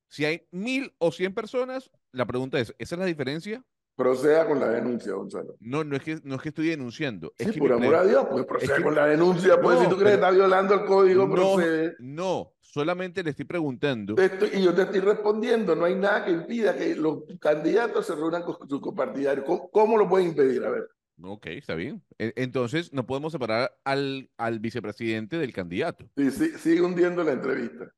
Si 0.07 0.23
hay 0.23 0.43
mil 0.51 0.93
o 0.97 1.11
cien 1.11 1.33
personas, 1.33 1.91
la 2.13 2.25
pregunta 2.25 2.57
es, 2.59 2.73
¿esa 2.79 2.95
es 2.95 2.99
la 2.99 3.05
diferencia? 3.05 3.63
Proceda 4.01 4.47
con 4.47 4.59
la 4.59 4.69
denuncia, 4.69 5.13
Gonzalo. 5.13 5.55
No, 5.59 5.83
no 5.83 5.95
es 5.95 6.01
que, 6.03 6.19
no 6.23 6.35
es 6.35 6.41
que 6.41 6.49
estoy 6.49 6.69
denunciando. 6.69 7.33
Es 7.37 7.47
Sí, 7.47 7.53
que 7.53 7.59
por 7.59 7.73
amor 7.73 7.93
a 7.95 8.03
Dios, 8.03 8.25
pues 8.31 8.45
proceda 8.45 8.81
con 8.81 8.95
la 8.95 9.05
denuncia. 9.05 9.61
Pues 9.61 9.77
No, 9.77 9.83
si 9.83 9.89
tú 9.89 9.95
crees 9.97 10.09
que 10.11 10.15
está 10.15 10.31
violando 10.31 10.73
el 10.73 10.85
código, 10.85 11.27
no, 11.27 11.35
procede. 11.35 11.95
no, 11.99 12.53
solamente 12.61 13.23
le 13.23 13.29
estoy 13.29 13.45
preguntando. 13.45 14.15
Estoy- 14.17 14.49
y 14.53 14.63
yo 14.63 14.73
te 14.73 14.81
estoy 14.83 15.01
respondiendo, 15.01 15.75
no 15.75 15.85
hay 15.85 15.95
nada 15.95 16.25
que 16.25 16.31
impida 16.31 16.75
que 16.75 16.95
los 16.95 17.19
candidatos 17.39 18.07
se 18.07 18.15
reúnan 18.15 18.41
con 18.43 18.57
sus 18.67 18.81
copartidarios. 18.81 19.45
¿Cómo, 19.45 19.69
cómo 19.69 19.97
lo 19.97 20.09
pueden 20.09 20.29
impedir? 20.29 20.63
A 20.65 20.69
ver. 20.71 20.89
Ok, 21.23 21.45
está 21.47 21.75
bien. 21.75 22.01
E- 22.17 22.33
Entonces, 22.37 22.91
no 22.93 23.05
podemos 23.05 23.31
separar 23.31 23.71
al, 23.83 24.31
al 24.37 24.59
vicepresidente 24.59 25.37
del 25.37 25.53
candidato. 25.53 26.09
Sí, 26.17 26.31
sí, 26.31 26.49
sigue 26.57 26.81
hundiendo 26.81 27.23
la 27.23 27.33
entrevista. 27.33 27.91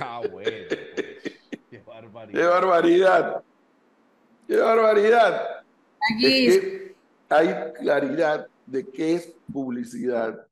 Ah, 0.00 0.20
bueno. 0.32 0.50
pues, 0.68 0.68
Qué 0.68 1.54
¡Qué 1.70 2.42
barbaridad. 2.44 3.44
¡Qué 4.46 4.56
barbaridad! 4.56 5.64
Aquí, 6.14 6.46
Es 6.46 6.58
que 6.60 6.96
hay 7.28 7.72
claridad 7.74 8.46
de 8.66 8.86
qué 8.88 9.14
es 9.14 9.34
publicidad, 9.52 10.46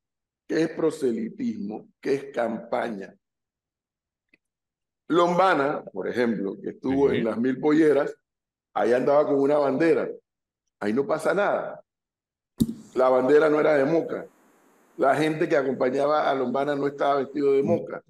qué 0.48 0.62
es 0.62 0.68
proselitismo, 0.70 1.86
qué 2.00 2.14
es 2.14 2.24
campaña. 2.32 3.14
Lombana, 5.08 5.82
por 5.92 6.08
ejemplo, 6.08 6.56
que 6.60 6.70
estuvo 6.70 7.10
Sí. 7.10 7.16
en 7.18 7.24
las 7.24 7.38
mil 7.38 7.60
polleras, 7.60 8.14
ahí 8.74 8.92
andaba 8.92 9.26
con 9.26 9.40
una 9.40 9.58
bandera. 9.58 10.08
Ahí 10.80 10.92
no 10.92 11.06
pasa 11.06 11.34
nada. 11.34 11.80
La 12.94 13.08
bandera 13.08 13.48
no 13.50 13.60
era 13.60 13.74
de 13.74 13.84
moca. 13.84 14.26
La 14.96 15.14
gente 15.16 15.48
que 15.48 15.56
acompañaba 15.56 16.30
a 16.30 16.34
Lombana 16.34 16.74
no 16.74 16.86
estaba 16.86 17.16
vestido 17.16 17.52
de 17.52 17.62
moca. 17.62 18.02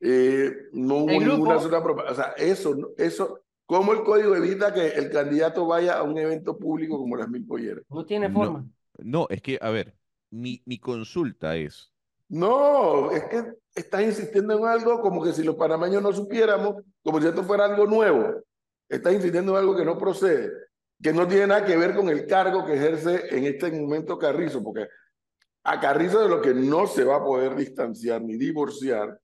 Eh, 0.00 0.68
no 0.72 0.96
hubo 0.98 1.10
ninguna 1.12 1.58
sola 1.60 1.82
propaganda. 1.82 2.12
O 2.12 2.16
sea, 2.16 2.32
eso, 2.36 2.74
no- 2.74 2.88
eso, 2.96 3.41
¿cómo 3.72 3.92
el 3.94 4.02
código 4.02 4.36
evita 4.36 4.74
que 4.74 4.88
el 4.88 5.10
candidato 5.10 5.66
vaya 5.66 5.94
a 5.94 6.02
un 6.02 6.18
evento 6.18 6.58
público 6.58 6.98
como 6.98 7.16
las 7.16 7.26
mil 7.30 7.46
polleras? 7.46 7.82
No 7.88 8.04
tiene 8.04 8.28
No. 8.28 8.34
forma. 8.34 8.66
No, 8.98 9.26
es 9.30 9.40
que, 9.40 9.58
a 9.62 9.70
ver, 9.70 9.94
mi, 10.30 10.62
mi 10.66 10.78
consulta 10.78 11.56
es, 11.56 11.90
No, 12.28 13.10
es 13.10 13.24
que 13.24 13.44
estás 13.74 14.02
insistiendo 14.02 14.58
en 14.58 14.66
algo 14.66 15.00
como 15.00 15.22
que 15.24 15.32
si 15.32 15.42
los 15.42 15.56
panameños 15.56 16.02
no 16.02 16.12
supiéramos, 16.12 16.82
como 17.02 17.18
si 17.18 17.28
esto 17.28 17.42
fuera 17.44 17.64
algo 17.64 17.86
nuevo. 17.86 18.42
Estás 18.90 19.14
insistiendo 19.14 19.52
en 19.52 19.58
algo 19.58 19.74
que 19.74 19.86
no 19.86 19.96
procede, 19.96 20.50
que 21.02 21.14
no 21.14 21.26
tiene 21.26 21.46
nada 21.46 21.64
que 21.64 21.74
ver 21.76 21.94
con 21.96 22.10
el 22.10 22.26
cargo 22.26 22.66
que 22.66 22.74
ejerce 22.74 23.34
en 23.34 23.44
este 23.46 23.72
momento 23.72 24.18
Carrizo, 24.18 24.62
porque 24.62 24.86
a 25.64 25.80
Carrizo 25.80 26.20
de 26.20 26.28
lo 26.28 26.42
que 26.42 26.52
no 26.52 26.86
se 26.86 27.04
va 27.04 27.16
a 27.16 27.24
poder 27.24 27.56
distanciar 27.56 28.20
ni 28.20 28.36
divorciar 28.36 29.18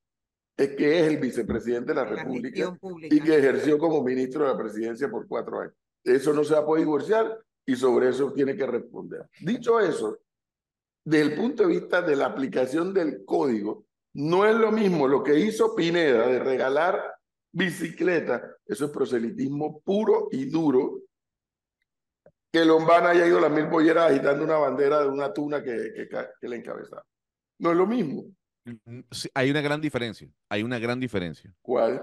es 0.59 0.75
que 0.75 0.99
es 0.99 1.07
el 1.07 1.17
vicepresidente 1.17 1.93
de 1.93 1.95
la 1.95 2.03
La 2.03 2.09
República 2.09 2.77
y 3.03 3.21
que 3.21 3.37
ejerció 3.37 3.77
como 3.77 4.03
ministro 4.03 4.43
de 4.43 4.51
la 4.51 4.57
presidencia 4.57 5.09
por 5.09 5.25
cuatro 5.25 5.61
años. 5.61 5.73
Eso 6.03 6.33
no 6.33 6.43
se 6.43 6.53
va 6.53 6.59
a 6.59 6.65
poder 6.65 6.83
divorciar 6.83 7.39
y 7.65 7.77
sobre 7.77 8.09
eso 8.09 8.33
tiene 8.33 8.57
que 8.57 8.67
responder. 8.67 9.29
Dicho 9.39 9.79
eso, 9.79 10.19
desde 11.05 11.31
el 11.31 11.35
punto 11.35 11.63
de 11.63 11.69
vista 11.69 12.01
de 12.01 12.17
la 12.17 12.25
aplicación 12.25 12.93
del 12.93 13.23
código, 13.23 13.85
no 14.15 14.45
es 14.45 14.53
lo 14.53 14.73
mismo 14.73 15.07
lo 15.07 15.23
que 15.23 15.39
hizo 15.39 15.73
Pineda 15.75 16.27
de 16.27 16.39
regalar 16.39 17.15
bicicletas, 17.53 18.41
eso 18.65 18.85
es 18.85 18.91
proselitismo 18.91 19.79
puro 19.79 20.27
y 20.29 20.43
duro, 20.49 21.03
que 22.51 22.65
Lombana 22.65 23.11
haya 23.11 23.25
ido 23.25 23.37
a 23.37 23.41
las 23.41 23.51
mil 23.51 23.69
polleras 23.69 24.11
agitando 24.11 24.43
una 24.43 24.57
bandera 24.57 25.01
de 25.01 25.07
una 25.07 25.31
tuna 25.31 25.63
que, 25.63 25.93
que, 25.93 26.09
que 26.41 26.49
le 26.49 26.57
encabezaba. 26.57 27.05
No 27.59 27.71
es 27.71 27.77
lo 27.77 27.87
mismo. 27.87 28.25
Mm, 28.65 28.99
hay 29.33 29.51
una 29.51 29.61
gran 29.61 29.81
diferencia, 29.81 30.29
hay 30.49 30.63
una 30.63 30.79
gran 30.79 30.99
diferencia. 30.99 31.53
¿Cuál? 31.61 32.01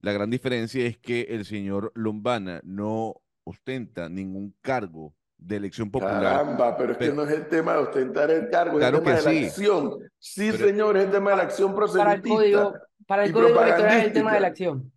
La 0.00 0.12
gran 0.12 0.30
diferencia 0.30 0.84
es 0.86 0.98
que 0.98 1.22
el 1.30 1.44
señor 1.44 1.90
Lombana 1.94 2.60
no 2.64 3.14
ostenta 3.44 4.08
ningún 4.08 4.54
cargo 4.60 5.14
de 5.38 5.56
elección 5.56 5.90
popular. 5.90 6.22
Caramba, 6.22 6.76
pero 6.76 6.92
es 6.92 6.98
que 6.98 7.12
no 7.12 7.24
es 7.24 7.30
el 7.30 7.48
tema 7.48 7.72
de 7.74 7.78
ostentar 7.80 8.30
el 8.30 8.48
cargo, 8.48 8.78
Claro 8.78 8.98
es 8.98 9.02
el 9.02 9.04
tema 9.04 9.16
que 9.16 9.28
de 9.28 9.34
la 9.34 9.40
sí. 9.40 9.46
acción. 9.46 9.98
Sí, 10.18 10.48
Pero- 10.52 10.66
señor, 10.66 10.96
es 10.96 11.04
el 11.04 11.10
tema 11.10 11.30
de 11.30 11.36
la 11.36 11.42
acción 11.42 11.74
Para 11.74 11.84
el 11.86 11.90
proselitista. 11.92 12.34
código, 12.34 12.74
para 13.06 13.24
el 13.24 13.32
código 13.32 13.60
electoral 13.62 13.98
es 13.98 14.04
el 14.04 14.12
tema 14.12 14.34
de 14.34 14.40
la 14.40 14.46
acción. 14.48 14.92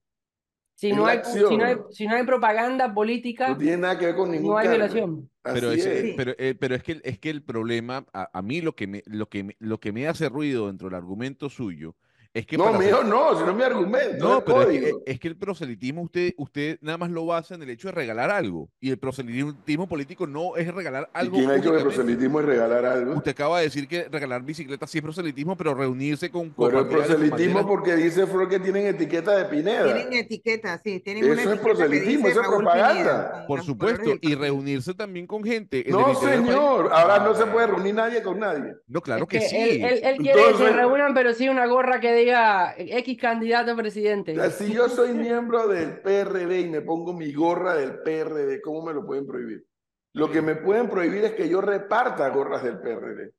Si 0.78 0.90
Es 0.92 0.96
no 0.96 1.06
hay, 1.08 1.20
si 1.26 1.58
no 1.58 1.66
hay, 1.66 1.76
si 1.92 2.08
no 2.08 2.16
hay 2.16 2.24
propaganda 2.24 2.94
política, 2.94 3.50
No 3.50 3.58
tiene 3.58 3.78
nada 3.78 3.98
que 3.98 4.06
ver 4.08 4.16
con 4.16 4.30
ningún 4.32 4.52
no 4.52 4.58
hay 4.58 4.68
cargo. 4.68 4.78
violación. 4.78 5.30
Pero, 5.44 5.72
ese- 5.72 6.10
es. 6.12 6.16
pero, 6.16 6.34
eh, 6.38 6.56
pero 6.60 6.76
es 6.76 6.84
que, 6.84 7.02
es 7.04 7.20
que 7.20 7.30
el 7.32 7.42
problema, 7.44 8.06
a, 8.14 8.30
a 8.38 8.42
mí 8.44 8.62
lo 8.62 8.76
que, 8.76 8.86
me, 8.88 9.02
lo, 9.08 9.28
que 9.30 9.44
me, 9.44 9.56
lo 9.60 9.80
que 9.80 9.92
me 9.92 10.08
hace 10.08 10.30
ruido 10.30 10.68
dentro 10.68 10.88
del 10.90 10.96
argumento 10.96 11.50
suyo 11.50 11.96
es 12.34 12.46
que 12.46 12.58
No, 12.58 12.66
para 12.66 12.78
mío, 12.80 12.96
hacer- 12.98 13.08
no, 13.08 13.38
si 13.38 13.44
no 13.46 13.52
es 13.52 13.56
mi 13.58 13.64
argumento, 13.64 14.26
No, 14.28 14.38
es 14.38 14.44
pero 14.44 14.62
es 14.62 14.68
que, 14.68 14.80
código. 14.82 15.02
es 15.06 15.20
que 15.20 15.28
el 15.28 15.36
proselitismo 15.38 16.02
usted, 16.04 16.34
usted 16.38 16.78
nada 16.82 16.98
más 16.98 17.10
lo 17.10 17.26
basa 17.26 17.56
en 17.56 17.64
el 17.64 17.70
hecho 17.70 17.88
de 17.88 17.94
regalar 17.94 18.30
algo. 18.30 18.70
Y 18.80 18.90
el 18.92 18.98
proselitismo 18.98 19.88
político 19.88 20.28
no 20.28 20.56
es 20.56 20.74
regalar 20.74 21.10
¿Y 21.14 21.18
algo. 21.20 21.38
quién 21.38 21.50
ha 21.50 21.54
dicho 21.56 21.72
que 21.72 21.78
el 21.78 21.84
proselitismo 21.84 22.40
es 22.40 22.46
regalar 22.46 22.86
algo? 22.86 23.14
Usted 23.16 23.32
acaba 23.32 23.60
de 23.60 23.66
decir 23.66 23.88
que 23.88 24.04
regalar 24.10 24.44
bicicletas 24.44 24.90
sí 24.90 24.98
es 25.00 25.04
proselitismo, 25.04 25.56
pero 25.58 25.74
reunirse 25.74 26.30
con 26.30 26.52
Pero 26.52 26.80
el 26.82 26.86
y 26.86 26.90
proselitismo 26.90 27.68
porque 27.68 27.96
dice 27.96 28.26
Flor 28.28 28.48
que 28.50 28.60
tienen 28.60 28.88
etiqueta 28.88 29.36
de 29.38 29.46
Pineda. 29.46 29.84
Tienen 29.94 30.14
etiqueta, 30.14 30.80
sí, 30.84 31.00
tienen 31.00 31.24
Eso 31.24 31.34
una 31.34 31.54
es 31.54 31.60
proselitismo, 31.60 32.28
eso 32.28 32.42
es 32.42 32.48
propaganda. 32.48 32.94
Pineda, 32.94 33.32
con 33.32 33.48
Por 33.48 33.64
supuesto, 33.64 34.12
y 34.22 34.36
reunirse 34.36 34.94
también 34.94 35.28
con 35.28 35.44
gente. 35.44 35.88
en 35.88 35.92
No, 35.94 36.14
señor, 36.16 36.90
ahora 36.92 37.20
no 37.20 37.34
se 37.36 37.46
puede 37.46 37.68
reunir 37.68 37.96
nadie 37.96 38.22
con 38.22 38.40
nadie. 38.40 38.74
No, 38.88 39.02
claro 39.02 39.24
Es 39.24 39.30
que, 39.30 39.42
sí. 39.42 39.56
Él, 39.58 39.84
él- 39.86 40.00
él 40.04 40.18
quiere 40.18 40.34
que 40.38 40.44
se 40.44 40.50
Entonces- 40.52 40.76
reúnan, 40.76 41.14
pero 41.14 41.34
sí 41.34 41.50
una 41.50 41.66
gorra 41.68 42.00
que 42.00 42.12
diga 42.18 42.76
X 42.78 43.18
candidato 43.20 43.72
a 43.72 43.76
presidente. 43.76 44.32
O 44.34 44.36
sea, 44.36 44.52
si 44.52 44.74
yo 44.74 44.90
soy 44.90 45.14
miembro 45.14 45.68
del 45.68 46.02
PRD 46.02 46.62
y 46.62 46.70
me 46.70 46.82
pongo 46.82 47.14
mi 47.14 47.32
gorra 47.34 47.76
del 47.76 48.00
PRD, 48.00 48.62
¿cómo 48.62 48.86
me 48.86 48.94
lo 48.94 49.06
pueden 49.06 49.26
prohibir? 49.26 49.66
Lo 50.14 50.32
que 50.32 50.42
me 50.42 50.56
pueden 50.56 50.90
prohibir 50.90 51.26
es 51.26 51.34
que 51.34 51.48
yo 51.48 51.62
reparta 51.62 52.30
gorras 52.30 52.64
del 52.64 52.80
PRD. 52.80 53.32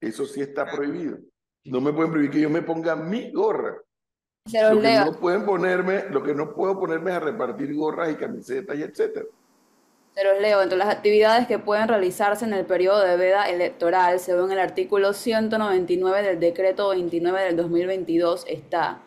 Eso 0.00 0.26
sí 0.26 0.40
está 0.40 0.66
prohibido. 0.66 1.18
No 1.64 1.80
me 1.80 1.92
pueden 1.92 2.10
prohibir 2.10 2.30
que 2.30 2.40
yo 2.40 2.50
me 2.50 2.62
ponga 2.62 2.96
mi 2.96 3.32
gorra. 3.32 3.76
se 4.46 4.62
Lo 4.62 4.76
que 4.76 4.82
leo. 4.82 5.04
no 5.06 5.20
pueden 5.20 5.44
ponerme, 5.44 6.08
lo 6.10 6.22
que 6.22 6.34
no 6.34 6.54
puedo 6.54 6.78
ponerme 6.78 7.10
es 7.10 7.16
a 7.16 7.20
repartir 7.20 7.74
gorras 7.74 8.10
y 8.10 8.16
camisetas 8.16 8.76
y 8.76 8.82
etcétera. 8.82 9.26
Se 10.18 10.24
los 10.24 10.40
leo. 10.40 10.60
Entre 10.60 10.76
las 10.76 10.88
actividades 10.88 11.46
que 11.46 11.60
pueden 11.60 11.86
realizarse 11.86 12.44
en 12.44 12.52
el 12.52 12.66
periodo 12.66 13.04
de 13.04 13.16
veda 13.16 13.48
electoral, 13.48 14.18
según 14.18 14.50
el 14.50 14.58
artículo 14.58 15.12
199 15.12 16.22
del 16.22 16.40
decreto 16.40 16.88
29 16.88 17.40
del 17.40 17.56
2022, 17.56 18.44
está 18.48 18.98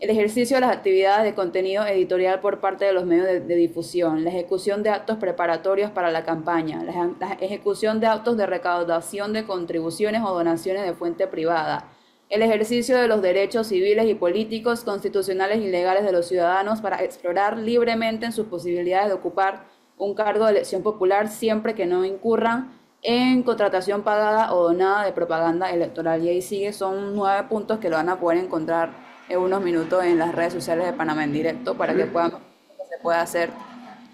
el 0.00 0.08
ejercicio 0.08 0.56
de 0.56 0.62
las 0.62 0.74
actividades 0.74 1.24
de 1.24 1.34
contenido 1.34 1.84
editorial 1.84 2.40
por 2.40 2.60
parte 2.60 2.86
de 2.86 2.94
los 2.94 3.04
medios 3.04 3.26
de, 3.26 3.56
difusión, 3.56 4.24
la 4.24 4.30
ejecución 4.30 4.82
de 4.82 4.88
actos 4.88 5.18
preparatorios 5.18 5.90
para 5.90 6.10
la 6.10 6.24
campaña, 6.24 6.82
la, 6.82 7.10
la 7.20 7.34
ejecución 7.34 8.00
de 8.00 8.06
actos 8.06 8.38
de 8.38 8.46
recaudación 8.46 9.34
de 9.34 9.44
contribuciones 9.44 10.22
o 10.24 10.32
donaciones 10.32 10.86
de 10.86 10.94
fuente 10.94 11.26
privada, 11.26 11.90
el 12.30 12.40
ejercicio 12.40 12.96
de 12.96 13.06
los 13.06 13.20
derechos 13.20 13.66
civiles 13.66 14.06
y 14.08 14.14
políticos, 14.14 14.82
constitucionales 14.82 15.58
y 15.58 15.68
legales 15.68 16.04
de 16.04 16.12
los 16.12 16.26
ciudadanos 16.26 16.80
para 16.80 17.04
explorar 17.04 17.58
libremente 17.58 18.24
en 18.24 18.32
sus 18.32 18.46
posibilidades 18.46 19.08
de 19.08 19.14
ocupar 19.14 19.73
un 19.98 20.14
cargo 20.14 20.44
de 20.44 20.52
elección 20.52 20.82
popular 20.82 21.28
siempre 21.28 21.74
que 21.74 21.86
no 21.86 22.04
incurran 22.04 22.72
en 23.02 23.42
contratación 23.42 24.02
pagada 24.02 24.54
o 24.54 24.64
donada 24.64 25.04
de 25.04 25.12
propaganda 25.12 25.70
electoral. 25.70 26.24
Y 26.24 26.30
ahí 26.30 26.42
sigue, 26.42 26.72
son 26.72 27.14
nueve 27.14 27.46
puntos 27.48 27.78
que 27.78 27.90
lo 27.90 27.96
van 27.96 28.08
a 28.08 28.18
poder 28.18 28.38
encontrar 28.38 28.90
en 29.28 29.38
unos 29.38 29.62
minutos 29.62 30.04
en 30.04 30.18
las 30.18 30.34
redes 30.34 30.52
sociales 30.52 30.86
de 30.86 30.92
Panamá 30.92 31.24
en 31.24 31.32
directo 31.32 31.76
para 31.76 31.94
que 31.94 32.06
puedan 32.06 32.30
ver 32.30 32.40
lo 32.40 32.84
que 32.84 32.90
se 32.90 33.02
puede 33.02 33.18
hacer 33.18 33.50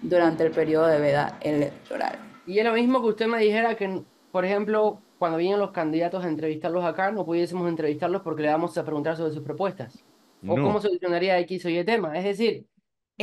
durante 0.01 0.45
el 0.45 0.51
periodo 0.51 0.87
de 0.87 0.99
veda 0.99 1.37
electoral. 1.41 2.17
Y 2.45 2.59
es 2.59 2.65
lo 2.65 2.73
mismo 2.73 3.01
que 3.01 3.07
usted 3.07 3.27
me 3.27 3.39
dijera 3.39 3.75
que, 3.75 4.03
por 4.31 4.45
ejemplo, 4.45 4.99
cuando 5.19 5.37
vienen 5.37 5.59
los 5.59 5.71
candidatos 5.71 6.25
a 6.25 6.27
entrevistarlos 6.27 6.83
acá, 6.83 7.11
no 7.11 7.25
pudiésemos 7.25 7.69
entrevistarlos 7.69 8.21
porque 8.23 8.41
le 8.41 8.49
vamos 8.49 8.77
a 8.77 8.83
preguntar 8.83 9.15
sobre 9.15 9.31
sus 9.31 9.43
propuestas. 9.43 10.03
O 10.47 10.55
cómo 10.55 10.81
solucionaría 10.81 11.37
X 11.39 11.65
o 11.65 11.69
Y 11.69 11.83
tema. 11.83 12.17
Es 12.17 12.23
decir, 12.23 12.65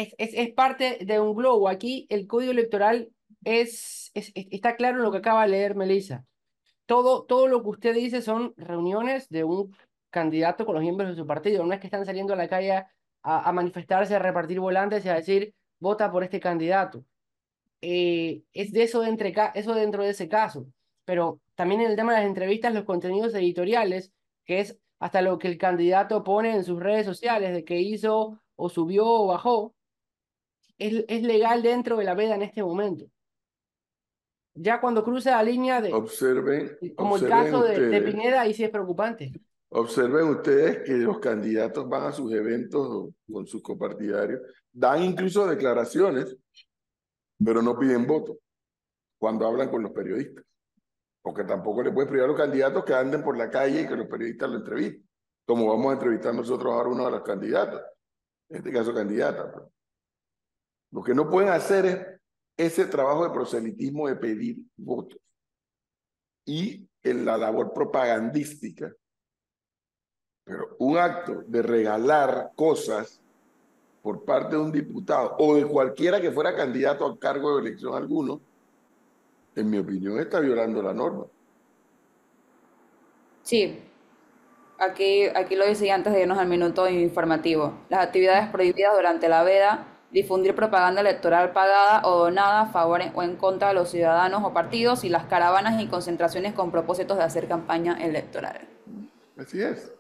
es, 0.03 0.15
es, 0.19 0.31
es 0.35 0.53
parte 0.55 0.99
de 1.05 1.21
un 1.21 1.35
globo. 1.35 1.69
Aquí 1.69 2.07
el 2.09 2.27
código 2.27 2.53
electoral 2.53 3.11
es, 3.45 4.11
es, 4.15 4.31
es- 4.35 4.47
está 4.51 4.77
claro 4.77 4.99
en 4.99 5.03
lo 5.03 5.11
que 5.13 5.19
acaba 5.19 5.43
de 5.43 5.49
leer 5.51 5.75
Melissa. 5.75 6.25
Todo, 6.87 7.25
todo 7.25 7.49
lo 7.49 7.63
que 7.63 7.69
usted 7.71 7.95
dice 7.95 8.23
son 8.23 8.55
reuniones 8.57 9.29
de 9.29 9.45
un 9.45 9.77
candidato 10.11 10.65
con 10.65 10.75
los 10.75 10.83
miembros 10.83 11.11
de 11.11 11.17
su 11.17 11.27
partido. 11.27 11.65
No 11.67 11.75
es 11.75 11.81
que 11.81 11.87
están 11.87 12.07
saliendo 12.07 12.33
a 12.33 12.37
la 12.37 12.49
calle 12.49 12.85
a, 13.23 13.53
manifestarse, 13.53 14.15
a 14.15 14.19
repartir 14.19 14.61
volantes 14.61 15.05
y 15.05 15.09
a 15.09 15.15
decir, 15.15 15.55
vota 15.81 16.11
por 16.11 16.25
este 16.25 16.41
candidato. 16.41 17.05
Eh, 17.81 18.43
es 18.53 18.73
de 18.73 18.83
eso, 18.85 19.01
de 19.03 19.53
eso 19.55 19.75
dentro 19.75 20.03
de 20.03 20.11
ese 20.11 20.29
caso. 20.29 20.67
Pero 21.05 21.41
también 21.55 21.81
en 21.83 21.91
el 21.91 21.97
tema 21.97 22.13
de 22.15 22.21
las 22.21 22.27
entrevistas, 22.29 22.73
los 22.75 22.85
contenidos 22.85 23.35
editoriales, 23.35 24.13
que 24.45 24.61
es 24.61 24.79
hasta 24.99 25.23
lo 25.23 25.39
que 25.39 25.49
el 25.49 25.59
candidato 25.59 26.25
pone 26.25 26.55
en 26.55 26.65
sus 26.65 26.81
redes 26.81 27.07
sociales, 27.07 27.53
de 27.53 27.65
que 27.65 27.81
hizo 27.81 28.41
o 28.57 28.69
subió 28.69 29.07
o 29.07 29.27
bajó, 29.29 29.75
es, 30.79 31.05
es 31.09 31.23
legal 31.23 31.63
dentro 31.63 31.97
de 31.97 32.05
la 32.05 32.15
veda 32.15 32.35
en 32.37 32.43
este 32.43 32.63
momento. 32.63 33.07
Ya 34.55 34.81
cuando 34.81 35.05
cruza 35.05 35.33
la 35.33 35.43
línea 35.43 35.81
de, 35.81 35.93
Observen, 35.93 36.77
como 36.97 37.17
el 37.17 37.23
observen 37.23 37.45
caso 37.45 37.63
de, 37.65 37.81
de 37.89 38.03
Pineda, 38.03 38.41
ahí 38.41 38.55
sí 38.55 38.65
es 38.65 38.71
preocupante. 38.71 39.33
observen 39.69 40.29
ustedes 40.29 40.85
que 40.85 40.95
los 40.95 41.21
candidatos 41.21 41.89
van 41.89 42.05
a 42.05 42.13
sus 42.13 42.33
eventos 42.33 43.11
con 43.31 43.47
sus 43.47 43.63
copartidarios, 43.63 44.41
dan 44.73 45.03
incluso 45.03 45.47
declaraciones, 45.47 46.37
pero 47.45 47.63
no 47.63 47.79
piden 47.79 48.07
voto 48.07 48.39
cuando 49.19 49.47
hablan 49.47 49.71
con 49.71 49.83
los 49.83 49.93
periodistas. 49.93 50.45
Porque 51.23 51.45
tampoco 51.45 51.83
le 51.83 51.93
puede 51.93 52.09
privar 52.09 52.25
a 52.25 52.29
los 52.29 52.41
candidatos 52.41 52.85
que 52.85 52.95
anden 52.95 53.23
por 53.23 53.37
la 53.37 53.51
calle 53.51 53.83
y 53.83 53.87
que 53.87 53.97
los 53.97 54.07
periodistas 54.07 54.51
lo 54.51 54.57
entrevisten, 54.57 55.09
como 55.47 55.69
vamos 55.69 55.91
a 55.91 55.93
entrevistar 55.95 56.35
nosotros 56.35 56.73
ahora 56.73 56.89
uno 56.89 57.05
de 57.05 57.11
los 57.13 57.23
candidatos, 57.23 57.81
en 58.49 58.57
este 58.57 58.73
caso 58.73 58.93
candidata. 58.93 59.53
pues. 59.53 59.78
Lo 60.91 61.03
que 61.03 61.15
no 61.15 61.29
pueden 61.29 61.51
hacer 61.51 61.87
es 62.57 62.73
ese 62.73 62.87
trabajo 62.87 63.25
de 63.25 63.31
proselitismo 63.31 64.09
de 64.09 64.17
pedir 64.17 64.59
votos 64.77 65.19
y 66.45 66.89
en 67.03 67.25
la 67.25 67.37
labor 67.37 67.73
propagandística. 67.73 68.93
Pero 70.45 70.77
un 70.79 70.97
acto 70.97 71.43
de 71.47 71.63
regalar 71.63 72.53
cosas 72.57 73.21
por 74.03 74.25
parte 74.25 74.57
de 74.57 74.63
un 74.63 74.73
diputado 74.73 75.37
o 75.39 75.57
de 75.57 75.67
cualquiera 75.67 76.21
que 76.21 76.33
fuera 76.33 76.57
candidato 76.57 77.05
a 77.05 77.19
cargo 77.19 77.55
de 77.55 77.69
elección 77.69 77.95
alguno, 77.95 78.41
en 79.55 79.69
mi 79.69 79.79
opinión, 79.79 80.19
está 80.19 80.41
violando 80.41 80.83
la 80.83 80.95
norma. 80.95 81.27
Sí, 83.43 83.79
aquí, 84.79 85.25
aquí 85.27 85.57
lo 85.57 85.67
dice 85.67 85.91
antes 85.91 86.13
de 86.13 86.23
irnos 86.23 86.39
al 86.39 86.49
minuto 86.49 86.89
informativo. 86.89 87.75
Las 87.89 88.07
actividades 88.07 88.49
prohibidas 88.51 88.95
durante 88.95 89.29
la 89.29 89.43
veda, 89.43 89.98
difundir 90.11 90.55
propaganda 90.55 91.01
electoral 91.01 91.53
pagada 91.53 92.07
o 92.07 92.19
donada 92.19 92.63
a 92.63 92.67
favor 92.67 93.01
o 93.15 93.23
en 93.23 93.37
contra 93.37 93.69
de 93.69 93.75
los 93.75 93.91
ciudadanos 93.91 94.43
o 94.45 94.53
partidos 94.53 95.05
y 95.05 95.09
las 95.09 95.25
caravanas 95.25 95.81
y 95.81 95.87
concentraciones 95.87 96.55
con 96.55 96.71
propósitos 96.71 97.19
de 97.19 97.25
hacer 97.25 97.47
campaña 97.47 97.99
electoral. 98.03 98.61
Así 99.37 99.63
es, 99.63 99.93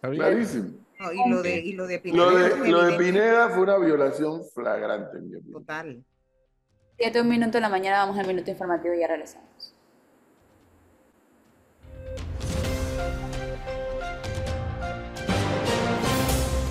clarísimo. 0.00 0.78
No, 1.00 1.12
y 1.12 1.30
lo 1.30 1.42
de, 1.42 1.58
y 1.60 1.72
lo 1.74 1.86
de 1.86 1.98
Pineda 2.00 2.24
Lo 2.24 2.38
de, 2.38 2.70
lo 2.70 2.82
de 2.82 2.98
Pineda 2.98 3.50
fue 3.50 3.62
una 3.62 3.78
violación 3.78 4.42
flagrante, 4.52 5.18
en 5.18 5.30
mi 5.30 5.36
opinión. 5.36 5.60
Total. 5.62 6.04
Siete, 6.98 7.20
un 7.20 7.28
minuto 7.28 7.58
en 7.58 7.62
la 7.62 7.68
mañana, 7.68 7.98
vamos 7.98 8.18
al 8.18 8.26
minuto 8.26 8.50
informativo 8.50 8.94
y 8.94 9.00
ya 9.00 9.06
regresamos. 9.06 9.74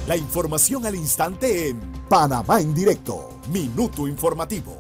La 0.08 0.18
información 0.18 0.86
al 0.86 0.96
instante 0.96 1.70
en 1.70 1.97
Panamá 2.10 2.62
en 2.62 2.74
directo. 2.74 3.38
Minuto 3.52 4.08
informativo. 4.08 4.78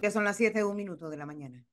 Ya 0.00 0.12
son 0.12 0.22
las 0.22 0.36
7 0.36 0.62
un 0.62 0.76
minuto 0.76 1.10
de 1.10 1.16
la 1.16 1.26
mañana. 1.26 1.64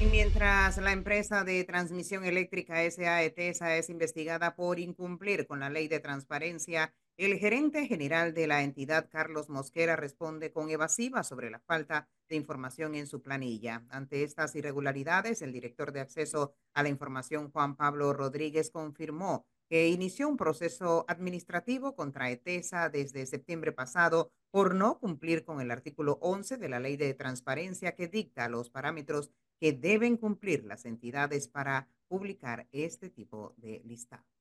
Y 0.00 0.04
mientras 0.10 0.76
la 0.76 0.92
empresa 0.92 1.42
de 1.42 1.64
transmisión 1.64 2.26
eléctrica 2.26 2.74
SAETESA 2.90 3.76
es 3.76 3.88
investigada 3.88 4.54
por 4.54 4.78
incumplir 4.78 5.46
con 5.46 5.60
la 5.60 5.70
ley 5.70 5.88
de 5.88 5.98
transparencia, 5.98 6.92
el 7.18 7.36
gerente 7.36 7.84
general 7.88 8.32
de 8.32 8.46
la 8.46 8.62
entidad, 8.62 9.08
Carlos 9.10 9.48
Mosquera, 9.48 9.96
responde 9.96 10.52
con 10.52 10.70
evasiva 10.70 11.24
sobre 11.24 11.50
la 11.50 11.58
falta 11.58 12.08
de 12.28 12.36
información 12.36 12.94
en 12.94 13.08
su 13.08 13.22
planilla. 13.22 13.84
Ante 13.90 14.22
estas 14.22 14.54
irregularidades, 14.54 15.42
el 15.42 15.52
director 15.52 15.90
de 15.90 16.00
acceso 16.00 16.54
a 16.74 16.84
la 16.84 16.90
información, 16.90 17.50
Juan 17.50 17.74
Pablo 17.74 18.12
Rodríguez, 18.12 18.70
confirmó 18.70 19.44
que 19.68 19.88
inició 19.88 20.28
un 20.28 20.36
proceso 20.36 21.04
administrativo 21.08 21.96
contra 21.96 22.30
ETESA 22.30 22.88
desde 22.88 23.26
septiembre 23.26 23.72
pasado 23.72 24.30
por 24.52 24.76
no 24.76 25.00
cumplir 25.00 25.44
con 25.44 25.60
el 25.60 25.72
artículo 25.72 26.18
11 26.22 26.56
de 26.56 26.68
la 26.68 26.78
ley 26.78 26.96
de 26.96 27.14
transparencia 27.14 27.96
que 27.96 28.06
dicta 28.06 28.48
los 28.48 28.70
parámetros 28.70 29.32
que 29.58 29.72
deben 29.72 30.18
cumplir 30.18 30.64
las 30.64 30.84
entidades 30.84 31.48
para 31.48 31.88
publicar 32.06 32.68
este 32.70 33.10
tipo 33.10 33.54
de 33.56 33.82
listados. 33.84 34.37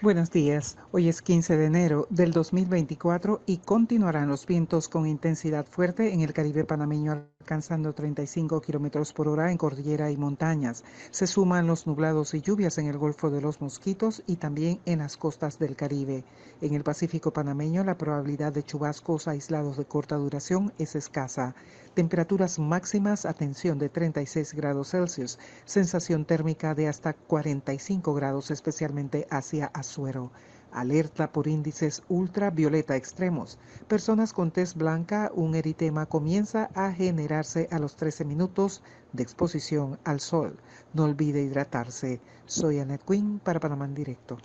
Buenos 0.00 0.30
días. 0.30 0.78
Hoy 0.92 1.10
es 1.10 1.20
15 1.20 1.58
de 1.58 1.66
enero 1.66 2.06
del 2.08 2.32
2024 2.32 3.42
y 3.44 3.58
continuarán 3.58 4.28
los 4.28 4.46
vientos 4.46 4.88
con 4.88 5.06
intensidad 5.06 5.66
fuerte 5.66 6.14
en 6.14 6.22
el 6.22 6.32
Caribe 6.32 6.64
panameño 6.64 7.26
alcanzando 7.48 7.94
35 7.94 8.60
kilómetros 8.60 9.14
por 9.14 9.26
hora 9.26 9.50
en 9.50 9.56
cordillera 9.56 10.10
y 10.10 10.18
montañas. 10.18 10.84
Se 11.10 11.26
suman 11.26 11.66
los 11.66 11.86
nublados 11.86 12.34
y 12.34 12.42
lluvias 12.42 12.76
en 12.76 12.88
el 12.88 12.98
Golfo 12.98 13.30
de 13.30 13.40
los 13.40 13.62
Mosquitos 13.62 14.22
y 14.26 14.36
también 14.36 14.82
en 14.84 14.98
las 14.98 15.16
costas 15.16 15.58
del 15.58 15.74
Caribe. 15.74 16.24
En 16.60 16.74
el 16.74 16.84
Pacífico 16.84 17.32
panameño 17.32 17.84
la 17.84 17.96
probabilidad 17.96 18.52
de 18.52 18.64
chubascos 18.64 19.28
aislados 19.28 19.78
de 19.78 19.86
corta 19.86 20.16
duración 20.16 20.74
es 20.78 20.94
escasa. 20.94 21.54
Temperaturas 21.94 22.58
máximas, 22.58 23.24
atención, 23.24 23.78
de 23.78 23.88
36 23.88 24.52
grados 24.52 24.90
Celsius. 24.90 25.38
Sensación 25.64 26.26
térmica 26.26 26.74
de 26.74 26.86
hasta 26.86 27.14
45 27.14 28.12
grados, 28.12 28.50
especialmente 28.50 29.26
hacia 29.30 29.70
Azuero. 29.72 30.32
Alerta 30.72 31.32
por 31.32 31.48
índices 31.48 32.02
ultravioleta 32.08 32.96
extremos. 32.96 33.58
Personas 33.88 34.32
con 34.32 34.50
tez 34.50 34.74
blanca, 34.74 35.30
un 35.34 35.54
eritema 35.54 36.06
comienza 36.06 36.70
a 36.74 36.92
generarse 36.92 37.68
a 37.70 37.78
los 37.78 37.96
13 37.96 38.24
minutos 38.24 38.82
de 39.12 39.22
exposición 39.22 39.98
al 40.04 40.20
sol. 40.20 40.58
No 40.92 41.04
olvide 41.04 41.42
hidratarse. 41.42 42.20
Soy 42.46 42.78
Annette 42.78 43.04
Quinn 43.04 43.38
para 43.38 43.60
Panamá 43.60 43.86
en 43.86 43.94
Directo. 43.94 44.38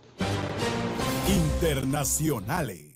Internacionales. 1.27 2.92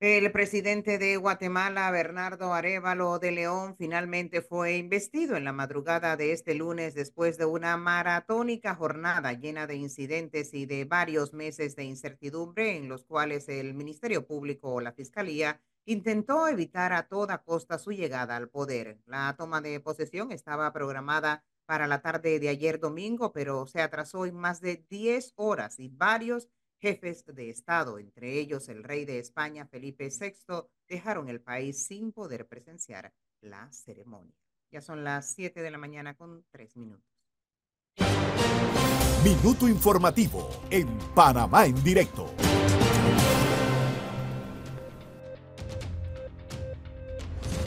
El 0.00 0.30
presidente 0.30 0.96
de 0.96 1.16
Guatemala, 1.16 1.90
Bernardo 1.90 2.54
Arevalo 2.54 3.18
de 3.18 3.32
León, 3.32 3.74
finalmente 3.76 4.42
fue 4.42 4.76
investido 4.76 5.36
en 5.36 5.42
la 5.42 5.52
madrugada 5.52 6.16
de 6.16 6.30
este 6.30 6.54
lunes 6.54 6.94
después 6.94 7.36
de 7.36 7.46
una 7.46 7.76
maratónica 7.76 8.76
jornada 8.76 9.32
llena 9.32 9.66
de 9.66 9.74
incidentes 9.74 10.54
y 10.54 10.66
de 10.66 10.84
varios 10.84 11.32
meses 11.32 11.74
de 11.74 11.82
incertidumbre 11.82 12.76
en 12.76 12.88
los 12.88 13.04
cuales 13.04 13.48
el 13.48 13.74
Ministerio 13.74 14.24
Público 14.24 14.72
o 14.72 14.80
la 14.80 14.92
Fiscalía 14.92 15.60
intentó 15.84 16.46
evitar 16.46 16.92
a 16.92 17.08
toda 17.08 17.42
costa 17.42 17.76
su 17.76 17.90
llegada 17.90 18.36
al 18.36 18.50
poder. 18.50 19.00
La 19.04 19.34
toma 19.36 19.60
de 19.60 19.80
posesión 19.80 20.30
estaba 20.30 20.72
programada 20.72 21.42
para 21.66 21.88
la 21.88 22.02
tarde 22.02 22.38
de 22.38 22.48
ayer 22.50 22.78
domingo, 22.78 23.32
pero 23.32 23.66
se 23.66 23.82
atrasó 23.82 24.26
en 24.26 24.36
más 24.36 24.60
de 24.60 24.76
10 24.88 25.32
horas 25.34 25.80
y 25.80 25.88
varios 25.88 26.48
jefes 26.80 27.24
de 27.26 27.50
Estado, 27.50 27.98
entre 27.98 28.38
ellos 28.38 28.68
el 28.68 28.84
rey 28.84 29.04
de 29.04 29.18
España, 29.18 29.66
Felipe 29.66 30.08
VI, 30.08 30.68
dejaron 30.88 31.28
el 31.28 31.40
país 31.40 31.86
sin 31.86 32.12
poder 32.12 32.46
presenciar 32.46 33.12
la 33.40 33.70
ceremonia. 33.72 34.34
Ya 34.70 34.80
son 34.80 35.04
las 35.04 35.32
7 35.32 35.62
de 35.62 35.70
la 35.70 35.78
mañana 35.78 36.14
con 36.14 36.44
3 36.50 36.76
minutos. 36.76 37.04
Minuto 39.24 39.66
informativo 39.68 40.48
en 40.70 40.86
Panamá 41.14 41.66
en 41.66 41.82
directo. 41.82 42.32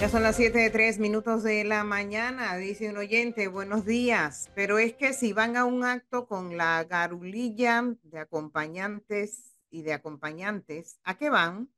Ya 0.01 0.09
son 0.09 0.23
las 0.23 0.35
7 0.35 0.57
de 0.57 0.71
3 0.71 0.97
minutos 0.97 1.43
de 1.43 1.63
la 1.63 1.83
mañana, 1.83 2.57
dice 2.57 2.89
un 2.89 2.97
oyente, 2.97 3.47
buenos 3.47 3.85
días, 3.85 4.49
pero 4.55 4.79
es 4.79 4.95
que 4.95 5.13
si 5.13 5.31
van 5.31 5.55
a 5.55 5.63
un 5.63 5.85
acto 5.85 6.25
con 6.25 6.57
la 6.57 6.83
garulilla 6.85 7.85
de 8.01 8.17
acompañantes 8.17 9.59
y 9.69 9.83
de 9.83 9.93
acompañantes, 9.93 10.99
¿a 11.03 11.19
qué 11.19 11.29
van? 11.29 11.69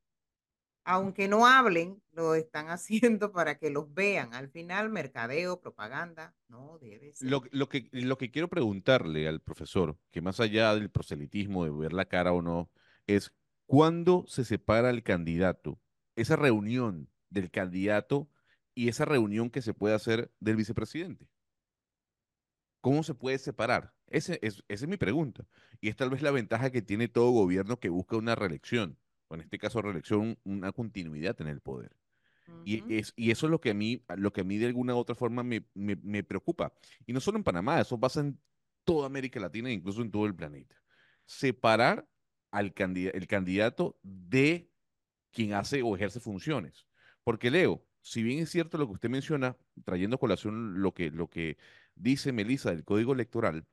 aunque 0.84 1.28
no 1.28 1.46
hablen, 1.46 2.02
lo 2.12 2.34
están 2.34 2.68
haciendo 2.70 3.30
para 3.30 3.58
que 3.58 3.68
los 3.68 3.92
vean. 3.92 4.32
Al 4.32 4.48
final, 4.48 4.88
mercadeo, 4.88 5.60
propaganda, 5.60 6.34
no 6.48 6.78
debe 6.78 7.12
ser. 7.12 7.30
Lo, 7.30 7.42
lo 7.50 7.68
que, 7.68 7.90
lo 7.92 8.16
que 8.16 8.30
quiero 8.30 8.48
preguntarle 8.48 9.28
al 9.28 9.40
profesor, 9.40 9.98
que 10.10 10.22
más 10.22 10.40
allá 10.40 10.74
del 10.74 10.90
proselitismo, 10.90 11.64
de 11.64 11.72
ver 11.72 11.92
la 11.92 12.06
cara 12.06 12.32
o 12.32 12.40
no, 12.40 12.70
es 13.06 13.34
cuándo 13.66 14.24
se 14.28 14.46
separa 14.46 14.88
el 14.88 15.02
candidato, 15.02 15.78
esa 16.16 16.36
reunión 16.36 17.10
del 17.30 17.50
candidato 17.50 18.28
y 18.74 18.88
esa 18.88 19.04
reunión 19.04 19.50
que 19.50 19.62
se 19.62 19.74
puede 19.74 19.94
hacer 19.94 20.32
del 20.40 20.56
vicepresidente. 20.56 21.28
¿Cómo 22.80 23.02
se 23.02 23.14
puede 23.14 23.38
separar? 23.38 23.94
Ese 24.08 24.38
es, 24.42 24.62
esa 24.68 24.84
es 24.84 24.88
mi 24.88 24.96
pregunta. 24.96 25.46
Y 25.80 25.88
es 25.88 25.96
tal 25.96 26.10
vez 26.10 26.22
la 26.22 26.30
ventaja 26.30 26.70
que 26.70 26.82
tiene 26.82 27.08
todo 27.08 27.30
gobierno 27.30 27.80
que 27.80 27.88
busca 27.88 28.16
una 28.16 28.34
reelección, 28.34 28.98
o 29.28 29.34
en 29.36 29.40
este 29.40 29.58
caso 29.58 29.80
reelección, 29.80 30.38
una 30.44 30.72
continuidad 30.72 31.40
en 31.40 31.48
el 31.48 31.60
poder. 31.60 31.96
Y, 32.66 32.94
es, 32.94 33.14
y 33.16 33.30
eso 33.30 33.46
es 33.46 33.50
lo 33.50 33.60
que 33.60 33.70
a 33.70 33.74
mí, 33.74 34.04
lo 34.16 34.32
que 34.34 34.42
a 34.42 34.44
mí 34.44 34.58
de 34.58 34.66
alguna 34.66 34.94
u 34.94 34.98
otra 34.98 35.14
forma 35.14 35.42
me, 35.42 35.66
me, 35.72 35.96
me 35.96 36.22
preocupa. 36.22 36.74
Y 37.06 37.14
no 37.14 37.20
solo 37.20 37.38
en 37.38 37.44
Panamá, 37.44 37.80
eso 37.80 37.98
pasa 37.98 38.20
en 38.20 38.38
toda 38.84 39.06
América 39.06 39.40
Latina 39.40 39.70
e 39.70 39.72
incluso 39.72 40.02
en 40.02 40.10
todo 40.10 40.26
el 40.26 40.34
planeta. 40.34 40.76
Separar 41.24 42.06
al 42.50 42.74
candida- 42.74 43.12
el 43.14 43.26
candidato 43.26 43.98
de 44.02 44.70
quien 45.32 45.54
hace 45.54 45.80
o 45.82 45.96
ejerce 45.96 46.20
funciones. 46.20 46.86
Porque 47.24 47.50
Leo, 47.50 47.84
si 48.02 48.22
bien 48.22 48.40
es 48.40 48.50
cierto 48.50 48.78
lo 48.78 48.86
que 48.86 48.94
usted 48.94 49.10
menciona, 49.10 49.56
trayendo 49.84 50.16
a 50.16 50.20
colación 50.20 50.82
lo 50.82 50.94
que, 50.94 51.10
lo 51.10 51.28
que 51.28 51.58
dice 51.94 52.32
Melissa 52.32 52.70
del 52.70 52.84
Código 52.84 53.12
Electoral, 53.12 53.66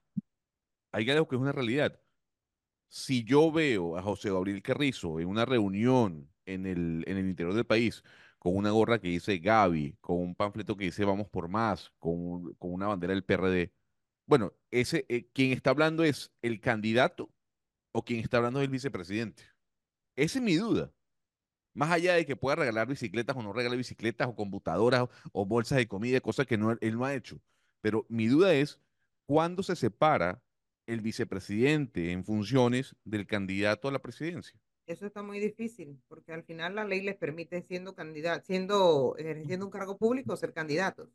hay 0.92 1.10
algo 1.10 1.28
que 1.28 1.36
es 1.36 1.42
una 1.42 1.52
realidad. 1.52 2.00
Si 2.90 3.24
yo 3.24 3.52
veo 3.52 3.98
a 3.98 4.02
José 4.04 4.32
Gabriel 4.32 4.62
Carrizo 4.62 5.20
en 5.20 5.28
una 5.28 5.46
reunión 5.46 6.30
en 6.46 6.66
el, 6.66 7.04
en 7.08 7.18
el 7.18 7.30
interior 7.30 7.54
del 7.56 7.66
país 7.66 8.04
con 8.40 8.56
una 8.56 8.72
gorra 8.72 9.00
que 9.00 9.08
dice 9.10 9.38
Gaby, 9.38 9.98
con 10.02 10.18
un 10.18 10.36
panfleto 10.36 10.76
que 10.76 10.86
dice 10.86 11.06
Vamos 11.06 11.30
por 11.30 11.48
más, 11.48 11.92
con, 12.00 12.54
con 12.56 12.74
una 12.74 12.88
bandera 12.88 13.14
del 13.14 13.24
PRD, 13.24 13.72
bueno, 14.26 14.54
ese, 14.72 15.06
eh, 15.10 15.28
quien 15.34 15.52
está 15.52 15.72
hablando 15.72 16.04
es 16.04 16.32
el 16.42 16.62
candidato 16.62 17.30
o 17.92 18.04
quien 18.04 18.22
está 18.22 18.38
hablando 18.38 18.60
es 18.62 18.66
el 18.66 18.72
vicepresidente. 18.72 19.44
Esa 20.16 20.40
es 20.40 20.44
mi 20.46 20.56
duda. 20.56 20.94
Más 21.74 21.92
allá 21.92 22.16
de 22.16 22.26
que 22.26 22.36
pueda 22.36 22.56
regalar 22.56 22.88
bicicletas 22.88 23.36
o 23.36 23.42
no 23.42 23.54
regale 23.54 23.78
bicicletas 23.78 24.28
o 24.28 24.36
computadoras 24.36 25.08
o, 25.32 25.46
bolsas 25.46 25.78
de 25.78 25.88
comida, 25.88 26.20
cosas 26.20 26.46
que 26.46 26.58
no, 26.58 26.78
él 26.80 26.98
no 26.98 27.06
ha 27.06 27.14
hecho. 27.14 27.40
Pero 27.82 28.06
mi 28.10 28.28
duda 28.28 28.54
es, 28.54 28.80
¿cuándo 29.26 29.64
se 29.64 29.76
separa 29.76 30.42
el 30.86 31.02
vicepresidente 31.02 32.12
en 32.12 32.26
funciones 32.26 32.96
del 33.06 33.26
candidato 33.26 33.88
a 33.88 33.92
la 33.92 34.00
presidencia? 34.00 34.60
Eso 34.86 35.06
está 35.06 35.24
muy 35.24 35.40
difícil, 35.40 35.98
porque 36.10 36.34
al 36.34 36.44
final 36.44 36.76
la 36.76 36.84
ley 36.84 37.02
les 37.02 37.16
permite 37.16 37.62
siendo 37.62 37.96
candidato, 37.96 38.46
siendo, 38.46 39.16
ejerciendo 39.18 39.66
un 39.66 39.72
cargo 39.72 39.98
público, 39.98 40.36
ser 40.36 40.54
candidatos. 40.54 41.08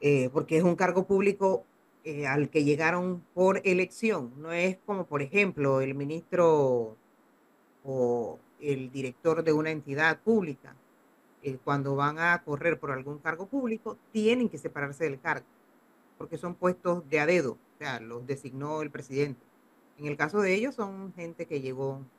Eh, 0.00 0.30
porque 0.32 0.56
es 0.56 0.62
un 0.62 0.76
cargo 0.76 1.06
público 1.06 1.66
eh, 2.04 2.26
al 2.26 2.48
que 2.48 2.64
llegaron 2.64 3.24
por 3.34 3.60
elección. 3.64 4.32
No 4.40 4.52
es 4.52 4.78
como, 4.86 5.06
por 5.06 5.22
ejemplo, 5.22 5.80
el 5.80 5.94
ministro 5.94 6.96
o 7.82 8.38
el 8.60 8.90
director 8.90 9.42
de 9.44 9.52
una 9.52 9.70
entidad 9.70 10.22
pública. 10.22 10.76
eh, 11.42 11.58
cuando 11.64 11.96
van 11.96 12.18
a 12.18 12.42
correr 12.44 12.78
por 12.80 12.92
algún 12.92 13.18
cargo 13.20 13.48
público, 13.48 14.00
tienen 14.12 14.48
que 14.50 14.58
separarse 14.58 15.04
del 15.04 15.20
cargo, 15.20 15.46
porque 16.16 16.38
son 16.38 16.54
puestos 16.56 17.08
de 17.08 17.20
a 17.20 17.26
dedo, 17.26 17.52
o 17.54 17.76
sea, 17.78 18.00
los 18.00 18.26
designó 18.26 18.82
el 18.82 18.90
presidente. 18.90 19.48
En 19.96 20.06
el 20.06 20.16
caso 20.16 20.40
de 20.40 20.54
ellos 20.54 20.74
son 20.76 21.12
gente 21.14 21.46
que 21.46 21.60
llegó 21.60 22.10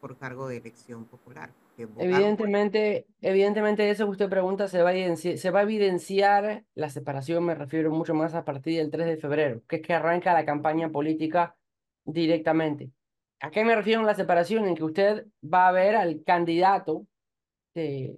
por 0.00 0.18
cargo 0.18 0.48
de 0.48 0.58
elección 0.58 1.06
popular. 1.06 1.56
Evidentemente, 1.96 3.08
evidentemente 3.22 3.90
eso 3.90 4.04
que 4.06 4.10
usted 4.12 4.28
pregunta 4.28 4.68
se 4.68 4.82
va 4.82 4.90
a 4.90 5.16
se 5.16 5.50
va 5.50 5.60
a 5.60 5.62
evidenciar 5.62 6.64
la 6.74 6.90
separación, 6.90 7.44
me 7.44 7.54
refiero 7.54 7.90
mucho 7.90 8.14
más 8.14 8.34
a 8.34 8.44
partir 8.44 8.78
del 8.78 8.90
3 8.90 9.06
de 9.06 9.16
febrero, 9.16 9.62
que 9.66 9.76
es 9.76 9.82
que 9.82 9.94
arranca 9.94 10.34
la 10.34 10.44
campaña 10.44 10.90
política 10.90 11.56
directamente. 12.04 12.90
¿A 13.40 13.50
qué 13.50 13.64
me 13.64 13.74
refiero 13.74 14.00
en 14.00 14.06
la 14.06 14.14
separación? 14.14 14.66
En 14.66 14.74
que 14.74 14.84
usted 14.84 15.26
va 15.42 15.68
a 15.68 15.72
ver 15.72 15.96
al 15.96 16.22
candidato, 16.24 17.06
eh, 17.74 18.16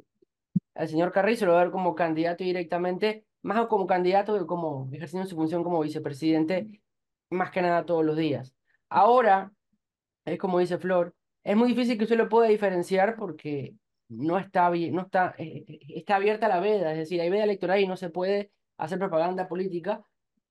al 0.74 0.88
señor 0.88 1.12
Carrizo, 1.12 1.46
lo 1.46 1.52
va 1.52 1.61
a 1.61 1.64
ver 1.64 1.72
como 1.72 1.94
candidato 1.94 2.42
directamente, 2.44 3.24
más 3.42 3.66
como 3.68 3.87
candidato 3.87 4.38
que 4.38 4.46
como 4.46 4.88
ejerciendo 4.92 5.28
su 5.28 5.37
función 5.37 5.62
como 5.62 5.80
vicepresidente, 5.80 6.82
más 7.30 7.50
que 7.52 7.62
nada 7.62 7.87
todos 7.87 8.04
los 8.04 8.16
días. 8.16 8.54
Ahora, 8.88 9.52
es 10.24 10.38
como 10.38 10.58
dice 10.58 10.78
Flor, 10.78 11.14
es 11.44 11.56
muy 11.56 11.68
difícil 11.68 11.98
que 11.98 12.04
usted 12.04 12.16
lo 12.16 12.28
pueda 12.28 12.48
diferenciar 12.48 13.16
porque 13.16 13.74
no 14.08 14.38
está 14.38 14.70
no 14.70 15.02
está, 15.02 15.35
eh, 15.38 15.64
eh, 15.68 15.80
está 15.96 16.16
abierta 16.16 16.48
la 16.48 16.61
veda, 16.61 16.92
es 16.92 16.98
decir, 16.98 17.20
hay 17.20 17.30
veda 17.30 17.44
electoral 17.44 17.80
y 17.80 17.87
no 17.87 17.96
se 17.96 18.11
puede 18.11 18.52
hacer 18.76 18.98
propaganda 18.98 19.48
política 19.48 20.04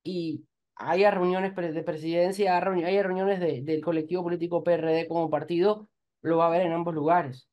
y 0.03 0.45
hay 0.75 1.05
reuniones 1.10 1.55
de 1.55 1.84
presidencia, 1.84 2.55
hay 2.57 2.62
reuni- 2.63 2.86
hay 2.86 3.01
reuniones 3.01 3.39
de- 3.39 3.62
del 3.62 3.81
colectivo 3.84 4.23
político 4.23 4.63
PRD 4.63 5.07
como 5.07 5.29
partido, 5.29 5.89
lo 6.21 6.38
va 6.38 6.47
a 6.47 6.49
ver 6.49 6.62
en 6.62 6.73
ambos 6.73 6.93
lugares. 6.93 7.47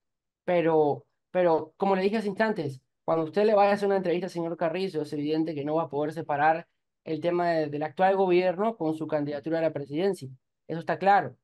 Pero, 0.44 1.06
pero 1.30 1.74
como 1.76 1.94
le 1.96 2.02
dije 2.02 2.16
hace 2.18 2.28
instantes, 2.28 2.80
cuando 3.04 3.24
usted 3.24 3.44
le 3.44 3.54
vaya 3.54 3.70
a 3.70 3.74
hacer 3.74 3.86
una 3.88 3.96
entrevista 3.96 4.26
al 4.26 4.30
señor 4.30 4.56
Carrizo, 4.56 5.02
es 5.02 5.12
evidente 5.12 5.54
que 5.54 5.64
no 5.64 5.74
va 5.76 5.84
a 5.84 5.88
poder 5.90 6.12
separar 6.12 6.66
el 7.04 7.20
tema 7.20 7.50
de- 7.50 7.68
del 7.68 7.82
actual 7.82 8.16
gobierno 8.16 8.76
con 8.76 8.94
su 8.94 9.06
candidatura 9.06 9.58
a 9.58 9.62
la 9.62 9.72
presidencia. 9.72 10.28
Eso 10.66 10.80
está 10.80 10.98
claro 10.98 11.36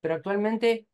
pero 0.00 0.14
actualmente 0.14 0.86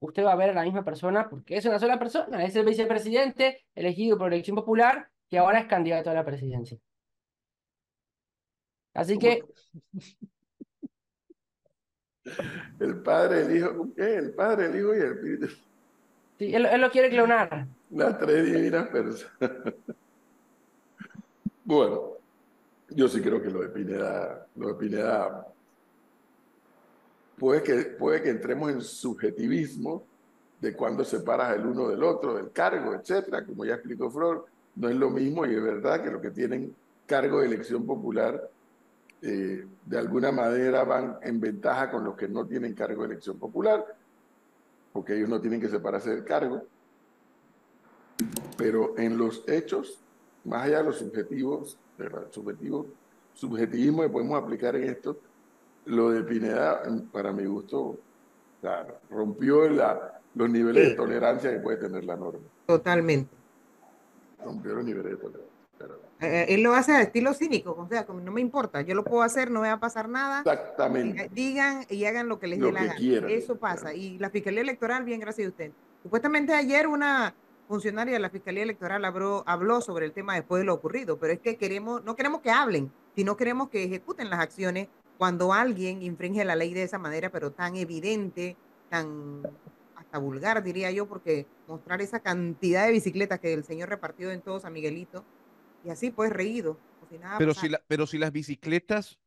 usted 0.00 0.24
va 0.24 0.32
a 0.32 0.36
ver 0.36 0.50
a 0.50 0.54
la 0.54 0.62
misma 0.62 0.84
persona 0.84 1.28
porque 1.28 1.56
es 1.56 1.64
una 1.66 1.78
sola 1.80 1.98
persona, 1.98 2.44
es 2.44 2.54
el 2.56 2.64
vicepresidente 2.64 3.64
elegido 3.74 4.16
por 4.16 4.32
elección 4.32 4.54
popular 4.54 5.10
que 5.28 5.38
ahora 5.38 5.58
es 5.60 5.66
candidato 5.66 6.10
a 6.10 6.14
la 6.14 6.24
presidencia. 6.24 6.78
Así 9.00 9.18
que 9.18 9.42
El 12.78 13.02
Padre, 13.02 13.46
el 13.46 13.56
Hijo, 13.56 13.88
¿qué? 13.96 14.16
El 14.16 14.34
Padre, 14.34 14.66
el 14.66 14.76
Hijo 14.76 14.94
y 14.94 14.98
el 14.98 15.12
Espíritu. 15.12 15.46
sí, 16.38 16.54
él, 16.54 16.66
él 16.66 16.80
lo 16.82 16.90
quiere 16.90 17.08
clonar. 17.08 17.66
Las 17.90 18.18
tres 18.18 18.44
divinas 18.44 18.88
personas. 18.88 19.34
Bueno, 21.64 22.14
yo 22.88 23.06
sí 23.06 23.20
creo 23.22 23.40
que 23.40 23.48
lo 23.48 23.60
de 23.60 23.68
Pineda, 23.68 24.44
lo 24.56 24.68
de 24.68 24.74
Pineda 24.74 25.46
puede 27.38 27.62
que, 27.62 27.74
puede 27.96 28.20
que 28.22 28.30
entremos 28.30 28.72
en 28.72 28.80
subjetivismo 28.80 30.04
de 30.60 30.74
cuándo 30.74 31.04
separas 31.04 31.54
el 31.56 31.64
uno 31.64 31.88
del 31.88 32.02
otro, 32.02 32.34
del 32.34 32.50
cargo, 32.50 32.92
etcétera, 32.92 33.46
como 33.46 33.64
ya 33.64 33.74
explicó 33.74 34.10
Flor, 34.10 34.46
no 34.74 34.88
es 34.88 34.96
lo 34.96 35.10
mismo 35.10 35.46
y 35.46 35.54
es 35.54 35.62
verdad 35.62 36.02
que 36.02 36.10
los 36.10 36.20
que 36.20 36.32
tienen 36.32 36.74
cargo 37.06 37.38
de 37.38 37.46
elección 37.46 37.86
popular 37.86 38.50
eh, 39.22 39.66
de 39.86 39.98
alguna 39.98 40.32
manera 40.32 40.84
van 40.84 41.18
en 41.22 41.40
ventaja 41.40 41.90
con 41.90 42.04
los 42.04 42.16
que 42.16 42.28
no 42.28 42.46
tienen 42.46 42.74
cargo 42.74 43.02
de 43.02 43.08
elección 43.12 43.38
popular, 43.38 43.84
porque 44.92 45.16
ellos 45.16 45.28
no 45.28 45.40
tienen 45.40 45.60
que 45.60 45.68
separarse 45.68 46.10
del 46.10 46.24
cargo. 46.24 46.62
Pero 48.56 48.98
en 48.98 49.16
los 49.16 49.44
hechos, 49.48 49.98
más 50.44 50.64
allá 50.64 50.78
de 50.78 50.84
los 50.84 50.96
subjetivos, 50.98 51.78
del 51.96 52.10
subjetivo, 52.30 52.86
subjetivismo 53.34 54.02
que 54.02 54.08
podemos 54.10 54.42
aplicar 54.42 54.76
en 54.76 54.84
esto, 54.90 55.18
lo 55.86 56.10
de 56.10 56.22
Pineda, 56.22 56.82
para 57.12 57.32
mi 57.32 57.44
gusto, 57.46 57.98
rompió 59.10 59.68
la- 59.68 60.20
los 60.34 60.50
niveles 60.50 60.90
de 60.90 60.94
tolerancia 60.94 61.50
que 61.50 61.58
puede 61.60 61.78
tener 61.78 62.04
la 62.04 62.16
norma. 62.16 62.40
Totalmente. 62.66 63.34
Rompió 64.44 64.74
los 64.74 64.84
niveles 64.84 65.12
de 65.12 65.16
tolerancia. 65.16 66.09
Eh, 66.20 66.46
él 66.54 66.62
lo 66.62 66.74
hace 66.74 66.92
a 66.92 67.00
estilo 67.00 67.32
cínico, 67.32 67.74
o 67.78 67.88
sea, 67.88 68.04
como 68.04 68.20
no 68.20 68.30
me 68.30 68.42
importa, 68.42 68.82
yo 68.82 68.94
lo 68.94 69.04
puedo 69.04 69.22
hacer, 69.22 69.50
no 69.50 69.62
me 69.62 69.68
va 69.68 69.74
a 69.74 69.80
pasar 69.80 70.08
nada. 70.08 70.40
Exactamente. 70.40 71.30
Digan 71.32 71.86
y 71.88 72.04
hagan 72.04 72.28
lo 72.28 72.38
que 72.38 72.46
les 72.46 72.58
Lo 72.58 72.66
dé 72.66 72.72
la 72.72 72.80
gana. 72.84 72.94
quieran, 72.96 73.30
Eso 73.30 73.56
pasa. 73.56 73.94
Y 73.94 74.18
la 74.18 74.28
Fiscalía 74.28 74.60
Electoral, 74.60 75.04
bien, 75.04 75.20
gracias 75.20 75.46
a 75.46 75.50
usted. 75.50 75.72
Supuestamente 76.02 76.52
ayer 76.52 76.86
una 76.86 77.34
funcionaria 77.68 78.14
de 78.14 78.18
la 78.18 78.28
Fiscalía 78.28 78.64
Electoral 78.64 79.04
habló, 79.04 79.44
habló 79.46 79.80
sobre 79.80 80.04
el 80.04 80.12
tema 80.12 80.34
después 80.34 80.60
de 80.60 80.66
lo 80.66 80.74
ocurrido, 80.74 81.18
pero 81.18 81.32
es 81.32 81.38
que 81.38 81.56
queremos, 81.56 82.04
no 82.04 82.16
queremos 82.16 82.40
que 82.42 82.50
hablen, 82.50 82.92
sino 83.14 83.36
queremos 83.36 83.70
que 83.70 83.84
ejecuten 83.84 84.28
las 84.28 84.40
acciones 84.40 84.88
cuando 85.16 85.52
alguien 85.52 86.02
infringe 86.02 86.44
la 86.44 86.56
ley 86.56 86.74
de 86.74 86.82
esa 86.82 86.98
manera, 86.98 87.30
pero 87.30 87.52
tan 87.52 87.76
evidente, 87.76 88.56
tan 88.88 89.42
hasta 89.94 90.18
vulgar, 90.18 90.62
diría 90.62 90.90
yo, 90.90 91.06
porque 91.06 91.46
mostrar 91.68 92.02
esa 92.02 92.20
cantidad 92.20 92.86
de 92.86 92.92
bicicletas 92.92 93.38
que 93.38 93.52
el 93.52 93.64
señor 93.64 93.88
repartió 93.88 94.30
en 94.32 94.40
todos 94.40 94.64
a 94.64 94.70
Miguelito, 94.70 95.24
y 95.84 95.90
así 95.90 96.10
pues 96.10 96.32
reído. 96.32 96.78
como 96.98 97.10
si 97.10 97.18
nada 97.18 97.38
Pero 97.38 97.50
pasara. 97.52 97.66
si, 97.66 97.72
la- 97.72 97.82
pero 97.86 98.06
si 98.06 98.18
las 98.18 98.32
bicicletas, 98.32 99.18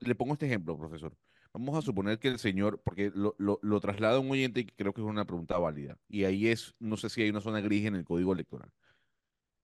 le 0.00 0.14
pongo 0.14 0.34
este 0.34 0.46
ejemplo, 0.46 0.76
profesor. 0.78 1.16
Vamos 1.52 1.76
a 1.76 1.82
suponer 1.82 2.18
que 2.18 2.28
el 2.28 2.38
señor, 2.38 2.80
porque 2.82 3.10
lo, 3.14 3.34
lo, 3.38 3.58
lo 3.62 3.80
traslada 3.80 4.16
a 4.16 4.20
un 4.20 4.30
oyente 4.30 4.60
y 4.60 4.66
creo 4.66 4.92
que 4.92 5.00
es 5.00 5.06
una 5.06 5.24
pregunta 5.24 5.58
válida, 5.58 5.98
y 6.08 6.24
ahí 6.24 6.48
es, 6.48 6.74
no 6.78 6.96
sé 6.98 7.08
si 7.08 7.22
hay 7.22 7.30
una 7.30 7.40
zona 7.40 7.60
gris 7.60 7.86
en 7.86 7.94
el 7.94 8.04
código 8.04 8.32
electoral. 8.34 8.70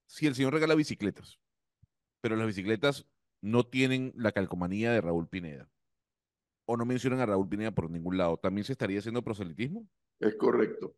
Si 0.07 0.27
el 0.27 0.35
señor 0.35 0.55
regala 0.55 0.75
bicicletas, 0.75 1.39
pero 2.23 2.37
las 2.37 2.47
bicicletas 2.47 3.07
no 3.43 3.65
tienen 3.67 4.13
la 4.17 4.33
calcomanía 4.33 4.93
de 4.93 5.01
Raúl 5.03 5.29
Pineda, 5.29 5.69
o 6.65 6.77
no 6.77 6.87
mencionan 6.87 7.21
a 7.21 7.27
Raúl 7.27 7.49
Pineda 7.49 7.73
por 7.73 7.91
ningún 7.91 8.17
lado, 8.17 8.39
¿también 8.39 8.65
se 8.65 8.73
estaría 8.73 9.01
haciendo 9.01 9.23
proselitismo? 9.23 9.87
Es 10.21 10.35
correcto. 10.37 10.95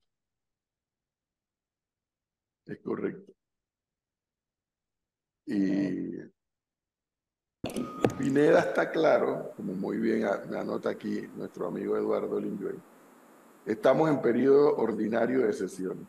Es 2.67 2.79
correcto. 2.81 3.33
Y 5.47 6.19
Pineda 8.19 8.61
está 8.61 8.91
claro, 8.91 9.53
como 9.57 9.73
muy 9.75 9.99
bien 9.99 10.25
anota 10.25 10.91
aquí 10.91 11.29
nuestro 11.37 11.67
amigo 11.67 11.97
Eduardo 11.97 12.41
Linguey, 12.41 12.77
estamos 13.67 14.09
en 14.09 14.21
periodo 14.23 14.77
ordinario 14.77 15.47
de 15.47 15.53
sesión. 15.53 16.07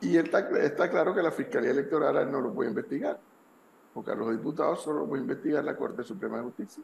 Y 0.00 0.16
está, 0.16 0.48
claro 0.90 1.14
que 1.14 1.22
la 1.22 1.30
Fiscalía 1.30 1.70
Electoral 1.70 2.30
no 2.32 2.40
lo 2.40 2.54
puede 2.54 2.70
investigar, 2.70 3.20
porque 3.92 4.12
a 4.12 4.14
los 4.14 4.30
diputados 4.30 4.82
solo 4.82 5.00
lo 5.00 5.08
puede 5.08 5.22
investigar 5.22 5.62
la 5.62 5.76
Corte 5.76 6.02
Suprema 6.02 6.38
de 6.38 6.44
Justicia. 6.44 6.82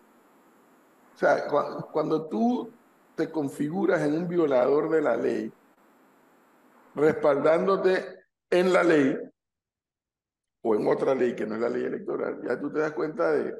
O 1.14 1.18
sea, 1.18 1.48
cua- 1.48 1.90
cuando 1.90 2.26
tú 2.26 2.70
te 3.14 3.30
configuras 3.30 4.02
en 4.02 4.14
un 4.14 4.28
violador 4.28 4.90
de 4.90 5.00
la 5.00 5.16
ley, 5.16 5.50
respaldándote 6.94 8.24
en 8.50 8.72
la 8.72 8.82
ley 8.82 9.16
o 10.68 10.74
en 10.74 10.86
otra 10.88 11.14
ley 11.14 11.34
que 11.36 11.46
no 11.46 11.54
es 11.54 11.60
la 11.60 11.68
ley 11.68 11.84
electoral, 11.84 12.40
ya 12.44 12.58
tú 12.58 12.72
te 12.72 12.80
das 12.80 12.92
cuenta 12.92 13.30
de, 13.30 13.54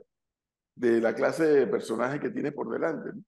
de 0.74 1.00
la 1.00 1.14
clase 1.14 1.44
de 1.44 1.66
personaje 1.68 2.18
que 2.18 2.30
tiene 2.30 2.50
por 2.50 2.68
delante. 2.68 3.10
¿no? 3.14 3.22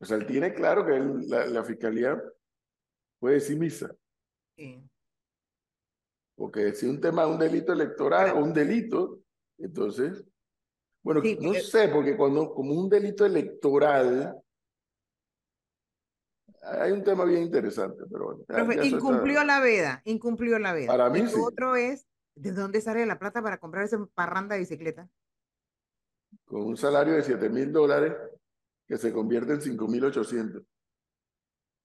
O 0.00 0.04
sea, 0.06 0.16
él 0.16 0.24
tiene 0.26 0.54
claro 0.54 0.86
que 0.86 0.94
él- 0.96 1.28
la, 1.28 1.44
la 1.46 1.62
fiscalía 1.64 2.18
puede 3.18 3.34
decir 3.36 3.58
misa, 3.58 3.94
Sí. 4.56 4.82
porque 6.34 6.72
si 6.72 6.86
un 6.86 6.98
tema 7.00 7.24
es 7.24 7.28
un 7.28 7.38
delito 7.38 7.72
electoral 7.74 8.30
o 8.36 8.42
un 8.42 8.54
delito, 8.54 9.20
entonces, 9.58 10.24
bueno, 11.04 11.20
Sí, 11.20 11.36
no 11.42 11.52
sé, 11.54 11.88
porque 11.88 12.16
cuando 12.16 12.54
como 12.54 12.72
un 12.72 12.88
delito 12.88 13.26
electoral, 13.26 14.34
hay 16.62 16.92
un 16.92 17.02
tema 17.04 17.24
bien 17.24 17.42
interesante, 17.42 18.04
pero 18.10 18.24
bueno. 18.26 18.40
ya- 18.48 18.54
Profe, 18.54 18.76
ya 18.76 18.82
eso 18.82 18.96
está- 18.96 18.96
incumplió 18.96 19.44
la 19.44 19.60
veda, 19.60 20.00
incumplió 20.04 20.58
la 20.58 20.72
veda. 20.72 20.86
Para 20.86 21.10
mí 21.10 21.26
sí. 21.26 21.34
otro 21.38 21.76
es, 21.76 22.06
¿de 22.34 22.52
dónde 22.52 22.80
sale 22.80 23.06
la 23.06 23.18
plata 23.18 23.42
para 23.42 23.58
comprar 23.58 23.84
esa 23.84 24.04
parranda 24.14 24.54
de 24.54 24.60
bicicleta? 24.60 25.08
con 26.44 26.62
un 26.62 26.76
salario 26.76 27.14
de 27.14 27.22
7 27.22 27.48
mil 27.48 27.72
dólares 27.72 28.16
que 28.86 28.96
se 28.96 29.12
convierte 29.12 29.54
en 29.54 29.60
5 29.60 29.88
mil 29.88 30.04
800, 30.04 30.62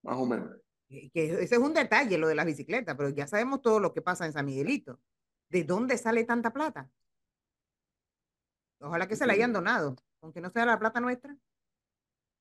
más 0.04 0.18
o 0.18 0.26
menos. 0.26 0.58
Que 0.88 1.44
ese 1.44 1.56
es 1.56 1.58
un 1.58 1.74
detalle, 1.74 2.18
lo 2.18 2.28
de 2.28 2.36
las 2.36 2.46
bicicletas, 2.46 2.96
pero 2.96 3.10
ya 3.10 3.28
sabemos 3.28 3.62
todo 3.62 3.80
lo 3.80 3.94
que 3.94 4.02
pasa 4.02 4.26
en 4.26 4.34
San 4.34 4.46
Miguelito. 4.46 5.00
¿De 5.50 5.64
dónde 5.64 5.98
sale 5.98 6.24
tanta 6.24 6.52
plata? 6.54 6.90
Ojalá 8.80 9.08
que 9.08 9.16
se 9.16 9.26
la 9.26 9.34
hayan 9.34 9.54
donado, 9.54 9.96
aunque 10.22 10.42
no 10.42 10.50
sea 10.50 10.66
la 10.66 10.80
plata 10.80 11.00
nuestra. 11.00 11.36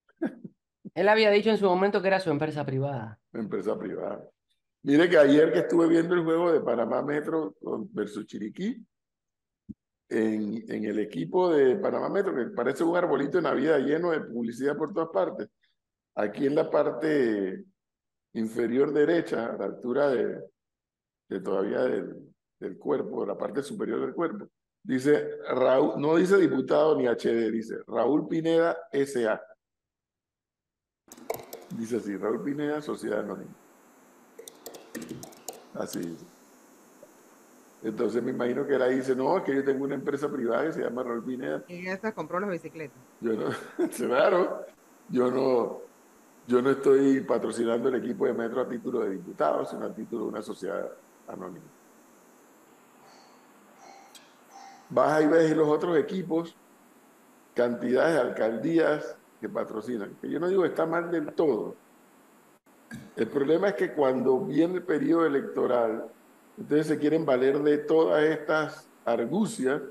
Él 0.95 1.09
había 1.09 1.31
dicho 1.31 1.51
en 1.51 1.59
su 1.59 1.65
momento 1.65 2.01
que 2.01 2.09
era 2.09 2.21
su 2.21 2.31
empresa 2.31 2.65
privada. 2.65 3.19
empresa 3.33 3.79
privada. 3.79 4.31
Mire 4.85 5.09
que 5.09 5.16
ayer 5.16 5.51
que 5.51 5.61
estuve 5.61 5.89
viendo 5.89 6.14
el 6.14 6.24
juego 6.24 6.53
de 6.53 6.61
Panamá 6.61 7.01
Metro 7.03 7.57
versus 7.93 8.26
Chiriquí, 8.26 8.87
en, 10.11 10.85
el 10.85 10.99
equipo 10.99 11.51
de 11.51 11.76
Panamá 11.76 12.11
Metro, 12.11 12.35
que 12.35 12.55
parece 12.55 12.85
un 12.85 12.95
arbolito 12.95 13.39
de 13.39 13.45
Navidad 13.45 13.78
lleno 13.78 14.11
de 14.11 14.20
publicidad 14.20 14.76
por 14.76 14.93
todas 14.93 15.09
partes, 15.09 15.49
aquí 16.14 16.47
en 16.47 16.55
la 16.55 16.70
parte 16.70 17.64
inferior 18.35 18.93
derecha, 18.93 19.47
a 19.47 19.57
la 19.57 19.64
altura 19.64 20.11
de, 20.11 20.43
de 21.30 21.41
todavía 21.41 21.80
del, 21.80 22.78
cuerpo, 22.78 23.24
la 23.24 23.39
parte 23.39 23.62
superior 23.62 24.01
del 24.01 24.12
cuerpo, 24.12 24.51
dice 24.82 25.30
Raúl, 25.49 25.99
no 25.99 26.16
dice 26.16 26.37
diputado 26.37 26.95
ni 26.95 27.07
HD, 27.07 27.51
dice 27.51 27.76
Raúl 27.87 28.28
Pineda 28.28 28.76
S.A. 28.93 29.41
Dice 31.70 31.97
así, 31.97 32.16
Raúl 32.18 32.45
Pineda, 32.45 32.82
Sociedad 32.82 33.20
Anónima. 33.20 33.64
Así. 35.75 36.16
Entonces 37.83 38.22
me 38.22 38.31
imagino 38.31 38.66
que 38.66 38.75
él 38.75 38.83
ahí 38.83 38.97
dice, 38.97 39.14
no, 39.14 39.37
es 39.37 39.45
que 39.45 39.55
yo 39.55 39.62
tengo 39.62 39.85
una 39.85 39.95
empresa 39.95 40.31
privada 40.31 40.64
que 40.64 40.72
se 40.72 40.83
llama 40.83 41.03
Raúl 41.03 41.22
Pineda. 41.22 41.62
Y 41.68 41.85
se 41.85 42.12
compró 42.14 42.41
las 42.41 42.49
bicicletas. 42.49 42.97
Yo 43.20 43.35
no, 43.35 43.51
claro, 43.97 44.64
yo 45.11 45.31
no, 45.31 45.81
yo 46.47 46.62
no 46.62 46.70
estoy 46.70 47.20
patrocinando 47.20 47.91
el 47.91 47.97
equipo 47.97 48.25
de 48.25 48.33
Metro 48.33 48.62
a 48.62 48.68
título 48.68 49.01
de 49.01 49.11
diputado, 49.11 49.66
sino 49.66 49.85
a 49.85 49.95
título 49.95 50.25
de 50.25 50.31
una 50.31 50.43
sociedad 50.43 50.91
anónima. 51.29 51.66
Vas 54.89 55.22
y 55.22 55.27
ves 55.27 55.55
los 55.55 55.68
otros 55.68 55.99
equipos, 55.99 56.57
cantidades 57.55 58.14
de 58.14 58.20
alcaldías 58.20 59.16
que 59.41 59.49
patrocinan, 59.49 60.14
que 60.22 60.31
yo 60.31 60.41
no 60.41 60.49
digo 60.49 60.64
está 60.64 60.87
mal 60.87 61.11
del 61.11 61.35
todo. 61.35 61.75
El 63.17 63.29
problema 63.29 63.69
es 63.69 63.75
que 63.75 63.93
cuando 63.93 64.41
viene 64.41 64.77
el 64.77 64.83
periodo 64.83 65.27
electoral, 65.27 66.07
entonces 66.59 66.87
se 66.87 66.99
quieren 66.99 67.25
valer 67.25 67.59
de 67.61 67.79
todas 67.79 68.23
estas 68.25 68.89
argucias 69.05 69.83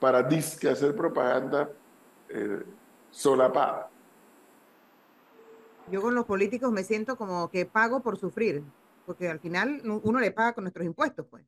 para 0.00 0.22
disque 0.22 0.68
hacer 0.68 0.94
propaganda 0.94 1.70
eh, 2.28 2.62
solapada. 3.10 3.90
Yo 5.90 6.02
con 6.02 6.14
los 6.14 6.26
políticos 6.26 6.70
me 6.70 6.84
siento 6.84 7.16
como 7.16 7.50
que 7.50 7.64
pago 7.64 8.00
por 8.00 8.18
sufrir, 8.18 8.62
porque 9.06 9.28
al 9.28 9.40
final 9.40 9.80
uno 10.02 10.20
le 10.20 10.30
paga 10.30 10.52
con 10.52 10.64
nuestros 10.64 10.86
impuestos, 10.86 11.26
pues. 11.30 11.44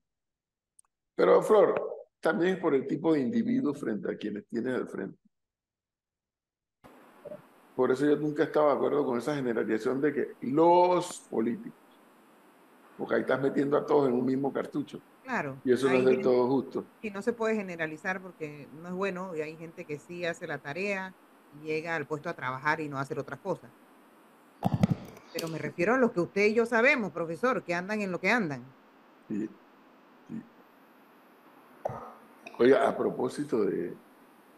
Pero, 1.14 1.42
Flor, 1.42 1.74
también 2.20 2.54
es 2.54 2.60
por 2.60 2.74
el 2.74 2.86
tipo 2.86 3.12
de 3.12 3.20
individuo 3.20 3.74
frente 3.74 4.10
a 4.10 4.16
quienes 4.16 4.46
tienes 4.46 4.74
al 4.74 4.88
frente. 4.88 5.19
Por 7.80 7.90
eso 7.90 8.04
yo 8.04 8.14
nunca 8.16 8.42
estaba 8.42 8.72
de 8.72 8.76
acuerdo 8.76 9.06
con 9.06 9.16
esa 9.16 9.34
generalización 9.34 10.02
de 10.02 10.12
que 10.12 10.34
los 10.42 11.20
políticos, 11.30 11.72
porque 12.98 13.14
ahí 13.14 13.20
estás 13.22 13.40
metiendo 13.40 13.74
a 13.78 13.86
todos 13.86 14.06
en 14.06 14.12
un 14.16 14.26
mismo 14.26 14.52
cartucho, 14.52 15.00
Claro. 15.24 15.56
y 15.64 15.72
eso 15.72 15.88
no 15.88 15.94
es 15.94 16.04
del 16.04 16.20
todo 16.20 16.46
justo. 16.46 16.84
Y 17.00 17.08
no 17.08 17.22
se 17.22 17.32
puede 17.32 17.54
generalizar 17.54 18.20
porque 18.20 18.68
no 18.82 18.88
es 18.88 18.92
bueno 18.92 19.34
y 19.34 19.40
hay 19.40 19.56
gente 19.56 19.86
que 19.86 19.98
sí 19.98 20.26
hace 20.26 20.46
la 20.46 20.58
tarea 20.58 21.14
y 21.58 21.68
llega 21.68 21.96
al 21.96 22.04
puesto 22.04 22.28
a 22.28 22.34
trabajar 22.34 22.82
y 22.82 22.88
no 22.90 22.98
a 22.98 23.00
hacer 23.00 23.18
otras 23.18 23.40
cosas. 23.40 23.70
Pero 25.32 25.48
me 25.48 25.56
refiero 25.56 25.94
a 25.94 25.96
los 25.96 26.10
que 26.12 26.20
usted 26.20 26.48
y 26.48 26.52
yo 26.52 26.66
sabemos, 26.66 27.12
profesor, 27.12 27.62
que 27.62 27.74
andan 27.74 28.02
en 28.02 28.12
lo 28.12 28.20
que 28.20 28.30
andan. 28.30 28.62
Sí, 29.26 29.48
sí. 30.28 30.42
Oiga, 32.58 32.86
a 32.86 32.94
propósito 32.94 33.64
de, 33.64 33.94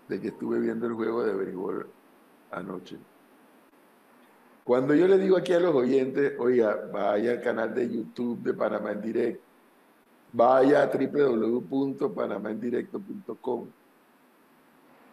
de 0.09 0.21
que 0.21 0.27
estuve 0.27 0.59
viendo 0.59 0.89
el 0.89 0.95
juego 0.95 1.23
de 1.23 1.35
béisbol 1.37 1.89
anoche, 2.51 2.99
cuando 4.65 4.95
yo 4.95 5.09
le 5.09 5.19
digo 5.19 5.37
aquí 5.37 5.53
a 5.53 5.61
los 5.61 5.75
oyentes, 5.75 6.35
oiga, 6.39 6.89
vaya 6.93 7.33
al 7.33 7.41
canal 7.41 7.75
de 7.75 7.91
YouTube 7.91 8.43
de 8.43 8.55
Panamá 8.55 8.93
en 8.93 9.03
Directo, 9.03 9.43
vaya 10.33 10.83
a 10.83 10.87
www.panamaendirecto.com. 10.87 13.67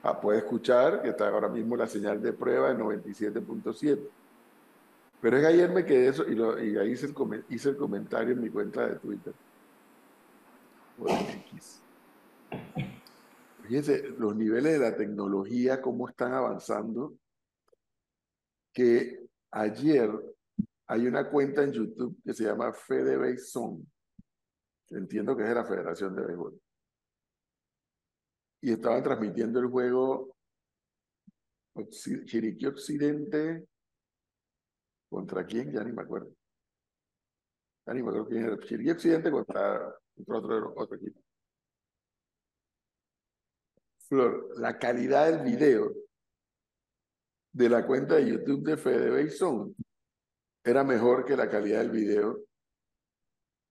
Ah, 0.03 0.19
puede 0.19 0.39
escuchar 0.39 1.01
que 1.01 1.09
está 1.09 1.27
ahora 1.27 1.49
mismo 1.49 1.75
la 1.75 1.87
señal 1.87 2.21
de 2.21 2.31
prueba 2.31 2.71
en 2.71 2.77
97.7. 2.77 3.99
Pero 5.21 5.37
es 5.37 5.43
que 5.43 5.47
ayer 5.47 5.69
me 5.71 5.85
quedé 5.85 6.07
eso 6.07 6.23
y, 6.29 6.41
ahí 6.77 6.91
hice 6.91 7.07
el, 7.07 7.45
hice 7.49 7.69
el 7.69 7.77
comentario 7.77 8.33
en 8.33 8.41
mi 8.41 8.49
cuenta 8.49 8.87
de 8.87 8.95
Twitter. 8.95 9.33
Fíjense 13.63 14.09
los 14.17 14.35
niveles 14.35 14.73
de 14.73 14.79
la 14.79 14.95
tecnología, 14.95 15.81
cómo 15.81 16.07
están 16.07 16.33
avanzando, 16.33 17.13
que 18.73 19.28
ayer 19.51 20.09
hay 20.87 21.07
una 21.07 21.29
cuenta 21.29 21.63
en 21.63 21.71
YouTube 21.71 22.21
que 22.23 22.33
se 22.33 22.45
llama 22.45 22.73
Fede 22.73 23.17
Béisbol. 23.17 23.85
Entiendo 24.89 25.35
que 25.35 25.43
es 25.43 25.49
de 25.49 25.55
la 25.55 25.65
Federación 25.65 26.15
de 26.15 26.25
Béisbol. 26.25 26.61
Y 28.61 28.71
estaban 28.73 29.03
transmitiendo 29.03 29.59
el 29.59 29.67
juego 29.67 30.35
Chiriquí 32.25 32.65
Occidente 32.65 33.69
¿Contra 35.09 35.43
quién? 35.45 35.71
Ya 35.71 35.83
ni 35.83 35.91
me 35.91 36.03
acuerdo. 36.03 36.31
Ya 37.85 37.93
ni 37.93 38.03
me 38.03 38.09
acuerdo 38.09 38.27
quién 38.27 38.45
era. 38.45 38.59
Chiriquí 38.59 38.91
Occidente 38.91 39.31
contra, 39.31 39.95
contra 40.15 40.37
otro, 40.37 40.73
otro 40.75 40.95
equipo. 40.95 41.19
Flor, 44.07 44.59
la 44.59 44.77
calidad 44.77 45.31
del 45.31 45.43
video 45.43 45.93
de 47.51 47.69
la 47.69 47.85
cuenta 47.85 48.15
de 48.15 48.29
YouTube 48.29 48.63
de 48.63 48.77
Fede 48.77 49.27
era 50.63 50.83
mejor 50.83 51.25
que 51.25 51.35
la 51.35 51.49
calidad 51.49 51.79
del 51.79 51.89
video 51.89 52.39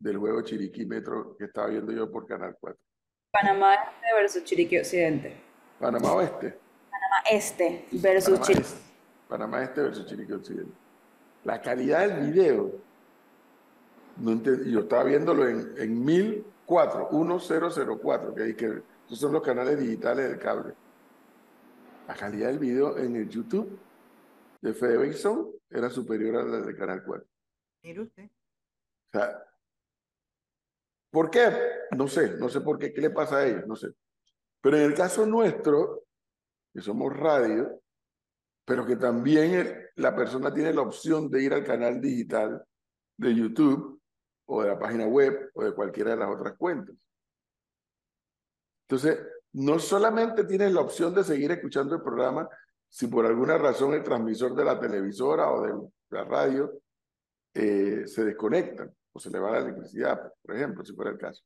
del 0.01 0.17
juego 0.17 0.43
Chiriquí 0.43 0.87
Metro 0.87 1.37
que 1.37 1.45
estaba 1.45 1.69
viendo 1.69 1.93
yo 1.93 2.11
por 2.11 2.27
Canal 2.27 2.57
4. 2.59 2.79
Panamá 3.31 3.75
Este 3.75 4.15
versus 4.15 4.45
Chiriquí 4.45 4.79
Occidente. 4.79 5.37
Panamá 5.79 6.13
Oeste. 6.13 6.59
Panamá 6.91 7.17
Este 7.31 7.87
versus 7.93 8.41
Chiriquí. 8.41 8.63
Este, 8.63 8.81
Panamá 9.29 9.63
Este 9.63 9.81
versus 9.83 10.07
Chiriquí 10.07 10.33
Occidente. 10.33 10.73
La 11.45 11.61
calidad 11.61 12.09
del 12.09 12.33
video, 12.33 12.73
no 14.17 14.43
yo 14.43 14.81
estaba 14.81 15.05
viéndolo 15.05 15.47
en, 15.47 15.75
en 15.77 16.05
1004, 16.05 17.11
1004, 17.13 18.35
que, 18.35 18.57
que 18.57 18.83
esos 19.07 19.19
son 19.21 19.33
los 19.33 19.43
canales 19.43 19.79
digitales 19.79 20.29
del 20.29 20.39
cable. 20.39 20.75
La 22.09 22.15
calidad 22.15 22.49
del 22.49 22.59
video 22.59 22.97
en 22.99 23.17
el 23.17 23.29
YouTube 23.29 23.79
de 24.63 24.73
Fede 24.73 24.97
Béisbol 24.97 25.61
era 25.71 25.91
superior 25.91 26.37
a 26.37 26.43
la 26.45 26.61
del 26.63 26.77
Canal 26.77 27.05
4. 27.05 27.27
Mire 27.85 28.01
usted. 28.01 28.25
O 28.25 29.19
sea, 29.19 29.45
¿Por 31.11 31.31
qué? 31.31 31.51
No 31.97 32.07
sé, 32.09 32.37
no 32.39 32.49
sé 32.51 32.61
por 32.61 32.79
qué, 32.79 32.93
qué 32.93 33.01
le 33.01 33.11
pasa 33.11 33.39
a 33.39 33.47
ellos, 33.47 33.67
no 33.67 33.75
sé. 33.77 33.89
Pero 34.61 34.77
en 34.77 34.83
el 34.85 34.95
caso 34.95 35.25
nuestro, 35.25 36.05
que 36.75 36.83
somos 36.83 37.15
radio, 37.17 37.83
pero 38.67 38.85
que 38.85 38.97
también 38.97 39.53
el- 39.55 39.91
la 39.97 40.15
persona 40.15 40.53
tiene 40.53 40.73
la 40.75 40.83
opción 40.83 41.31
de 41.31 41.43
ir 41.43 41.55
al 41.55 41.65
canal 41.65 41.99
digital 42.01 42.63
de 43.17 43.35
YouTube 43.35 44.01
o 44.47 44.63
de 44.63 44.69
la 44.69 44.79
página 44.79 45.07
web 45.07 45.51
o 45.55 45.65
de 45.65 45.75
cualquiera 45.75 46.11
de 46.11 46.17
las 46.19 46.29
otras 46.29 46.57
cuentas. 46.59 46.95
Entonces, 48.87 49.19
no 49.53 49.79
solamente 49.79 50.45
tienes 50.45 50.73
la 50.73 50.81
opción 50.81 51.15
de 51.15 51.25
seguir 51.25 51.51
escuchando 51.51 51.95
el 51.97 52.03
programa 52.03 52.49
si 52.89 53.07
por 53.07 53.27
alguna 53.27 53.59
razón 53.59 53.95
el 53.95 54.03
transmisor 54.03 54.55
de 54.55 54.65
la 54.65 54.79
televisora 54.79 55.51
o 55.51 55.63
de 55.63 55.91
la 56.11 56.25
radio 56.25 56.81
eh, 57.55 58.07
se 58.07 58.25
desconecta 58.25 58.91
o 59.13 59.21
se 59.21 59.31
le 59.31 59.39
va 59.39 59.53
la 59.53 59.59
electricidad, 59.59 60.33
por 60.43 60.57
ejemplo, 60.57 60.85
si 60.85 60.95
fuera 60.95 61.11
el 61.11 61.19
caso, 61.19 61.43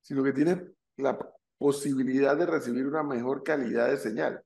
sino 0.00 0.22
que 0.22 0.32
tienes 0.32 0.58
la 0.96 1.18
posibilidad 1.58 2.36
de 2.36 2.46
recibir 2.46 2.86
una 2.86 3.02
mejor 3.02 3.42
calidad 3.42 3.88
de 3.88 3.96
señal. 3.96 4.42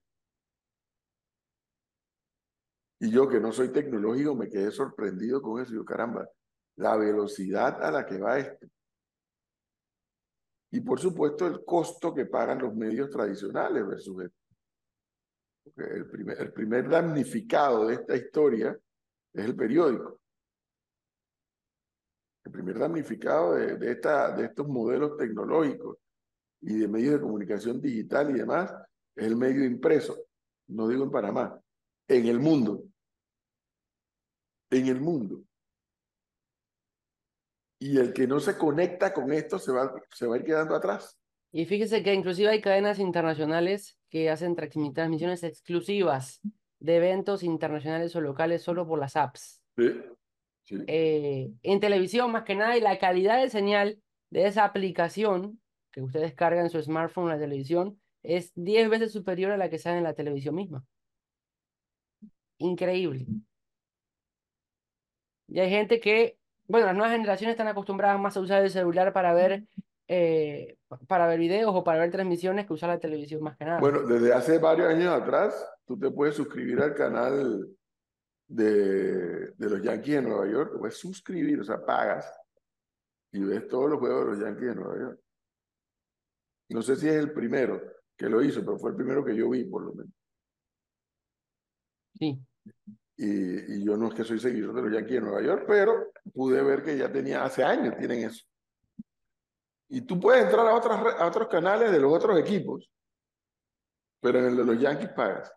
Y 2.99 3.11
yo 3.11 3.29
que 3.29 3.41
no 3.41 3.53
soy 3.53 3.69
tecnológico 3.69 4.35
me 4.35 4.49
quedé 4.49 4.71
sorprendido 4.71 5.43
con 5.43 5.61
eso. 5.61 5.75
Yo, 5.75 5.85
caramba, 5.85 6.29
la 6.77 6.97
velocidad 6.97 7.83
a 7.83 7.91
la 7.91 8.07
que 8.07 8.19
va 8.19 8.39
esto. 8.39 8.67
Y 10.77 10.83
por 10.83 11.01
supuesto 11.01 11.47
el 11.47 11.65
costo 11.65 12.13
que 12.13 12.27
pagan 12.27 12.59
los 12.59 12.75
medios 12.75 13.09
tradicionales 13.09 13.87
versus 13.87 14.25
esto. 14.25 14.39
El 15.75 16.07
primer, 16.07 16.39
el 16.39 16.53
primer 16.53 16.87
damnificado 16.87 17.87
de 17.87 17.95
esta 17.95 18.15
historia 18.15 18.79
es 19.33 19.45
el 19.47 19.57
periódico. 19.57 20.21
El 22.45 22.53
primer 22.53 22.79
damnificado 22.79 23.55
de, 23.55 23.79
de, 23.79 23.93
esta, 23.93 24.37
de 24.37 24.45
estos 24.45 24.69
modelos 24.69 25.17
tecnológicos 25.17 25.97
y 26.61 26.77
de 26.77 26.89
medios 26.89 27.15
de 27.15 27.21
comunicación 27.23 27.81
digital 27.81 28.29
y 28.29 28.35
demás 28.35 28.71
es 29.15 29.25
el 29.25 29.35
medio 29.35 29.65
impreso. 29.65 30.15
No 30.69 30.89
digo 30.89 31.05
en 31.05 31.11
Panamá, 31.11 31.59
en 32.07 32.27
el 32.27 32.39
mundo. 32.39 32.85
En 34.69 34.89
el 34.89 35.01
mundo. 35.01 35.43
Y 37.79 37.99
el 37.99 38.13
que 38.13 38.27
no 38.27 38.41
se 38.41 38.57
conecta 38.57 39.13
con 39.13 39.33
esto 39.33 39.59
se 39.59 39.73
va, 39.73 39.93
se 40.11 40.27
va 40.27 40.37
a 40.37 40.39
ir 40.39 40.45
quedando 40.45 40.75
atrás. 40.75 41.19
Y 41.53 41.67
fíjese 41.67 42.03
que 42.03 42.15
inclusive 42.15 42.51
hay 42.51 42.61
cadenas 42.61 42.99
internacionales 42.99 43.99
que 44.11 44.31
hacen 44.31 44.57
transmi- 44.57 44.95
transmisiones 44.95 45.43
exclusivas 45.43 46.41
de 46.79 46.97
eventos 46.97 47.43
internacionales 47.43 48.15
o 48.17 48.21
locales 48.21 48.63
solo 48.63 48.87
por 48.87 48.99
las 48.99 49.17
apps. 49.17 49.63
Sí, 49.77 50.01
sí. 50.65 50.77
Eh, 50.87 51.51
en 51.63 51.81
televisión 51.81 52.31
más 52.33 52.45
que 52.45 52.55
nada 52.55 52.77
y 52.77 52.81
la 52.81 52.99
calidad 52.99 53.41
de 53.41 53.51
señal 53.51 54.01
de 54.31 54.47
esa 54.47 54.65
aplicación 54.65 55.61
que 55.93 56.03
usted 56.03 56.21
descarga 56.21 56.61
en 56.61 56.71
su 56.71 56.83
smartphone, 56.83 57.29
la 57.29 57.39
televisión, 57.39 58.01
es 58.23 58.53
10 58.55 58.91
veces 58.91 59.13
superior 59.13 59.53
a 59.53 59.57
la 59.57 59.71
que 59.71 59.79
sale 59.79 59.99
en 59.99 60.05
la 60.05 60.15
televisión 60.15 60.55
misma. 60.55 60.85
Increíble. 62.59 63.27
Y 65.49 65.61
hay 65.61 65.71
gente 65.71 66.01
que, 66.01 66.39
bueno, 66.69 66.87
las 66.87 66.95
nuevas 66.97 67.13
generaciones 67.13 67.53
están 67.55 67.69
acostumbradas 67.69 68.21
más 68.21 68.37
a 68.37 68.41
usar 68.41 68.63
el 68.63 68.71
celular 68.71 69.13
para 69.13 69.33
ver, 69.35 69.65
eh, 70.09 70.77
pa- 70.89 70.99
para 71.07 71.27
ver 71.27 71.39
videos 71.39 71.73
o 71.75 71.85
para 71.85 72.01
ver 72.01 72.11
transmisiones 72.11 72.67
que 72.67 72.73
usar 72.73 72.89
la 72.91 72.99
televisión 73.01 73.43
más 73.43 73.57
que 73.57 73.65
nada. 73.65 73.81
Bueno, 73.81 74.03
desde 74.03 74.33
hace 74.33 74.59
varios 74.59 74.89
años 74.89 75.13
atrás, 75.13 75.69
tú 75.85 75.99
te 75.99 76.11
puedes 76.11 76.35
suscribir 76.35 76.81
al 76.81 76.95
canal 76.95 77.69
de, 78.49 79.53
de 79.53 79.71
los 79.71 79.83
Yankees 79.83 80.15
de 80.17 80.23
Nueva 80.23 80.47
York, 80.49 80.73
te 80.73 80.79
puedes 80.79 80.97
suscribir, 80.99 81.61
o 81.61 81.65
sea, 81.65 81.85
pagas 81.85 82.33
y 83.33 83.41
ves 83.41 83.67
todos 83.69 83.91
los 83.91 83.99
juegos 83.99 84.25
de 84.27 84.31
los 84.33 84.41
Yankees 84.41 84.69
de 84.69 84.75
Nueva 84.75 84.99
York. 84.99 85.21
No 86.69 86.83
sé 86.83 86.97
si 86.97 87.09
es 87.09 87.15
el 87.15 87.33
primero 87.33 87.81
que 88.17 88.29
lo 88.29 88.43
hizo, 88.43 88.61
pero 88.65 88.79
fue 88.79 88.91
el 88.91 88.97
primero 88.97 89.25
que 89.25 89.37
yo 89.37 89.51
vi, 89.51 89.65
por 89.65 89.83
lo 89.85 89.93
menos. 89.93 90.13
Sí. 92.19 92.41
Y, 93.19 93.85
yo 93.85 93.97
no 93.97 94.09
es 94.09 94.15
que 94.15 94.25
soy 94.25 94.39
seguidor 94.39 94.75
de 94.75 94.83
los 94.83 94.93
Yankees 94.93 95.15
de 95.15 95.21
Nueva 95.21 95.43
York, 95.43 95.65
pero 95.67 96.13
pude 96.35 96.63
ver 96.63 96.83
que 96.83 96.97
ya 96.97 97.11
tenía, 97.11 97.45
hace 97.45 97.65
años 97.65 97.97
tienen 97.97 98.25
eso. 98.25 98.45
Y 99.89 100.03
tú 100.03 100.21
puedes 100.21 100.45
entrar 100.45 100.67
a, 100.67 100.75
otras, 100.75 101.21
a 101.21 101.27
otros 101.27 101.49
canales 101.49 101.91
de 101.91 102.01
los 102.01 102.13
otros 102.13 102.39
equipos, 102.39 102.91
pero 104.21 104.41
en 104.41 104.47
el 104.47 104.57
de 104.57 104.65
los 104.65 104.79
Yankees 104.79 105.11
pagas, 105.11 105.53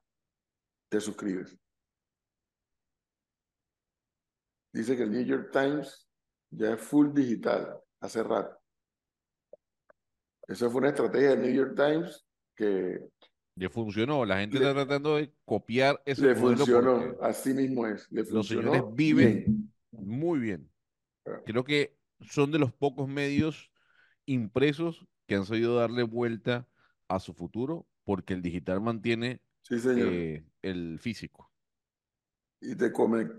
te 0.89 1.01
suscribes. 1.01 1.57
Dice 4.71 4.95
que 4.95 5.03
el 5.03 5.11
New 5.11 5.25
York 5.25 5.49
Times 5.51 6.07
ya 6.51 6.73
es 6.73 6.81
full 6.81 7.11
digital, 7.11 7.79
hace 7.99 8.23
rato. 8.23 8.59
Esa 10.47 10.69
fue 10.69 10.79
una 10.79 10.89
estrategia 10.89 11.29
del 11.29 11.41
New 11.41 11.53
York 11.53 11.75
Times 11.75 12.25
que 12.55 13.09
Le 13.59 13.69
funcionó. 13.69 14.23
La 14.25 14.39
gente 14.39 14.57
Le- 14.57 14.65
está 14.69 14.73
tratando 14.85 15.17
de 15.17 15.33
copiar 15.43 16.01
ese 16.05 16.27
le 16.27 16.35
funcionó, 16.35 17.17
así 17.21 17.53
mismo 17.53 17.85
es, 17.85 18.07
le 18.09 18.23
los 18.23 18.47
señores 18.47 18.81
viven 18.93 19.43
bien. 19.45 19.73
muy 19.91 20.39
bien. 20.39 20.71
Ah. 21.25 21.41
Creo 21.45 21.65
que 21.65 21.97
son 22.21 22.51
de 22.51 22.59
los 22.59 22.71
pocos 22.71 23.09
medios 23.09 23.69
impresos 24.25 25.05
que 25.27 25.35
han 25.35 25.45
sabido 25.45 25.75
darle 25.75 26.03
vuelta 26.03 26.69
a 27.09 27.19
su 27.19 27.33
futuro 27.33 27.85
porque 28.05 28.33
el 28.33 28.41
digital 28.41 28.79
mantiene 28.79 29.41
Sí, 29.63 29.77
señor. 29.77 30.07
eh, 30.13 30.45
el 30.61 30.97
físico. 30.99 31.51
Y 32.61 32.75
te, 32.75 32.91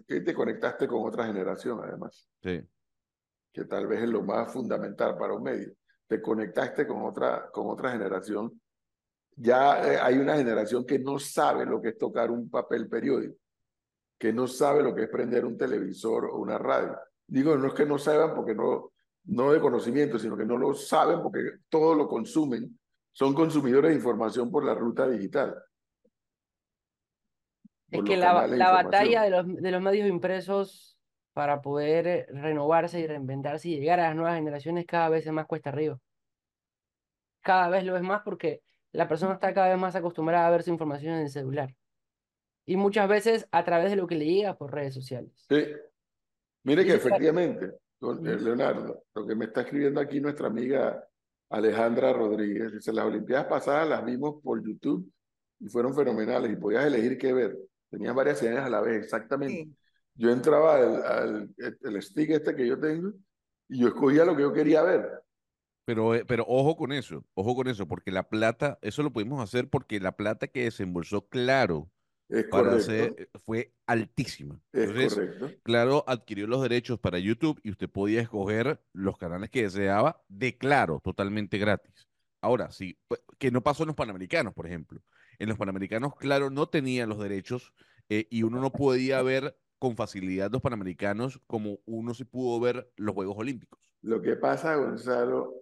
y 0.08 0.24
te 0.24 0.34
conectaste 0.34 0.86
con 0.86 1.06
otra 1.08 1.26
generación, 1.26 1.80
además, 1.82 2.28
Sí. 2.42 2.60
que 3.52 3.64
tal 3.64 3.86
vez 3.86 4.02
es 4.02 4.08
lo 4.10 4.22
más 4.22 4.52
fundamental 4.52 5.16
para 5.16 5.32
un 5.34 5.42
medio. 5.44 5.72
Te 6.06 6.20
conectaste 6.20 6.86
con 6.86 7.02
otra, 7.04 7.50
con 7.52 7.68
otra 7.68 7.92
generación. 7.92 8.59
Ya 9.42 9.80
eh, 9.82 9.98
hay 9.98 10.18
una 10.18 10.36
generación 10.36 10.84
que 10.84 10.98
no 10.98 11.18
sabe 11.18 11.64
lo 11.64 11.80
que 11.80 11.88
es 11.88 11.98
tocar 11.98 12.30
un 12.30 12.50
papel 12.50 12.88
periódico, 12.90 13.36
que 14.18 14.34
no 14.34 14.46
sabe 14.46 14.82
lo 14.82 14.94
que 14.94 15.04
es 15.04 15.08
prender 15.08 15.46
un 15.46 15.56
televisor 15.56 16.26
o 16.26 16.36
una 16.36 16.58
radio. 16.58 16.98
Digo, 17.26 17.56
no 17.56 17.68
es 17.68 17.72
que 17.72 17.86
no 17.86 17.96
sepan 17.96 18.34
porque 18.34 18.54
no, 18.54 18.92
no 19.24 19.52
de 19.52 19.60
conocimiento, 19.60 20.18
sino 20.18 20.36
que 20.36 20.44
no 20.44 20.58
lo 20.58 20.74
saben 20.74 21.22
porque 21.22 21.40
todo 21.70 21.94
lo 21.94 22.06
consumen. 22.06 22.78
Son 23.12 23.32
consumidores 23.32 23.92
de 23.92 23.96
información 23.96 24.50
por 24.50 24.62
la 24.62 24.74
ruta 24.74 25.08
digital. 25.08 25.54
Es 27.90 28.02
que 28.02 28.18
la, 28.18 28.46
la 28.46 28.72
batalla 28.72 29.22
de 29.22 29.30
los, 29.30 29.46
de 29.46 29.70
los 29.70 29.80
medios 29.80 30.06
impresos 30.06 30.98
para 31.32 31.62
poder 31.62 32.06
eh, 32.06 32.26
renovarse 32.28 33.00
y 33.00 33.06
reinventarse 33.06 33.70
y 33.70 33.80
llegar 33.80 34.00
a 34.00 34.08
las 34.08 34.16
nuevas 34.16 34.36
generaciones 34.36 34.84
cada 34.84 35.08
vez 35.08 35.26
es 35.26 35.32
más 35.32 35.46
cuesta 35.46 35.70
arriba. 35.70 35.98
Cada 37.40 37.70
vez 37.70 37.84
lo 37.84 37.96
es 37.96 38.02
más 38.02 38.20
porque 38.22 38.60
la 38.92 39.08
persona 39.08 39.34
está 39.34 39.54
cada 39.54 39.68
vez 39.68 39.78
más 39.78 39.94
acostumbrada 39.94 40.46
a 40.46 40.50
ver 40.50 40.62
su 40.62 40.70
información 40.70 41.14
en 41.14 41.20
el 41.22 41.30
celular. 41.30 41.74
Y 42.66 42.76
muchas 42.76 43.08
veces 43.08 43.48
a 43.50 43.64
través 43.64 43.90
de 43.90 43.96
lo 43.96 44.06
que 44.06 44.14
le 44.14 44.26
llega 44.26 44.56
por 44.56 44.72
redes 44.72 44.94
sociales. 44.94 45.32
Sí. 45.48 45.66
Mire 46.64 46.84
que 46.84 46.94
efectivamente, 46.94 47.66
eh. 47.66 48.38
Leonardo, 48.40 49.04
lo 49.14 49.26
que 49.26 49.34
me 49.34 49.46
está 49.46 49.62
escribiendo 49.62 50.00
aquí 50.00 50.20
nuestra 50.20 50.48
amiga 50.48 51.04
Alejandra 51.48 52.12
Rodríguez, 52.12 52.72
dice, 52.72 52.92
las 52.92 53.06
Olimpiadas 53.06 53.46
pasadas 53.46 53.88
las 53.88 54.04
vimos 54.04 54.42
por 54.42 54.62
YouTube 54.64 55.10
y 55.58 55.68
fueron 55.68 55.94
fenomenales 55.94 56.52
y 56.52 56.56
podías 56.56 56.84
elegir 56.84 57.18
qué 57.18 57.32
ver. 57.32 57.56
Tenías 57.90 58.14
varias 58.14 58.38
señales 58.38 58.64
a 58.64 58.70
la 58.70 58.80
vez, 58.80 59.02
exactamente. 59.02 59.64
Sí. 59.64 59.76
Yo 60.14 60.30
entraba 60.30 60.76
al, 60.76 61.02
al 61.02 61.54
el 61.58 62.02
stick 62.02 62.30
este 62.30 62.54
que 62.54 62.66
yo 62.66 62.78
tengo 62.78 63.12
y 63.68 63.80
yo 63.80 63.88
escogía 63.88 64.24
lo 64.24 64.36
que 64.36 64.42
yo 64.42 64.52
quería 64.52 64.82
ver. 64.82 65.22
Pero, 65.90 66.14
eh, 66.14 66.24
pero 66.24 66.44
ojo 66.46 66.76
con 66.76 66.92
eso, 66.92 67.24
ojo 67.34 67.56
con 67.56 67.66
eso, 67.66 67.88
porque 67.88 68.12
la 68.12 68.28
plata, 68.28 68.78
eso 68.80 69.02
lo 69.02 69.12
pudimos 69.12 69.42
hacer 69.42 69.68
porque 69.68 69.98
la 69.98 70.16
plata 70.16 70.46
que 70.46 70.62
desembolsó 70.64 71.26
Claro 71.28 71.90
Es 72.28 72.46
para 72.48 72.70
correcto, 72.70 72.92
hacer 72.92 73.14
eh, 73.18 73.28
fue 73.44 73.74
altísima. 73.86 74.60
es 74.72 74.88
Entonces, 74.88 75.14
correcto. 75.14 75.50
Claro 75.64 76.04
adquirió 76.06 76.46
los 76.46 76.62
derechos 76.62 77.00
para 77.00 77.18
YouTube 77.18 77.60
y 77.64 77.70
usted 77.72 77.90
podía 77.90 78.20
escoger 78.20 78.80
los 78.92 79.18
canales 79.18 79.50
que 79.50 79.62
deseaba 79.62 80.22
de 80.28 80.56
Claro, 80.58 81.00
totalmente 81.02 81.58
gratis. 81.58 82.08
Ahora, 82.40 82.70
sí, 82.70 82.96
pu- 83.08 83.18
que 83.38 83.50
no 83.50 83.62
pasó 83.62 83.82
en 83.82 83.88
los 83.88 83.96
Panamericanos, 83.96 84.54
por 84.54 84.66
ejemplo. 84.66 85.02
En 85.40 85.48
los 85.48 85.58
Panamericanos, 85.58 86.14
Claro 86.16 86.50
no 86.50 86.68
tenía 86.68 87.06
los 87.06 87.18
derechos 87.18 87.72
eh, 88.08 88.28
y 88.30 88.44
uno 88.44 88.60
no 88.60 88.72
podía 88.72 89.22
ver 89.22 89.58
con 89.80 89.96
facilidad 89.96 90.52
los 90.52 90.62
Panamericanos 90.62 91.40
como 91.48 91.78
uno 91.86 92.14
sí 92.14 92.24
pudo 92.24 92.60
ver 92.60 92.92
los 92.96 93.14
Juegos 93.14 93.36
Olímpicos. 93.38 93.80
Lo 94.02 94.20
que 94.22 94.36
pasa, 94.36 94.76
Gonzalo, 94.76 95.54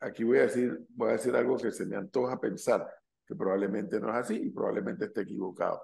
aquí 0.00 0.24
voy 0.24 0.38
a 0.38 0.42
decir, 0.42 0.78
voy 0.90 1.10
a 1.10 1.12
decir 1.12 1.34
algo 1.34 1.56
que 1.56 1.70
se 1.70 1.86
me 1.86 1.96
antoja 1.96 2.40
pensar, 2.40 2.88
que 3.26 3.34
probablemente 3.34 4.00
no 4.00 4.08
es 4.10 4.16
así 4.16 4.34
y 4.36 4.50
probablemente 4.50 5.06
esté 5.06 5.22
equivocado. 5.22 5.82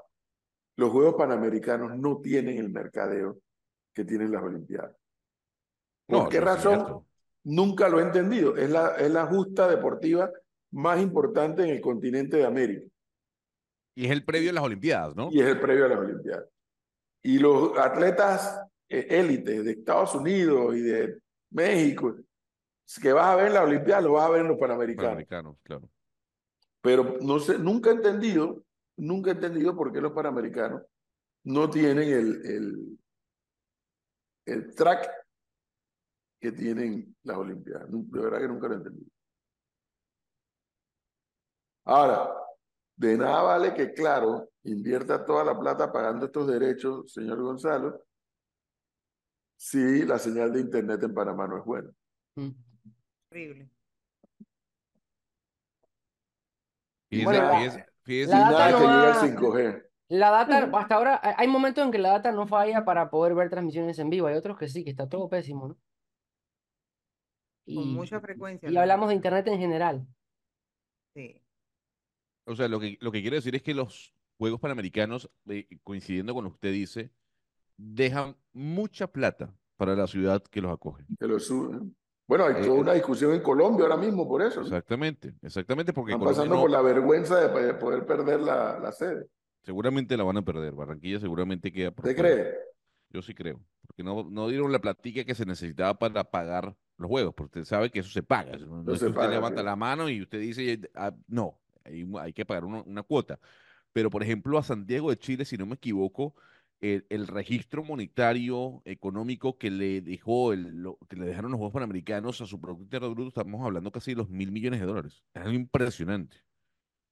Los 0.76 0.90
Juegos 0.90 1.14
Panamericanos 1.16 1.96
no 1.96 2.20
tienen 2.20 2.58
el 2.58 2.70
mercadeo 2.70 3.40
que 3.92 4.04
tienen 4.04 4.30
las 4.30 4.42
Olimpiadas. 4.42 4.94
¿Por 6.06 6.24
No, 6.24 6.28
qué 6.28 6.38
no, 6.38 6.44
razón? 6.46 7.04
Nunca 7.44 7.88
lo 7.88 7.98
he 7.98 8.02
entendido. 8.02 8.56
Es 8.56 8.70
la, 8.70 8.96
es 8.96 9.10
la 9.10 9.26
justa 9.26 9.68
deportiva 9.68 10.30
más 10.72 11.00
importante 11.00 11.62
en 11.64 11.70
el 11.70 11.80
continente 11.80 12.36
de 12.36 12.44
América 12.44 12.86
Y 13.96 14.04
es 14.04 14.10
el 14.12 14.24
previo 14.24 14.50
a 14.50 14.54
las 14.54 14.64
Olimpiadas, 14.64 15.16
¿no? 15.16 15.30
y 15.32 15.40
es 15.40 15.46
el 15.46 15.58
previo 15.60 15.86
a 15.86 15.88
las 15.88 15.98
Olimpiadas. 15.98 16.48
Y 17.22 17.38
los 17.38 17.76
atletas 17.76 18.60
eh, 18.88 19.06
élites 19.10 19.64
de 19.64 19.70
Estados 19.72 20.14
Unidos 20.14 20.76
y 20.76 20.80
de 20.82 21.18
México 21.50 22.16
que 22.96 23.12
vas 23.12 23.26
a 23.26 23.36
ver 23.36 23.48
en 23.48 23.54
la 23.54 23.64
Olimpiada, 23.64 24.00
lo 24.00 24.12
vas 24.12 24.26
a 24.26 24.30
ver 24.30 24.40
en 24.40 24.48
los 24.48 24.58
Panamericanos. 24.58 25.04
Panamericanos, 25.04 25.56
claro. 25.62 25.90
Pero 26.80 27.18
no 27.20 27.38
sé, 27.38 27.58
nunca 27.58 27.90
he 27.90 27.94
entendido, 27.94 28.64
nunca 28.96 29.30
he 29.30 29.34
entendido 29.34 29.76
por 29.76 29.92
qué 29.92 30.00
los 30.00 30.12
Panamericanos 30.12 30.82
no 31.44 31.68
tienen 31.68 32.08
el, 32.08 32.46
el, 32.46 32.98
el 34.46 34.74
track 34.74 35.10
que 36.40 36.52
tienen 36.52 37.14
las 37.24 37.36
Olimpiadas. 37.36 37.88
De 37.90 38.20
verdad 38.20 38.38
que 38.38 38.48
nunca 38.48 38.68
lo 38.68 38.74
he 38.74 38.76
entendido. 38.78 39.10
Ahora, 41.84 42.34
de 42.96 43.16
nada 43.16 43.42
vale 43.42 43.74
que, 43.74 43.92
claro, 43.92 44.50
invierta 44.64 45.24
toda 45.24 45.44
la 45.44 45.58
plata 45.58 45.92
pagando 45.92 46.26
estos 46.26 46.46
derechos, 46.46 47.12
señor 47.12 47.40
Gonzalo, 47.40 48.04
si 49.56 50.04
la 50.04 50.18
señal 50.18 50.52
de 50.52 50.60
internet 50.60 51.02
en 51.02 51.14
Panamá 51.14 51.46
no 51.46 51.58
es 51.58 51.64
buena. 51.64 51.90
Mm. 52.36 52.67
Horrible. 53.30 53.68
Fíjese, 57.10 57.24
Bueno, 57.24 57.42
la- 57.44 57.58
fíjese- 57.58 57.86
fíjese- 58.02 58.30
la 58.32 58.36
Sin 58.38 58.50
data 58.52 58.58
nada 58.58 58.70
no 58.70 58.78
que 58.78 58.84
llegue 58.84 59.06
al 59.06 59.08
va- 59.08 59.20
5G. 59.20 59.82
La 60.10 60.30
data, 60.30 60.70
hasta 60.78 60.94
ahora, 60.94 61.20
hay- 61.22 61.48
momentos 61.48 61.84
en 61.84 61.90
que 61.90 61.98
la 61.98 62.10
data 62.12 62.32
no 62.32 62.46
falla 62.46 62.84
para 62.84 63.10
poder 63.10 63.34
ver 63.34 63.50
transmisiones 63.50 63.98
en 63.98 64.08
vivo, 64.08 64.26
hay 64.26 64.36
otros 64.36 64.56
que 64.58 64.68
sí, 64.68 64.82
que 64.84 64.90
está 64.90 65.06
todo 65.08 65.28
pésimo, 65.28 65.68
¿no? 65.68 65.74
Con 67.66 67.84
Y, 67.84 67.94
mucha 67.94 68.18
frecuencia. 68.20 68.68
y 68.68 68.72
la 68.72 68.82
hablamos 68.82 69.08
de 69.10 69.14
internet 69.16 69.46
en 69.48 69.58
general. 69.58 70.06
Sí. 71.14 71.42
O 72.46 72.56
sea, 72.56 72.68
lo 72.68 72.80
que, 72.80 72.96
lo 73.00 73.12
que 73.12 73.20
quiero 73.20 73.36
decir 73.36 73.54
es 73.54 73.62
que 73.62 73.74
los 73.74 74.14
Juegos 74.38 74.60
Panamericanos, 74.60 75.30
eh, 75.50 75.66
coincidiendo 75.82 76.32
con 76.32 76.44
lo 76.44 76.50
que 76.50 76.54
usted 76.54 76.72
dice, 76.72 77.10
dejan 77.76 78.34
mucha 78.54 79.06
plata 79.08 79.54
para 79.76 79.94
la 79.94 80.06
ciudad 80.06 80.42
que 80.42 80.62
los 80.62 80.72
acoge. 80.72 81.04
que 81.18 81.26
lo 81.26 81.38
suben. 81.38 81.94
Bueno, 82.28 82.44
hay 82.44 82.56
Eh, 82.62 82.64
toda 82.66 82.76
eh. 82.76 82.80
una 82.80 82.92
discusión 82.92 83.32
en 83.32 83.40
Colombia 83.42 83.84
ahora 83.86 83.96
mismo 83.96 84.28
por 84.28 84.42
eso. 84.42 84.60
Exactamente, 84.60 85.34
exactamente, 85.42 85.92
porque 85.92 86.12
Están 86.12 86.28
pasando 86.28 86.54
no- 86.56 86.60
por 86.60 86.70
la 86.70 86.82
vergüenza 86.82 87.40
de 87.40 87.72
poder 87.74 88.06
perder 88.06 88.40
la, 88.40 88.78
la 88.78 88.92
sede. 88.92 89.26
seguramente 89.62 90.16
la 90.16 90.24
van 90.24 90.36
a 90.36 90.42
perder. 90.42 90.74
Barranquilla 90.74 91.18
seguramente 91.20 91.72
queda 91.72 91.90
por 91.90 92.06
¿Usted 92.06 92.16
fuera. 92.20 92.34
cree? 92.34 92.54
Yo 93.10 93.22
sí 93.22 93.34
creo, 93.34 93.58
porque 93.86 94.02
no, 94.04 94.28
no 94.30 94.48
dieron 94.48 94.70
la 94.70 94.78
platica 94.80 95.24
que 95.24 95.34
se 95.34 95.46
necesitaba 95.46 95.98
para 95.98 96.22
pagar 96.24 96.76
los 96.98 97.08
juegos, 97.08 97.32
porque 97.34 97.60
usted 97.60 97.68
sabe 97.76 97.90
que 97.90 98.00
eso 98.00 98.10
se 98.10 98.22
paga. 98.22 98.56
No, 98.58 98.82
no 98.82 98.94
se 98.94 99.06
usted 99.06 99.14
paga, 99.14 99.30
levanta 99.30 99.60
sí. 99.60 99.64
la 99.64 99.76
mano 99.76 100.10
y 100.10 100.20
usted 100.20 100.38
dice, 100.40 100.80
ah, 100.94 101.14
no, 101.26 101.58
hay, 101.84 102.06
hay 102.20 102.32
que 102.34 102.44
pagar 102.44 102.66
una, 102.66 102.82
una 102.82 103.02
cuota. 103.02 103.38
Pero, 103.92 104.10
por 104.10 104.22
ejemplo, 104.22 104.58
a 104.58 104.62
Santiago 104.62 105.08
de 105.08 105.16
Chile, 105.16 105.46
si 105.46 105.56
no 105.56 105.64
me 105.64 105.76
equivoco, 105.76 106.34
el, 106.80 107.06
el 107.10 107.26
registro 107.26 107.84
monetario 107.84 108.82
económico 108.84 109.58
que 109.58 109.70
le 109.70 110.00
dejó 110.00 110.52
el, 110.52 110.82
lo- 110.82 110.98
que 111.08 111.16
le 111.16 111.26
dejaron 111.26 111.50
los 111.50 111.58
Juegos 111.58 111.74
Panamericanos 111.74 112.40
a 112.40 112.46
su 112.46 112.60
Producto 112.60 112.84
Interno 112.84 113.10
Bruto, 113.10 113.28
estamos 113.28 113.64
hablando 113.64 113.92
casi 113.92 114.12
de 114.12 114.16
los 114.18 114.30
mil 114.30 114.52
millones 114.52 114.80
de 114.80 114.86
dólares. 114.86 115.22
Es 115.34 115.42
algo 115.42 115.54
impresionante. 115.54 116.38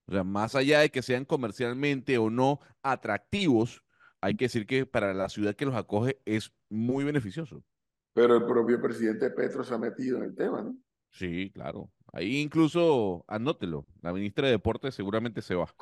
O 0.06 0.12
sea, 0.12 0.24
más 0.24 0.54
allá 0.54 0.80
de 0.80 0.90
que 0.90 1.02
sean 1.02 1.24
comercialmente 1.24 2.18
o 2.18 2.30
no 2.30 2.60
atractivos, 2.82 3.82
hay 4.20 4.36
que 4.36 4.46
decir 4.46 4.66
que 4.66 4.86
para 4.86 5.14
la 5.14 5.28
ciudad 5.28 5.56
que 5.56 5.66
los 5.66 5.74
acoge 5.74 6.20
es 6.24 6.52
muy 6.68 7.04
beneficioso. 7.04 7.64
Pero 8.14 8.36
el 8.36 8.46
propio 8.46 8.80
presidente 8.80 9.30
Petro 9.30 9.62
se 9.62 9.74
ha 9.74 9.78
metido 9.78 10.18
en 10.18 10.24
el 10.24 10.34
tema, 10.34 10.62
¿no? 10.62 10.76
Sí, 11.10 11.50
claro. 11.54 11.90
Ahí 12.12 12.40
incluso, 12.40 13.24
anótelo, 13.28 13.86
la 14.02 14.12
ministra 14.12 14.46
de 14.46 14.52
Deportes 14.52 14.94
seguramente 14.94 15.42
se 15.42 15.54
va. 15.54 15.74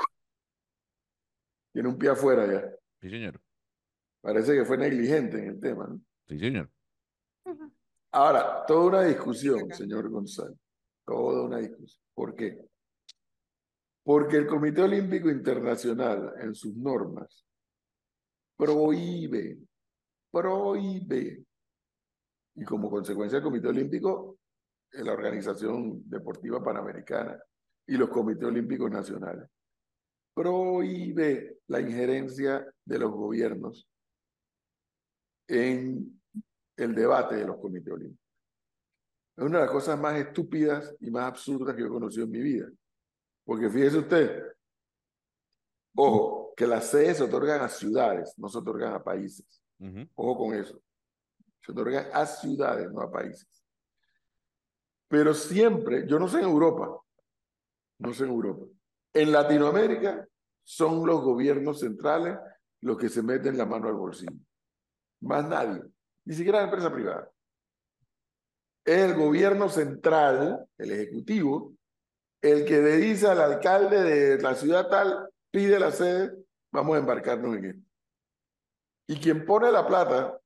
Tiene 1.72 1.88
un 1.90 1.98
pie 1.98 2.08
afuera 2.10 2.46
ya. 2.46 2.62
Sí, 3.00 3.10
señor. 3.10 3.40
Parece 4.24 4.54
que 4.54 4.64
fue 4.64 4.78
negligente 4.78 5.38
en 5.38 5.48
el 5.48 5.60
tema, 5.60 5.86
¿no? 5.86 6.00
Sí, 6.26 6.38
señor. 6.38 6.70
Ahora, 8.10 8.64
toda 8.66 8.86
una 8.86 9.02
discusión, 9.02 9.70
señor 9.70 10.08
González. 10.08 10.58
Toda 11.04 11.44
una 11.44 11.58
discusión. 11.58 12.02
¿Por 12.14 12.34
qué? 12.34 12.58
Porque 14.02 14.38
el 14.38 14.46
Comité 14.46 14.80
Olímpico 14.80 15.28
Internacional, 15.28 16.32
en 16.40 16.54
sus 16.54 16.74
normas, 16.74 17.44
prohíbe, 18.56 19.58
prohíbe, 20.30 21.44
y 22.54 22.64
como 22.64 22.88
consecuencia 22.88 23.36
el 23.36 23.44
Comité 23.44 23.68
Olímpico, 23.68 24.38
la 24.92 25.12
Organización 25.12 26.02
Deportiva 26.08 26.64
Panamericana 26.64 27.38
y 27.86 27.98
los 27.98 28.08
Comités 28.08 28.44
Olímpicos 28.44 28.90
Nacionales, 28.90 29.50
prohíbe 30.32 31.58
la 31.66 31.80
injerencia 31.80 32.66
de 32.86 32.98
los 32.98 33.10
gobiernos 33.10 33.86
en 35.48 36.20
el 36.76 36.94
debate 36.94 37.36
de 37.36 37.46
los 37.46 37.58
comités 37.58 37.92
olímpicos. 37.92 38.24
Es 39.36 39.44
una 39.44 39.58
de 39.58 39.64
las 39.64 39.72
cosas 39.72 39.98
más 39.98 40.16
estúpidas 40.16 40.94
y 41.00 41.10
más 41.10 41.24
absurdas 41.24 41.74
que 41.74 41.80
yo 41.80 41.88
he 41.88 41.90
conocido 41.90 42.24
en 42.24 42.30
mi 42.30 42.40
vida. 42.40 42.70
Porque 43.44 43.68
fíjese 43.68 43.98
usted, 43.98 44.42
ojo, 45.94 46.54
que 46.56 46.66
las 46.66 46.88
sedes 46.88 47.18
se 47.18 47.24
otorgan 47.24 47.60
a 47.62 47.68
ciudades, 47.68 48.34
no 48.38 48.48
se 48.48 48.58
otorgan 48.58 48.94
a 48.94 49.02
países. 49.02 49.62
Ojo 50.14 50.38
con 50.38 50.54
eso. 50.54 50.80
Se 51.60 51.72
otorgan 51.72 52.06
a 52.12 52.26
ciudades, 52.26 52.90
no 52.92 53.00
a 53.00 53.10
países. 53.10 53.48
Pero 55.08 55.34
siempre, 55.34 56.06
yo 56.06 56.18
no 56.18 56.28
sé 56.28 56.38
en 56.38 56.44
Europa, 56.44 56.96
no 57.98 58.14
sé 58.14 58.24
en 58.24 58.30
Europa. 58.30 58.66
En 59.12 59.32
Latinoamérica 59.32 60.26
son 60.62 61.06
los 61.06 61.22
gobiernos 61.22 61.80
centrales 61.80 62.38
los 62.80 62.96
que 62.98 63.08
se 63.08 63.22
meten 63.22 63.58
la 63.58 63.66
mano 63.66 63.88
al 63.88 63.94
bolsillo. 63.94 64.38
Más 65.24 65.48
nadie, 65.48 65.82
ni 66.26 66.34
siquiera 66.34 66.58
la 66.58 66.64
empresa 66.64 66.92
privada. 66.92 67.30
Es 68.84 68.98
el 68.98 69.14
gobierno 69.14 69.70
central, 69.70 70.68
el 70.76 70.90
ejecutivo, 70.92 71.74
el 72.42 72.66
que 72.66 72.82
le 72.82 72.96
dice 72.98 73.28
al 73.28 73.40
alcalde 73.40 74.02
de 74.02 74.42
la 74.42 74.54
ciudad 74.54 74.88
tal, 74.88 75.30
pide 75.50 75.80
la 75.80 75.90
sede, 75.90 76.36
vamos 76.70 76.96
a 76.96 76.98
embarcarnos 76.98 77.56
en 77.56 77.64
esto. 77.64 77.90
Y 79.08 79.16
quien 79.18 79.46
pone 79.46 79.72
la 79.72 79.86
plata, 79.86 80.38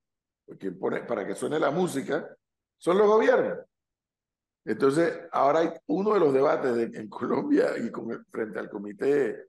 quien 0.60 0.78
pone 0.78 1.00
para 1.02 1.26
que 1.26 1.34
suene 1.34 1.58
la 1.58 1.72
música, 1.72 2.36
son 2.76 2.98
los 2.98 3.08
gobiernos. 3.08 3.58
Entonces, 4.64 5.12
ahora 5.32 5.60
hay 5.60 5.70
uno 5.86 6.14
de 6.14 6.20
los 6.20 6.32
debates 6.32 6.74
de- 6.74 6.98
en 7.00 7.08
Colombia 7.08 7.76
y 7.78 7.90
frente 8.30 8.58
al 8.60 8.70
Comité 8.70 9.46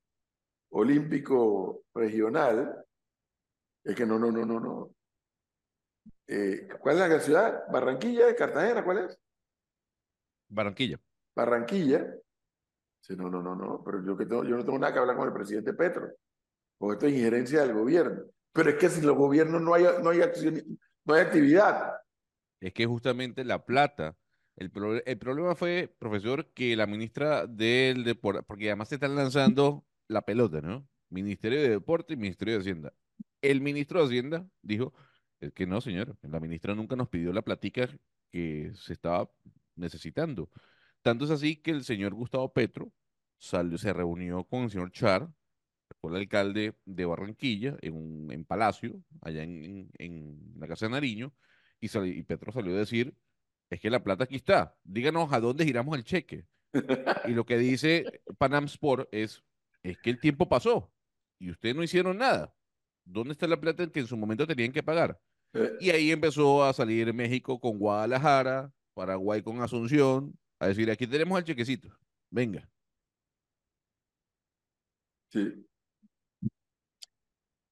Olímpico 0.71 1.83
Regional, 1.93 2.83
es 3.83 3.95
que 3.95 4.05
no, 4.07 4.17
no, 4.17 4.31
no, 4.31 4.45
no, 4.45 4.59
no. 4.59 4.95
Eh, 6.31 6.67
¿Cuál 6.79 7.01
es 7.01 7.09
la 7.09 7.19
ciudad? 7.19 7.63
¿Barranquilla? 7.71 8.35
¿Cartagena? 8.35 8.83
¿Cuál 8.83 8.99
es? 8.99 9.19
Barranquilla. 10.47 10.99
Barranquilla. 11.35 12.05
Sí, 13.01 13.15
no, 13.15 13.31
no, 13.31 13.41
no, 13.41 13.55
no, 13.55 13.83
pero 13.83 14.05
yo, 14.05 14.15
que 14.15 14.27
tengo, 14.27 14.43
yo 14.43 14.55
no 14.55 14.63
tengo 14.63 14.77
nada 14.77 14.93
que 14.93 14.99
hablar 14.99 15.17
con 15.17 15.27
el 15.27 15.33
presidente 15.33 15.73
Petro, 15.73 16.11
con 16.77 16.91
esto 16.91 17.07
es 17.07 17.13
injerencia 17.13 17.61
del 17.61 17.73
gobierno. 17.73 18.25
Pero 18.51 18.69
es 18.69 18.75
que 18.75 18.89
sin 18.89 19.07
los 19.07 19.17
gobiernos 19.17 19.59
no 19.59 19.73
hay, 19.73 19.85
no 20.03 20.11
hay 20.11 20.21
acción, 20.21 20.61
no 21.05 21.13
hay 21.15 21.21
actividad. 21.21 21.93
Es 22.59 22.73
que 22.73 22.85
justamente 22.85 23.43
la 23.43 23.65
plata, 23.65 24.15
el, 24.55 24.71
el 25.05 25.17
problema 25.17 25.55
fue, 25.55 25.95
profesor, 25.97 26.51
que 26.53 26.75
la 26.75 26.85
ministra 26.85 27.47
del 27.47 28.03
Deporte, 28.03 28.43
porque 28.43 28.67
además 28.67 28.89
se 28.89 28.95
están 28.95 29.15
lanzando 29.15 29.83
la 30.07 30.21
pelota, 30.21 30.61
¿no? 30.61 30.87
Ministerio 31.09 31.59
de 31.59 31.69
Deporte 31.69 32.13
y 32.13 32.17
Ministerio 32.17 32.53
de 32.53 32.59
Hacienda. 32.59 32.93
El 33.41 33.61
ministro 33.61 34.01
de 34.01 34.05
Hacienda 34.05 34.45
dijo, 34.61 34.93
es 35.39 35.53
que 35.53 35.65
no, 35.65 35.81
señor, 35.81 36.17
la 36.21 36.39
ministra 36.39 36.75
nunca 36.75 36.95
nos 36.95 37.09
pidió 37.09 37.31
la 37.33 37.41
platica 37.41 37.89
que 38.31 38.71
se 38.75 38.93
estaba 38.93 39.29
necesitando. 39.75 40.49
Tanto 41.01 41.25
es 41.25 41.31
así 41.31 41.55
que 41.55 41.71
el 41.71 41.83
señor 41.83 42.13
Gustavo 42.13 42.51
Petro 42.51 42.91
salió, 43.37 43.77
se 43.77 43.93
reunió 43.93 44.43
con 44.43 44.63
el 44.63 44.69
señor 44.69 44.91
Char, 44.91 45.29
fue 46.01 46.11
el 46.11 46.17
alcalde 46.17 46.75
de 46.85 47.05
Barranquilla, 47.05 47.77
en, 47.81 47.95
un, 47.95 48.45
Palacio, 48.45 49.01
allá 49.21 49.43
en, 49.43 49.89
la 50.57 50.67
Casa 50.67 50.85
de 50.85 50.91
Nariño, 50.91 51.33
y, 51.79 51.89
y 51.97 52.23
Petro 52.23 52.51
salió 52.51 52.75
a 52.75 52.79
decir, 52.79 53.15
es 53.69 53.79
que 53.79 53.89
la 53.89 54.03
plata 54.03 54.25
aquí 54.25 54.35
está, 54.35 54.75
díganos 54.83 55.31
a 55.31 55.39
dónde 55.39 55.65
giramos 55.65 55.97
el 55.97 56.03
cheque. 56.03 56.45
Y 57.25 57.31
lo 57.31 57.45
que 57.45 57.57
dice 57.57 58.21
Panam 58.37 58.65
Sport 58.65 59.09
es, 59.11 59.43
es 59.83 59.97
que 59.97 60.09
el 60.09 60.19
tiempo 60.19 60.47
pasó 60.47 60.91
y 61.39 61.49
ustedes 61.49 61.75
no 61.75 61.83
hicieron 61.83 62.17
nada. 62.17 62.53
¿Dónde 63.05 63.31
está 63.31 63.47
la 63.47 63.59
plata 63.59 63.87
que 63.91 63.99
en 63.99 64.07
su 64.07 64.17
momento 64.17 64.45
tenían 64.45 64.71
que 64.71 64.83
pagar? 64.83 65.19
Eh, 65.53 65.77
Y 65.79 65.89
ahí 65.89 66.11
empezó 66.11 66.63
a 66.63 66.73
salir 66.73 67.13
México 67.13 67.59
con 67.59 67.77
Guadalajara, 67.77 68.71
Paraguay 68.93 69.41
con 69.41 69.61
Asunción, 69.61 70.37
a 70.59 70.67
decir, 70.67 70.89
aquí 70.91 71.07
tenemos 71.07 71.37
el 71.39 71.45
chequecito, 71.45 71.89
venga. 72.29 72.69
Sí. 75.31 75.65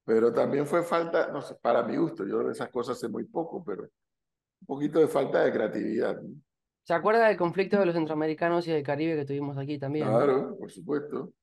Pero 0.06 0.32
también 0.32 0.66
fue 0.66 0.84
falta, 0.84 1.32
no 1.32 1.42
sé, 1.42 1.56
para 1.56 1.84
mi 1.84 1.98
gusto, 1.98 2.26
yo 2.26 2.40
de 2.44 2.54
esas 2.54 2.70
cosas 2.70 3.00
sé 3.00 3.10
muy 3.10 3.26
poco, 3.26 3.64
pero 3.64 3.84
un 3.84 4.66
poquito 4.66 5.00
de 5.00 5.08
falta 5.08 5.44
de 5.44 5.52
creatividad. 5.52 6.22
¿no? 6.22 6.42
¿Se 6.84 6.94
acuerda 6.94 7.28
del 7.28 7.36
conflicto 7.36 7.78
de 7.78 7.86
los 7.86 7.94
centroamericanos 7.94 8.66
y 8.68 8.72
del 8.72 8.84
Caribe 8.84 9.18
que 9.18 9.26
tuvimos 9.26 9.58
aquí 9.58 9.78
también? 9.78 10.08
no? 10.08 10.16
Claro, 10.16 10.58
por 10.58 10.72
supuesto. 10.72 11.34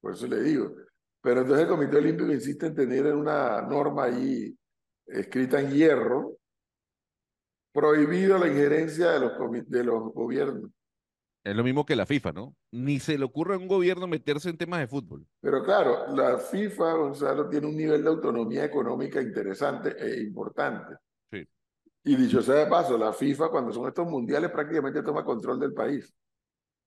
Por 0.00 0.14
eso 0.14 0.26
le 0.26 0.42
digo. 0.42 0.74
Pero 1.22 1.42
entonces 1.42 1.62
el 1.62 1.70
Comité 1.70 1.96
Olímpico 1.96 2.32
insiste 2.32 2.66
en 2.66 2.74
tener 2.74 3.14
una 3.14 3.62
norma 3.62 4.04
ahí 4.04 4.54
escrita 5.06 5.60
en 5.60 5.70
hierro 5.72 6.36
prohibido 7.72 8.38
la 8.38 8.48
injerencia 8.48 9.10
de 9.10 9.20
los, 9.20 9.32
de 9.68 9.84
los 9.84 10.12
gobiernos. 10.12 10.70
Es 11.42 11.54
lo 11.54 11.62
mismo 11.62 11.84
que 11.84 11.96
la 11.96 12.06
FIFA, 12.06 12.32
¿no? 12.32 12.56
Ni 12.72 13.00
se 13.00 13.18
le 13.18 13.24
ocurre 13.24 13.54
a 13.54 13.58
un 13.58 13.68
gobierno 13.68 14.06
meterse 14.06 14.48
en 14.48 14.56
temas 14.56 14.80
de 14.80 14.86
fútbol. 14.86 15.26
Pero 15.40 15.62
claro, 15.62 16.06
la 16.14 16.38
FIFA, 16.38 16.94
Gonzalo, 16.94 17.48
tiene 17.50 17.66
un 17.66 17.76
nivel 17.76 18.02
de 18.02 18.08
autonomía 18.08 18.64
económica 18.64 19.20
interesante 19.20 19.94
e 19.98 20.22
importante. 20.22 20.94
Sí. 21.30 21.46
Y 22.04 22.16
dicho 22.16 22.40
sea 22.40 22.54
de 22.54 22.66
paso, 22.66 22.96
la 22.96 23.12
FIFA, 23.12 23.50
cuando 23.50 23.72
son 23.72 23.86
estos 23.88 24.06
mundiales, 24.08 24.50
prácticamente 24.50 25.02
toma 25.02 25.22
control 25.24 25.60
del 25.60 25.74
país. 25.74 26.14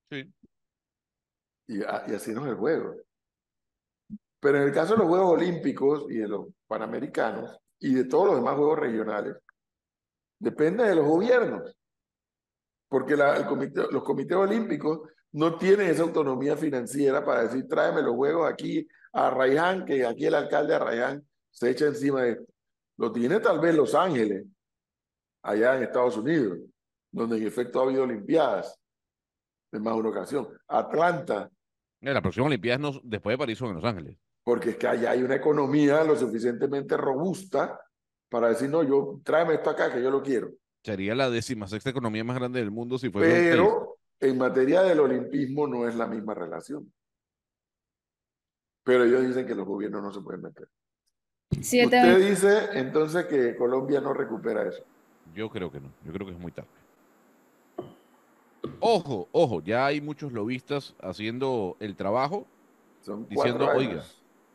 Sí. 0.10 0.34
Y, 1.68 1.84
a- 1.84 2.06
y 2.08 2.14
así 2.16 2.32
no 2.34 2.42
es 2.46 2.48
el 2.48 2.56
juego. 2.56 2.96
Pero 4.40 4.58
en 4.58 4.64
el 4.64 4.74
caso 4.74 4.94
de 4.94 5.00
los 5.00 5.08
Juegos 5.08 5.34
Olímpicos 5.34 6.06
y 6.10 6.16
de 6.18 6.28
los 6.30 6.48
Panamericanos 6.66 7.60
y 7.80 7.94
de 7.94 8.06
todos 8.06 8.28
los 8.28 8.36
demás 8.38 8.56
Juegos 8.56 8.80
regionales, 8.80 9.36
depende 10.40 10.84
de 10.84 10.96
los 10.96 11.06
gobiernos. 11.06 11.76
Porque 12.90 13.18
los 13.18 14.04
comités 14.04 14.38
olímpicos 14.38 15.10
no 15.34 15.58
tienen 15.58 15.88
esa 15.88 16.04
autonomía 16.04 16.56
financiera 16.56 17.24
para 17.24 17.44
decir, 17.44 17.68
tráeme 17.68 18.02
los 18.02 18.16
Juegos 18.16 18.50
aquí 18.50 18.88
a 19.14 19.28
Arraiján, 19.28 19.86
que 19.86 20.06
aquí 20.06 20.26
el 20.26 20.36
alcalde 20.36 20.70
de 20.70 20.76
Arraiján 20.76 21.28
se 21.52 21.70
echa 21.72 21.88
encima 21.88 22.22
de 22.24 22.32
esto. 22.32 22.46
Lo 22.98 23.12
tiene 23.12 23.40
tal 23.40 23.60
vez 23.60 23.76
Los 23.76 23.94
Ángeles, 23.94 24.46
allá 25.44 25.76
en 25.76 25.84
Estados 25.84 26.18
Unidos, 26.18 26.60
donde 27.12 27.38
en 27.38 27.48
efecto 27.48 27.80
ha 27.80 27.84
habido 27.84 28.04
Olimpiadas 28.04 28.80
en 29.72 29.84
más 29.84 29.94
de 29.94 30.00
una 30.00 30.10
ocasión. 30.10 30.48
Atlanta, 30.68 31.50
La 32.00 32.22
próxima 32.22 32.46
Olimpiada 32.46 32.78
no, 32.78 33.02
después 33.04 33.34
de 33.34 33.38
París 33.38 33.58
son 33.58 33.70
en 33.70 33.76
Los 33.76 33.84
Ángeles. 33.84 34.18
Porque 34.48 34.70
es 34.70 34.78
que 34.78 34.88
allá 34.88 35.12
hay 35.12 35.24
una 35.24 35.36
economía 35.36 36.06
lo 36.06 36.16
suficientemente 36.16 36.96
robusta 36.96 37.82
para 38.30 38.48
decir, 38.48 38.70
no, 38.70 38.82
yo 38.82 39.20
tráeme 39.22 39.56
esto 39.56 39.70
acá 39.70 39.92
que 39.92 40.02
yo 40.02 40.10
lo 40.10 40.24
quiero. 40.24 40.52
Sería 40.86 41.16
la 41.16 41.30
decimasexta 41.30 41.90
economía 41.90 42.24
más 42.24 42.38
grande 42.38 42.62
del 42.62 42.72
mundo 42.72 42.98
si 42.98 43.10
país. 43.10 43.26
Pero 43.26 43.98
en 44.22 44.38
materia 44.38 44.84
del 44.84 45.02
olimpismo 45.02 45.68
no 45.68 45.86
es 45.86 45.96
la 45.96 46.08
misma 46.08 46.34
relación. 46.34 46.90
Pero 48.86 49.04
ellos 49.04 49.28
dicen 49.28 49.46
que 49.46 49.54
los 49.54 49.68
gobiernos 49.68 50.02
no 50.02 50.14
se 50.14 50.22
pueden 50.22 50.44
meter. 50.44 50.70
Usted 51.52 52.30
dice 52.30 52.70
entonces 52.80 53.26
que 53.26 53.54
Colombia 53.58 54.00
no 54.00 54.14
recupera 54.14 54.66
eso. 54.66 54.82
Yo 55.36 55.50
creo 55.50 55.70
que 55.70 55.82
no, 55.82 55.92
yo 56.06 56.14
creo 56.14 56.26
que 56.26 56.32
es 56.32 56.40
muy 56.40 56.54
tarde. 56.54 56.70
Ojo, 58.80 59.28
ojo, 59.34 59.62
ya 59.62 59.88
hay 59.88 60.00
muchos 60.00 60.32
lobistas 60.32 60.96
haciendo 61.02 61.76
el 61.82 61.98
trabajo, 61.98 62.48
Son 63.02 63.28
Diciendo, 63.28 63.68
oiga. 63.76 64.06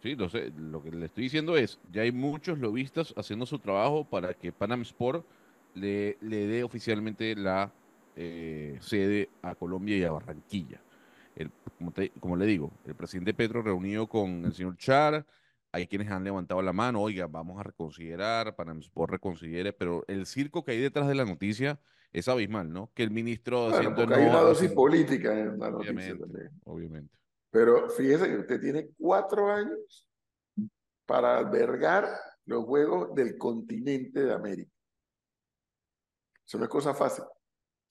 Sí, 0.02 0.16
lo 0.16 0.28
sé, 0.28 0.50
lo 0.56 0.82
que 0.82 0.90
le 0.90 1.06
estoy 1.06 1.24
diciendo 1.24 1.56
es, 1.56 1.80
ya 1.90 2.02
hay 2.02 2.12
muchos 2.12 2.58
lobistas 2.58 3.14
haciendo 3.16 3.46
su 3.46 3.58
trabajo 3.58 4.08
para 4.08 4.34
que 4.34 4.52
Panam 4.52 4.82
Sport 4.82 5.26
le, 5.74 6.18
le 6.20 6.46
dé 6.46 6.64
oficialmente 6.64 7.34
la 7.36 7.72
eh, 8.16 8.78
sede 8.80 9.30
a 9.42 9.54
Colombia 9.54 9.96
y 9.96 10.04
a 10.04 10.12
Barranquilla. 10.12 10.84
El- 11.34 11.52
como, 11.78 11.92
te- 11.92 12.10
como 12.20 12.36
le 12.36 12.46
digo, 12.46 12.72
el 12.84 12.94
presidente 12.94 13.32
Petro 13.34 13.62
reunido 13.62 14.08
con 14.08 14.44
el 14.44 14.52
señor 14.54 14.76
Char, 14.76 15.26
hay 15.72 15.86
quienes 15.86 16.10
han 16.10 16.24
levantado 16.24 16.60
la 16.60 16.72
mano, 16.74 17.00
oiga, 17.00 17.26
vamos 17.26 17.58
a 17.58 17.62
reconsiderar, 17.62 18.54
Panam 18.56 18.80
Sport 18.80 19.12
reconsidere, 19.12 19.72
pero 19.72 20.04
el 20.08 20.26
circo 20.26 20.64
que 20.64 20.72
hay 20.72 20.80
detrás 20.80 21.08
de 21.08 21.14
la 21.14 21.24
noticia 21.24 21.80
es 22.12 22.28
abismal, 22.28 22.70
¿no? 22.70 22.90
Que 22.94 23.02
el 23.04 23.10
ministro 23.10 23.70
Bueno, 23.70 23.78
haciendo 23.78 23.96
porque 23.96 24.14
hay 24.20 24.26
una 24.26 24.40
no, 24.40 24.48
dosis 24.48 24.70
política 24.72 25.38
en 25.38 25.58
la 25.58 25.70
noticia 25.70 26.14
obviamente. 26.64 27.21
Pero 27.52 27.90
fíjese 27.90 28.28
que 28.28 28.38
usted 28.38 28.60
tiene 28.60 28.88
cuatro 28.98 29.52
años 29.52 30.08
para 31.06 31.36
albergar 31.38 32.08
los 32.46 32.64
Juegos 32.64 33.14
del 33.14 33.36
continente 33.36 34.24
de 34.24 34.32
América. 34.32 34.72
Eso 36.46 36.58
no 36.58 36.64
es 36.64 36.70
cosa 36.70 36.94
fácil. 36.94 37.24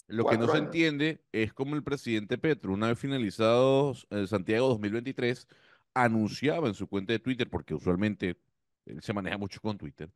Lo 0.07 0.26
que 0.26 0.38
no 0.38 0.47
se 0.47 0.57
entiende 0.57 1.24
es 1.32 1.53
cómo 1.53 1.76
el 1.76 1.84
presidente 1.84 2.38
Petro, 2.39 2.74
una 2.74 2.88
vez 2.88 2.99
finalizados 2.99 4.07
el 4.09 4.28
Santiago 4.28 4.68
2023, 4.70 5.47
anunciaba 5.93 6.68
en 6.68 6.74
su 6.74 6.88
cuenta 6.88 7.14
de 7.14 7.20
Twitter, 7.20 7.47
porque 7.49 7.76
usualmente 7.76 8.38
él 8.86 9.01
se 9.01 9.14
maneja 9.14 9.38
mucho 9.38 9.62
con 9.62 9.78
Twitter, 9.78 10.12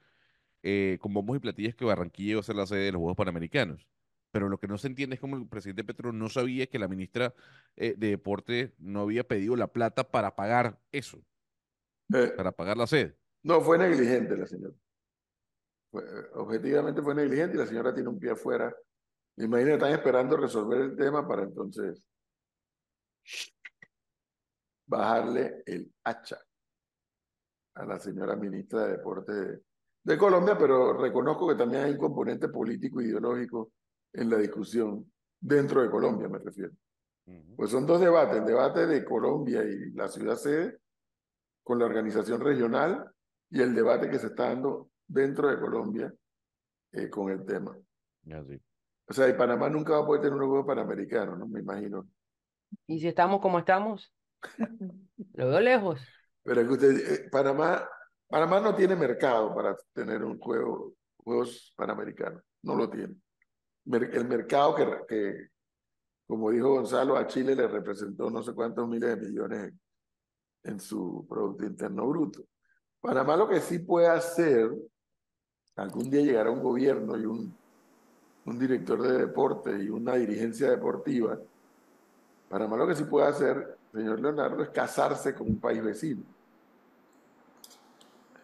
eh, 0.64 0.98
con 1.00 1.14
bombos 1.14 1.38
y 1.38 1.39
platillas 1.39 1.76
que 1.76 1.86
Barranquilla 1.86 2.32
iba 2.32 2.39
a 2.39 2.43
ser 2.43 2.56
la 2.56 2.66
sede 2.66 2.86
de 2.86 2.91
los 2.93 3.00
Juegos 3.00 3.16
Panamericanos. 3.16 3.88
Pero 4.36 4.49
lo 4.49 4.57
que 4.57 4.67
no 4.67 4.77
se 4.77 4.88
entiende 4.88 5.13
es 5.13 5.21
cómo 5.21 5.38
el 5.38 5.47
presidente 5.47 5.86
Petro 5.86 6.11
no 6.11 6.27
sabía 6.27 6.67
que 6.67 6.77
la 6.77 6.89
ministra 6.89 7.33
eh, 7.77 7.95
de 7.97 8.09
Deporte 8.09 8.75
no 8.79 8.99
había 8.99 9.25
pedido 9.25 9.55
la 9.55 9.67
plata 9.67 10.11
para 10.11 10.36
pagar 10.36 10.77
eso, 10.91 11.23
Eh, 12.13 12.33
para 12.36 12.51
pagar 12.51 12.75
la 12.75 12.86
sede. 12.86 13.17
no, 13.43 13.61
fue 13.61 13.77
negligente 13.77 14.36
la 14.36 14.45
señora. 14.45 14.73
Fue- 15.89 16.03
objetivamente 16.33 17.01
fue 17.01 17.15
negligente 17.15 17.55
y 17.55 17.59
la 17.59 17.65
señora 17.65 17.93
tiene 17.93 18.09
un 18.09 18.19
pie 18.19 18.31
afuera. 18.31 18.75
Imagínate, 19.38 19.75
están 19.75 19.93
esperando 19.93 20.36
resolver 20.36 20.81
el 20.81 20.97
tema 20.97 21.25
para 21.25 21.43
entonces 21.43 22.05
bajarle 24.86 25.63
el 25.65 25.93
hacha 26.03 26.39
a 27.75 27.86
la 27.86 27.97
señora 28.01 28.36
ministra 28.36 28.86
de 28.88 28.97
Deporte 28.97 29.31
de, 29.31 29.61
de 30.03 30.17
Colombia, 30.17 30.57
pero 30.57 30.91
reconozco 30.91 31.47
que 31.47 31.55
también 31.55 31.86
hay 31.86 31.91
un 31.93 31.99
componente 31.99 32.49
político 32.49 32.99
ideológico 33.01 33.71
en 34.16 34.30
la 34.30 34.38
discusión 34.38 35.11
dentro 35.39 35.82
de 35.82 35.89
Colombia, 35.89 36.28
me 36.28 36.39
refiero. 36.39 36.74
Pues 37.55 37.72
son 37.72 37.88
dos 37.88 37.99
debates, 37.99 38.38
el 38.38 38.45
debate 38.45 38.86
de 38.86 39.03
Colombia 39.03 39.63
y 39.63 39.91
la 39.93 40.07
ciudad 40.07 40.36
sede 40.36 40.78
con 41.63 41.80
la 41.80 41.86
organización 41.86 42.39
regional 42.39 43.11
y 43.49 43.61
el 43.61 43.74
debate 43.74 44.09
que 44.09 44.20
se 44.20 44.28
está 44.28 44.49
dando 44.49 44.91
dentro 45.07 45.49
de 45.49 45.59
Colombia 45.59 46.13
eh, 46.91 47.09
con 47.09 47.32
el 47.32 47.43
tema. 47.43 47.76
Así. 48.32 48.61
O 49.07 49.13
sea, 49.13 49.28
y 49.28 49.34
Panamá 49.34 49.70
nunca 49.70 49.93
va 49.93 49.99
a 49.99 50.05
poder 50.05 50.22
tener 50.22 50.39
un 50.39 50.47
juego 50.47 50.66
panamericano, 50.66 51.36
¿no? 51.36 51.47
Me 51.47 51.61
imagino. 51.61 52.07
Y 52.88 52.99
si 52.99 53.07
estamos 53.07 53.39
como 53.41 53.59
estamos, 53.59 54.13
lo 55.34 55.49
veo 55.49 55.59
lejos. 55.59 56.01
Pero 56.43 56.61
es 56.61 56.68
que 56.68 56.74
usted, 56.74 57.11
eh, 57.11 57.30
Panamá, 57.32 57.88
Panamá 58.28 58.59
no 58.59 58.76
tiene 58.76 58.95
mercado 58.95 59.53
para 59.55 59.76
tener 59.93 60.24
un 60.24 60.39
juego, 60.39 60.93
juegos 61.18 61.74
panamericanos, 61.76 62.43
no 62.61 62.76
lo 62.76 62.89
tiene. 62.89 63.16
El 63.91 64.27
mercado 64.27 64.75
que, 65.07 65.49
como 66.27 66.49
dijo 66.49 66.69
Gonzalo, 66.69 67.17
a 67.17 67.27
Chile 67.27 67.55
le 67.55 67.67
representó 67.67 68.29
no 68.29 68.41
sé 68.41 68.53
cuántos 68.53 68.88
miles 68.88 69.09
de 69.19 69.27
millones 69.27 69.59
en, 69.63 69.79
en 70.63 70.79
su 70.79 71.25
Producto 71.29 71.65
Interno 71.65 72.07
Bruto. 72.07 72.45
Panamá 72.99 73.38
lo 73.38 73.47
que 73.47 73.61
sí 73.61 73.79
puede 73.79 74.07
hacer, 74.07 74.71
algún 75.75 76.09
día 76.09 76.21
llegará 76.21 76.49
un 76.49 76.63
gobierno 76.63 77.15
y 77.17 77.25
un, 77.25 77.55
un 78.45 78.59
director 78.59 79.01
de 79.01 79.19
deporte 79.19 79.71
y 79.83 79.89
una 79.89 80.15
dirigencia 80.15 80.69
deportiva, 80.71 81.39
Panamá 82.49 82.77
lo 82.77 82.88
que 82.88 82.95
sí 82.95 83.03
puede 83.03 83.27
hacer, 83.27 83.77
señor 83.91 84.19
Leonardo, 84.19 84.63
es 84.63 84.69
casarse 84.69 85.36
con 85.36 85.47
un 85.47 85.59
país 85.59 85.83
vecino 85.83 86.23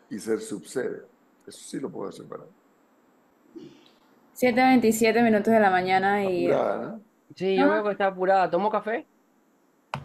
y 0.10 0.20
ser 0.20 0.42
subsede. 0.42 1.06
Eso 1.48 1.60
sí 1.60 1.80
lo 1.80 1.90
puede 1.90 2.10
hacer 2.10 2.28
Panamá. 2.28 2.52
7.27 4.36 5.24
minutos 5.24 5.54
de 5.54 5.60
la 5.60 5.70
mañana 5.70 6.24
y 6.24 6.48
Apurada, 6.48 6.78
¿no? 6.78 7.02
Sí, 7.36 7.56
yo 7.56 7.70
veo 7.70 7.84
que 7.84 7.92
está 7.92 8.08
apurada. 8.08 8.50
¿Tomo 8.50 8.70
café? 8.70 9.06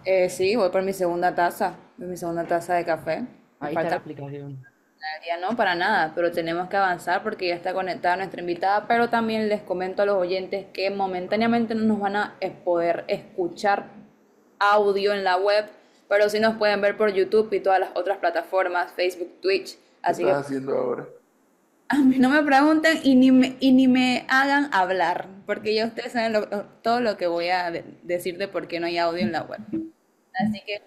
eh, 0.05 0.29
sí, 0.31 0.57
voy 0.57 0.71
por 0.71 0.83
mi 0.83 0.93
segunda 0.93 1.35
taza, 1.35 1.75
mi 1.97 2.17
segunda 2.17 2.45
taza 2.45 2.75
de 2.75 2.85
café. 2.85 3.27
Ahí 3.61 3.69
está 3.69 3.83
la 3.83 3.91
falta 3.91 3.97
explicación. 3.97 4.65
Ya 5.27 5.39
no, 5.39 5.57
para 5.57 5.75
nada, 5.75 6.13
pero 6.15 6.33
tenemos 6.33 6.69
que 6.69 6.77
avanzar 6.77 7.23
porque 7.23 7.49
ya 7.49 7.55
está 7.55 7.73
conectada 7.73 8.17
nuestra 8.17 8.41
invitada, 8.41 8.87
pero 8.89 9.09
también 9.09 9.49
les 9.49 9.63
comento 9.63 10.03
a 10.03 10.07
los 10.07 10.17
oyentes 10.17 10.67
que 10.73 10.91
momentáneamente 10.91 11.75
no 11.75 11.85
nos 11.85 12.01
van 12.01 12.17
a 12.17 12.35
poder 12.65 13.05
escuchar 13.07 13.87
audio 14.59 15.13
en 15.13 15.23
la 15.23 15.37
web, 15.37 15.67
pero 16.09 16.29
sí 16.29 16.41
nos 16.41 16.57
pueden 16.57 16.81
ver 16.81 16.97
por 16.97 17.13
YouTube 17.13 17.53
y 17.53 17.61
todas 17.61 17.79
las 17.79 17.91
otras 17.95 18.19
plataformas, 18.19 18.93
Facebook, 18.93 19.41
Twitch, 19.41 19.77
¿Qué 19.77 19.81
así 20.03 20.23
que 20.25 20.31
estás 20.31 20.47
haciendo 20.47 20.77
ahora? 20.77 21.07
A 21.89 21.97
mí 21.99 22.19
no 22.19 22.29
me 22.31 22.43
pregunten 22.43 22.99
y 23.03 23.15
ni 23.15 23.31
me, 23.31 23.57
y 23.61 23.73
ni 23.73 23.87
me 23.89 24.25
hagan 24.29 24.69
hablar, 24.73 25.29
porque 25.47 25.75
ya 25.75 25.87
ustedes 25.87 26.13
saben 26.13 26.33
lo- 26.33 26.49
todo 26.83 27.01
lo 27.01 27.17
que 27.17 27.27
voy 27.27 27.49
a 27.49 27.71
de- 27.71 27.85
decir 28.03 28.39
de 28.39 28.49
por 28.49 28.67
qué 28.69 28.81
no 28.81 28.87
hay 28.87 28.99
audio 28.99 29.23
en 29.23 29.33
la 29.33 29.43
web. 29.43 29.61
Así 30.35 30.61
que 30.67 30.83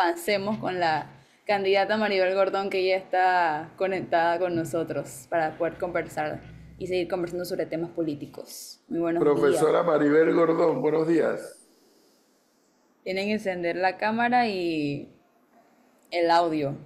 avancemos 0.00 0.58
con 0.58 0.78
la 0.80 1.10
candidata 1.46 1.96
Maribel 1.96 2.34
Gordón, 2.34 2.70
que 2.70 2.86
ya 2.86 2.96
está 2.96 3.70
conectada 3.76 4.38
con 4.38 4.54
nosotros 4.56 5.26
para 5.28 5.56
poder 5.58 5.74
conversar 5.78 6.40
y 6.78 6.86
seguir 6.86 7.08
conversando 7.08 7.44
sobre 7.44 7.66
temas 7.66 7.90
políticos. 7.90 8.80
Muy 8.88 9.00
buenos 9.00 9.22
días. 9.22 9.34
Profesora 9.34 9.82
Maribel 9.82 10.32
Gordón, 10.34 10.80
buenos 10.82 11.06
días. 11.08 11.58
Tienen 13.04 13.26
que 13.26 13.32
encender 13.34 13.76
la 13.76 13.96
cámara 13.98 14.48
y 14.48 15.08
el 16.10 16.30
audio 16.30 16.76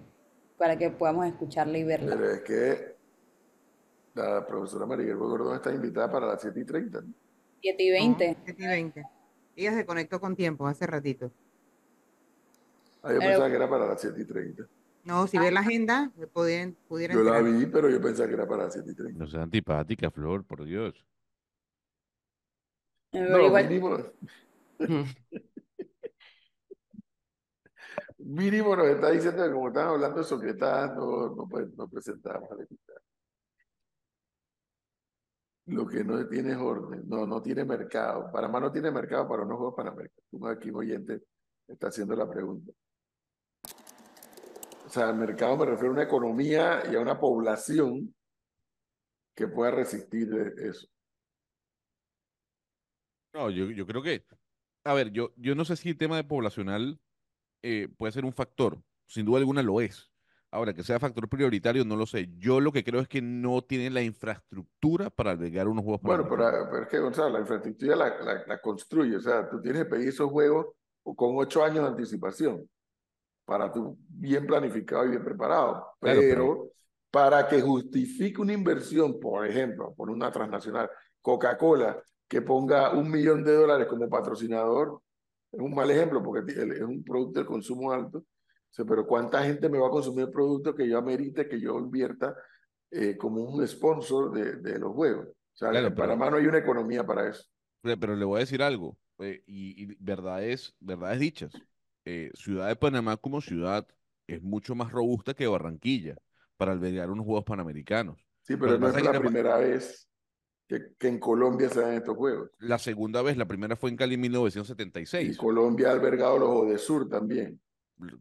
para 0.58 0.76
que 0.76 0.90
podamos 0.90 1.26
escucharla 1.26 1.78
y 1.78 1.84
verla. 1.84 2.16
Pero 2.16 2.30
es 2.30 2.40
que 2.42 2.96
la 4.22 4.46
profesora 4.46 4.86
Maribel 4.86 5.16
Gordón 5.16 5.56
está 5.56 5.72
invitada 5.72 6.10
para 6.10 6.26
las 6.26 6.40
7 6.40 6.60
y 6.60 6.64
30. 6.64 7.00
¿no? 7.00 7.12
7 7.62 7.82
y 7.82 7.90
20. 7.90 8.36
7 8.44 8.62
y 8.62 8.66
20. 8.66 9.04
Ella 9.56 9.74
se 9.74 9.84
conectó 9.86 10.20
con 10.20 10.34
tiempo 10.36 10.66
hace 10.66 10.86
ratito. 10.86 11.30
Ah, 13.02 13.12
yo 13.12 13.18
Pero- 13.18 13.20
pensaba 13.20 13.48
que 13.48 13.56
era 13.56 13.68
para 13.68 13.86
las 13.86 14.00
7 14.00 14.20
y 14.20 14.24
30. 14.24 14.64
No, 15.04 15.26
si 15.26 15.38
ve 15.38 15.50
la 15.50 15.60
agenda, 15.60 16.12
pudieran, 16.32 16.76
pudieran 16.86 17.16
Yo 17.16 17.22
la 17.24 17.38
entrar. 17.38 17.54
vi, 17.58 17.66
pero 17.66 17.88
yo 17.88 18.00
pensaba 18.02 18.28
que 18.28 18.34
era 18.34 18.46
para 18.46 18.64
las 18.64 18.74
7 18.74 18.90
y 18.90 18.94
30. 18.94 19.18
No 19.18 19.26
sea 19.26 19.42
antipática, 19.42 20.10
Flor, 20.10 20.44
por 20.44 20.64
Dios. 20.64 21.04
Pero 23.10 23.30
No, 23.38 23.46
igual, 23.46 23.68
mínimo, 23.68 23.96
mínimo 28.18 28.76
nos 28.76 28.86
está 28.88 29.10
diciendo 29.10 29.42
que 29.44 29.52
como 29.52 29.68
están 29.68 29.88
hablando 29.88 30.18
de 30.18 30.24
no, 30.94 31.34
no, 31.34 31.48
pues, 31.48 31.72
no 31.76 31.88
presentamos 31.88 32.50
a 32.52 32.54
la. 32.56 32.66
Lo 35.70 35.86
que 35.86 36.02
no 36.02 36.26
tiene 36.26 36.50
es 36.50 36.56
orden, 36.56 37.08
no, 37.08 37.26
no 37.26 37.40
tiene 37.40 37.64
mercado. 37.64 38.30
Panamá 38.32 38.58
no 38.58 38.72
tiene 38.72 38.90
mercado 38.90 39.28
para 39.28 39.44
unos 39.44 39.56
juegos 39.56 39.74
panamericanos. 39.76 40.28
Tú 40.28 40.46
aquí, 40.48 40.70
oyente, 40.70 41.22
está 41.68 41.88
haciendo 41.88 42.16
la 42.16 42.28
pregunta. 42.28 42.72
O 44.84 44.88
sea, 44.88 45.10
al 45.10 45.16
mercado 45.16 45.56
me 45.56 45.66
refiero 45.66 45.90
a 45.90 45.94
una 45.94 46.02
economía 46.02 46.82
y 46.90 46.96
a 46.96 47.00
una 47.00 47.20
población 47.20 48.12
que 49.32 49.46
pueda 49.46 49.70
resistir 49.70 50.28
eso. 50.58 50.88
No, 53.32 53.48
yo, 53.48 53.70
yo 53.70 53.86
creo 53.86 54.02
que, 54.02 54.24
a 54.84 54.92
ver, 54.94 55.12
yo, 55.12 55.32
yo 55.36 55.54
no 55.54 55.64
sé 55.64 55.76
si 55.76 55.90
el 55.90 55.98
tema 55.98 56.16
de 56.16 56.24
poblacional 56.24 56.98
eh, 57.62 57.88
puede 57.96 58.12
ser 58.12 58.24
un 58.24 58.32
factor, 58.32 58.82
sin 59.06 59.24
duda 59.24 59.38
alguna 59.38 59.62
lo 59.62 59.80
es. 59.80 60.10
Ahora, 60.52 60.74
que 60.74 60.82
sea 60.82 60.98
factor 60.98 61.28
prioritario, 61.28 61.84
no 61.84 61.94
lo 61.94 62.06
sé. 62.06 62.28
Yo 62.38 62.60
lo 62.60 62.72
que 62.72 62.82
creo 62.82 63.00
es 63.00 63.08
que 63.08 63.22
no 63.22 63.62
tienen 63.62 63.94
la 63.94 64.02
infraestructura 64.02 65.08
para 65.08 65.30
albergar 65.30 65.68
unos 65.68 65.84
Juegos 65.84 66.02
Bueno, 66.02 66.26
pero, 66.28 66.82
es 66.82 66.88
que, 66.88 66.98
Gonzalo, 66.98 67.30
la 67.30 67.40
infraestructura 67.40 67.94
la, 67.94 68.18
la, 68.20 68.44
la 68.46 68.60
construye. 68.60 69.16
O 69.16 69.20
sea, 69.20 69.48
tú 69.48 69.60
tienes 69.60 69.84
que 69.84 69.90
pedir 69.90 70.08
esos 70.08 70.28
juegos 70.28 70.66
con 71.02 71.36
ocho 71.36 71.62
años 71.62 71.84
de 71.84 71.90
anticipación 71.90 72.68
para 73.44 73.72
tú 73.72 73.96
bien 74.08 74.46
planificado 74.46 75.06
y 75.06 75.10
bien 75.10 75.24
preparado. 75.24 75.86
Claro, 76.00 76.20
Pero, 76.20 76.20
pero- 76.20 76.70
para 77.12 77.48
que 77.48 77.60
justifique 77.60 78.40
una 78.40 78.52
inversión, 78.52 79.18
por 79.18 79.46
ejemplo, 79.46 79.92
por 79.96 80.10
una 80.10 80.30
transnacional, 80.30 80.88
Coca-Cola, 81.20 82.00
que 82.28 82.42
ponga 82.42 82.92
un 82.92 83.10
millón 83.10 83.42
de 83.42 83.54
dólares 83.54 83.88
como 83.88 84.08
patrocinador, 84.08 85.00
es 85.50 85.60
un 85.60 85.74
mal 85.74 85.90
ejemplo 85.90 86.22
porque 86.22 86.52
es 86.52 86.80
un 86.82 87.02
producto 87.02 87.40
de 87.40 87.46
consumo 87.46 87.90
alto. 87.90 88.24
O 88.70 88.72
sea, 88.72 88.84
pero 88.84 89.06
¿cuánta 89.06 89.42
gente 89.44 89.68
me 89.68 89.78
va 89.78 89.88
a 89.88 89.90
consumir 89.90 90.26
el 90.26 90.30
producto 90.30 90.74
que 90.74 90.88
yo 90.88 90.98
amerite 90.98 91.48
que 91.48 91.60
yo 91.60 91.78
invierta 91.78 92.34
eh, 92.90 93.16
como 93.16 93.42
un 93.42 93.66
sponsor 93.66 94.32
de, 94.32 94.56
de 94.56 94.78
los 94.78 94.92
juegos? 94.92 95.26
O 95.28 95.56
sea, 95.56 95.70
Claro, 95.70 95.88
en 95.88 95.94
pero- 95.94 96.06
Panamá 96.08 96.30
no 96.30 96.36
hay 96.36 96.46
una 96.46 96.58
economía 96.58 97.04
para 97.04 97.28
eso. 97.28 97.44
Pero, 97.82 98.14
le 98.14 98.24
voy 98.24 98.36
a 98.36 98.40
decir 98.40 98.62
algo, 98.62 98.96
eh, 99.18 99.42
y, 99.46 99.82
y 99.84 99.96
verdades, 99.98 100.74
verdades 100.80 101.18
dichas. 101.18 101.52
Eh, 102.04 102.30
ciudad 102.34 102.68
de 102.68 102.76
Panamá 102.76 103.16
como 103.16 103.40
ciudad 103.40 103.86
es 104.26 104.42
mucho 104.42 104.74
más 104.74 104.92
robusta 104.92 105.34
que 105.34 105.46
Barranquilla 105.46 106.16
para 106.56 106.72
albergar 106.72 107.10
unos 107.10 107.24
Juegos 107.24 107.44
Panamericanos. 107.44 108.24
Sí, 108.42 108.56
pero 108.56 108.78
no 108.78 108.88
es 108.88 109.02
la 109.02 109.18
primera 109.18 109.56
vez 109.58 110.08
que, 110.68 110.94
que 110.98 111.08
en 111.08 111.18
Colombia 111.18 111.68
se 111.68 111.80
dan 111.80 111.94
estos 111.94 112.16
juegos. 112.16 112.50
La 112.58 112.78
segunda 112.78 113.22
vez, 113.22 113.36
la 113.36 113.46
primera 113.46 113.76
fue 113.76 113.90
en 113.90 113.96
Cali 113.96 114.14
en 114.14 114.20
Y 114.20 114.28
1976. 114.28 115.36
Colombia 115.36 115.88
ha 115.88 115.92
albergado 115.92 116.38
los 116.38 116.68
de 116.70 116.78
Sur 116.78 117.08
también. 117.08 117.60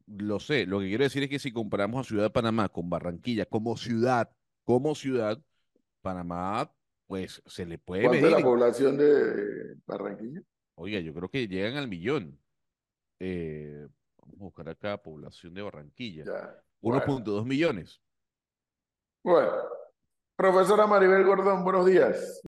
Lo 0.08 0.40
sé, 0.40 0.66
lo 0.66 0.80
que 0.80 0.88
quiero 0.88 1.04
decir 1.04 1.24
es 1.24 1.30
que 1.30 1.40
si 1.40 1.52
comparamos 1.52 2.06
a 2.06 2.08
Ciudad 2.10 2.24
de 2.24 2.30
Panamá 2.30 2.70
con 2.70 2.90
Barranquilla 2.90 3.46
como 3.46 3.78
ciudad, 3.78 4.30
como 4.66 4.94
ciudad, 4.96 5.42
Panamá, 6.02 6.72
pues 7.08 7.42
se 7.46 7.66
le 7.66 7.78
puede 7.78 8.04
¿Cuánto 8.04 8.18
es 8.18 8.24
la 8.24 8.30
medir. 8.38 8.46
población 8.46 8.98
de 8.98 9.76
Barranquilla? 9.86 10.42
Oiga, 10.76 11.00
yo 11.00 11.14
creo 11.14 11.30
que 11.30 11.48
llegan 11.48 11.78
al 11.78 11.88
millón. 11.88 12.40
Eh, 13.20 13.88
vamos 14.18 14.36
a 14.40 14.44
buscar 14.44 14.70
acá 14.70 14.98
población 15.02 15.54
de 15.54 15.62
Barranquilla. 15.62 16.26
Ya. 16.26 16.64
Bueno, 16.82 17.04
1.2 17.06 17.46
millones. 17.46 18.02
bueno. 19.24 19.52
Profesora 20.36 20.88
Maribel 20.88 21.26
Gordón, 21.26 21.66
buenos 21.66 21.86
días. 21.86 22.38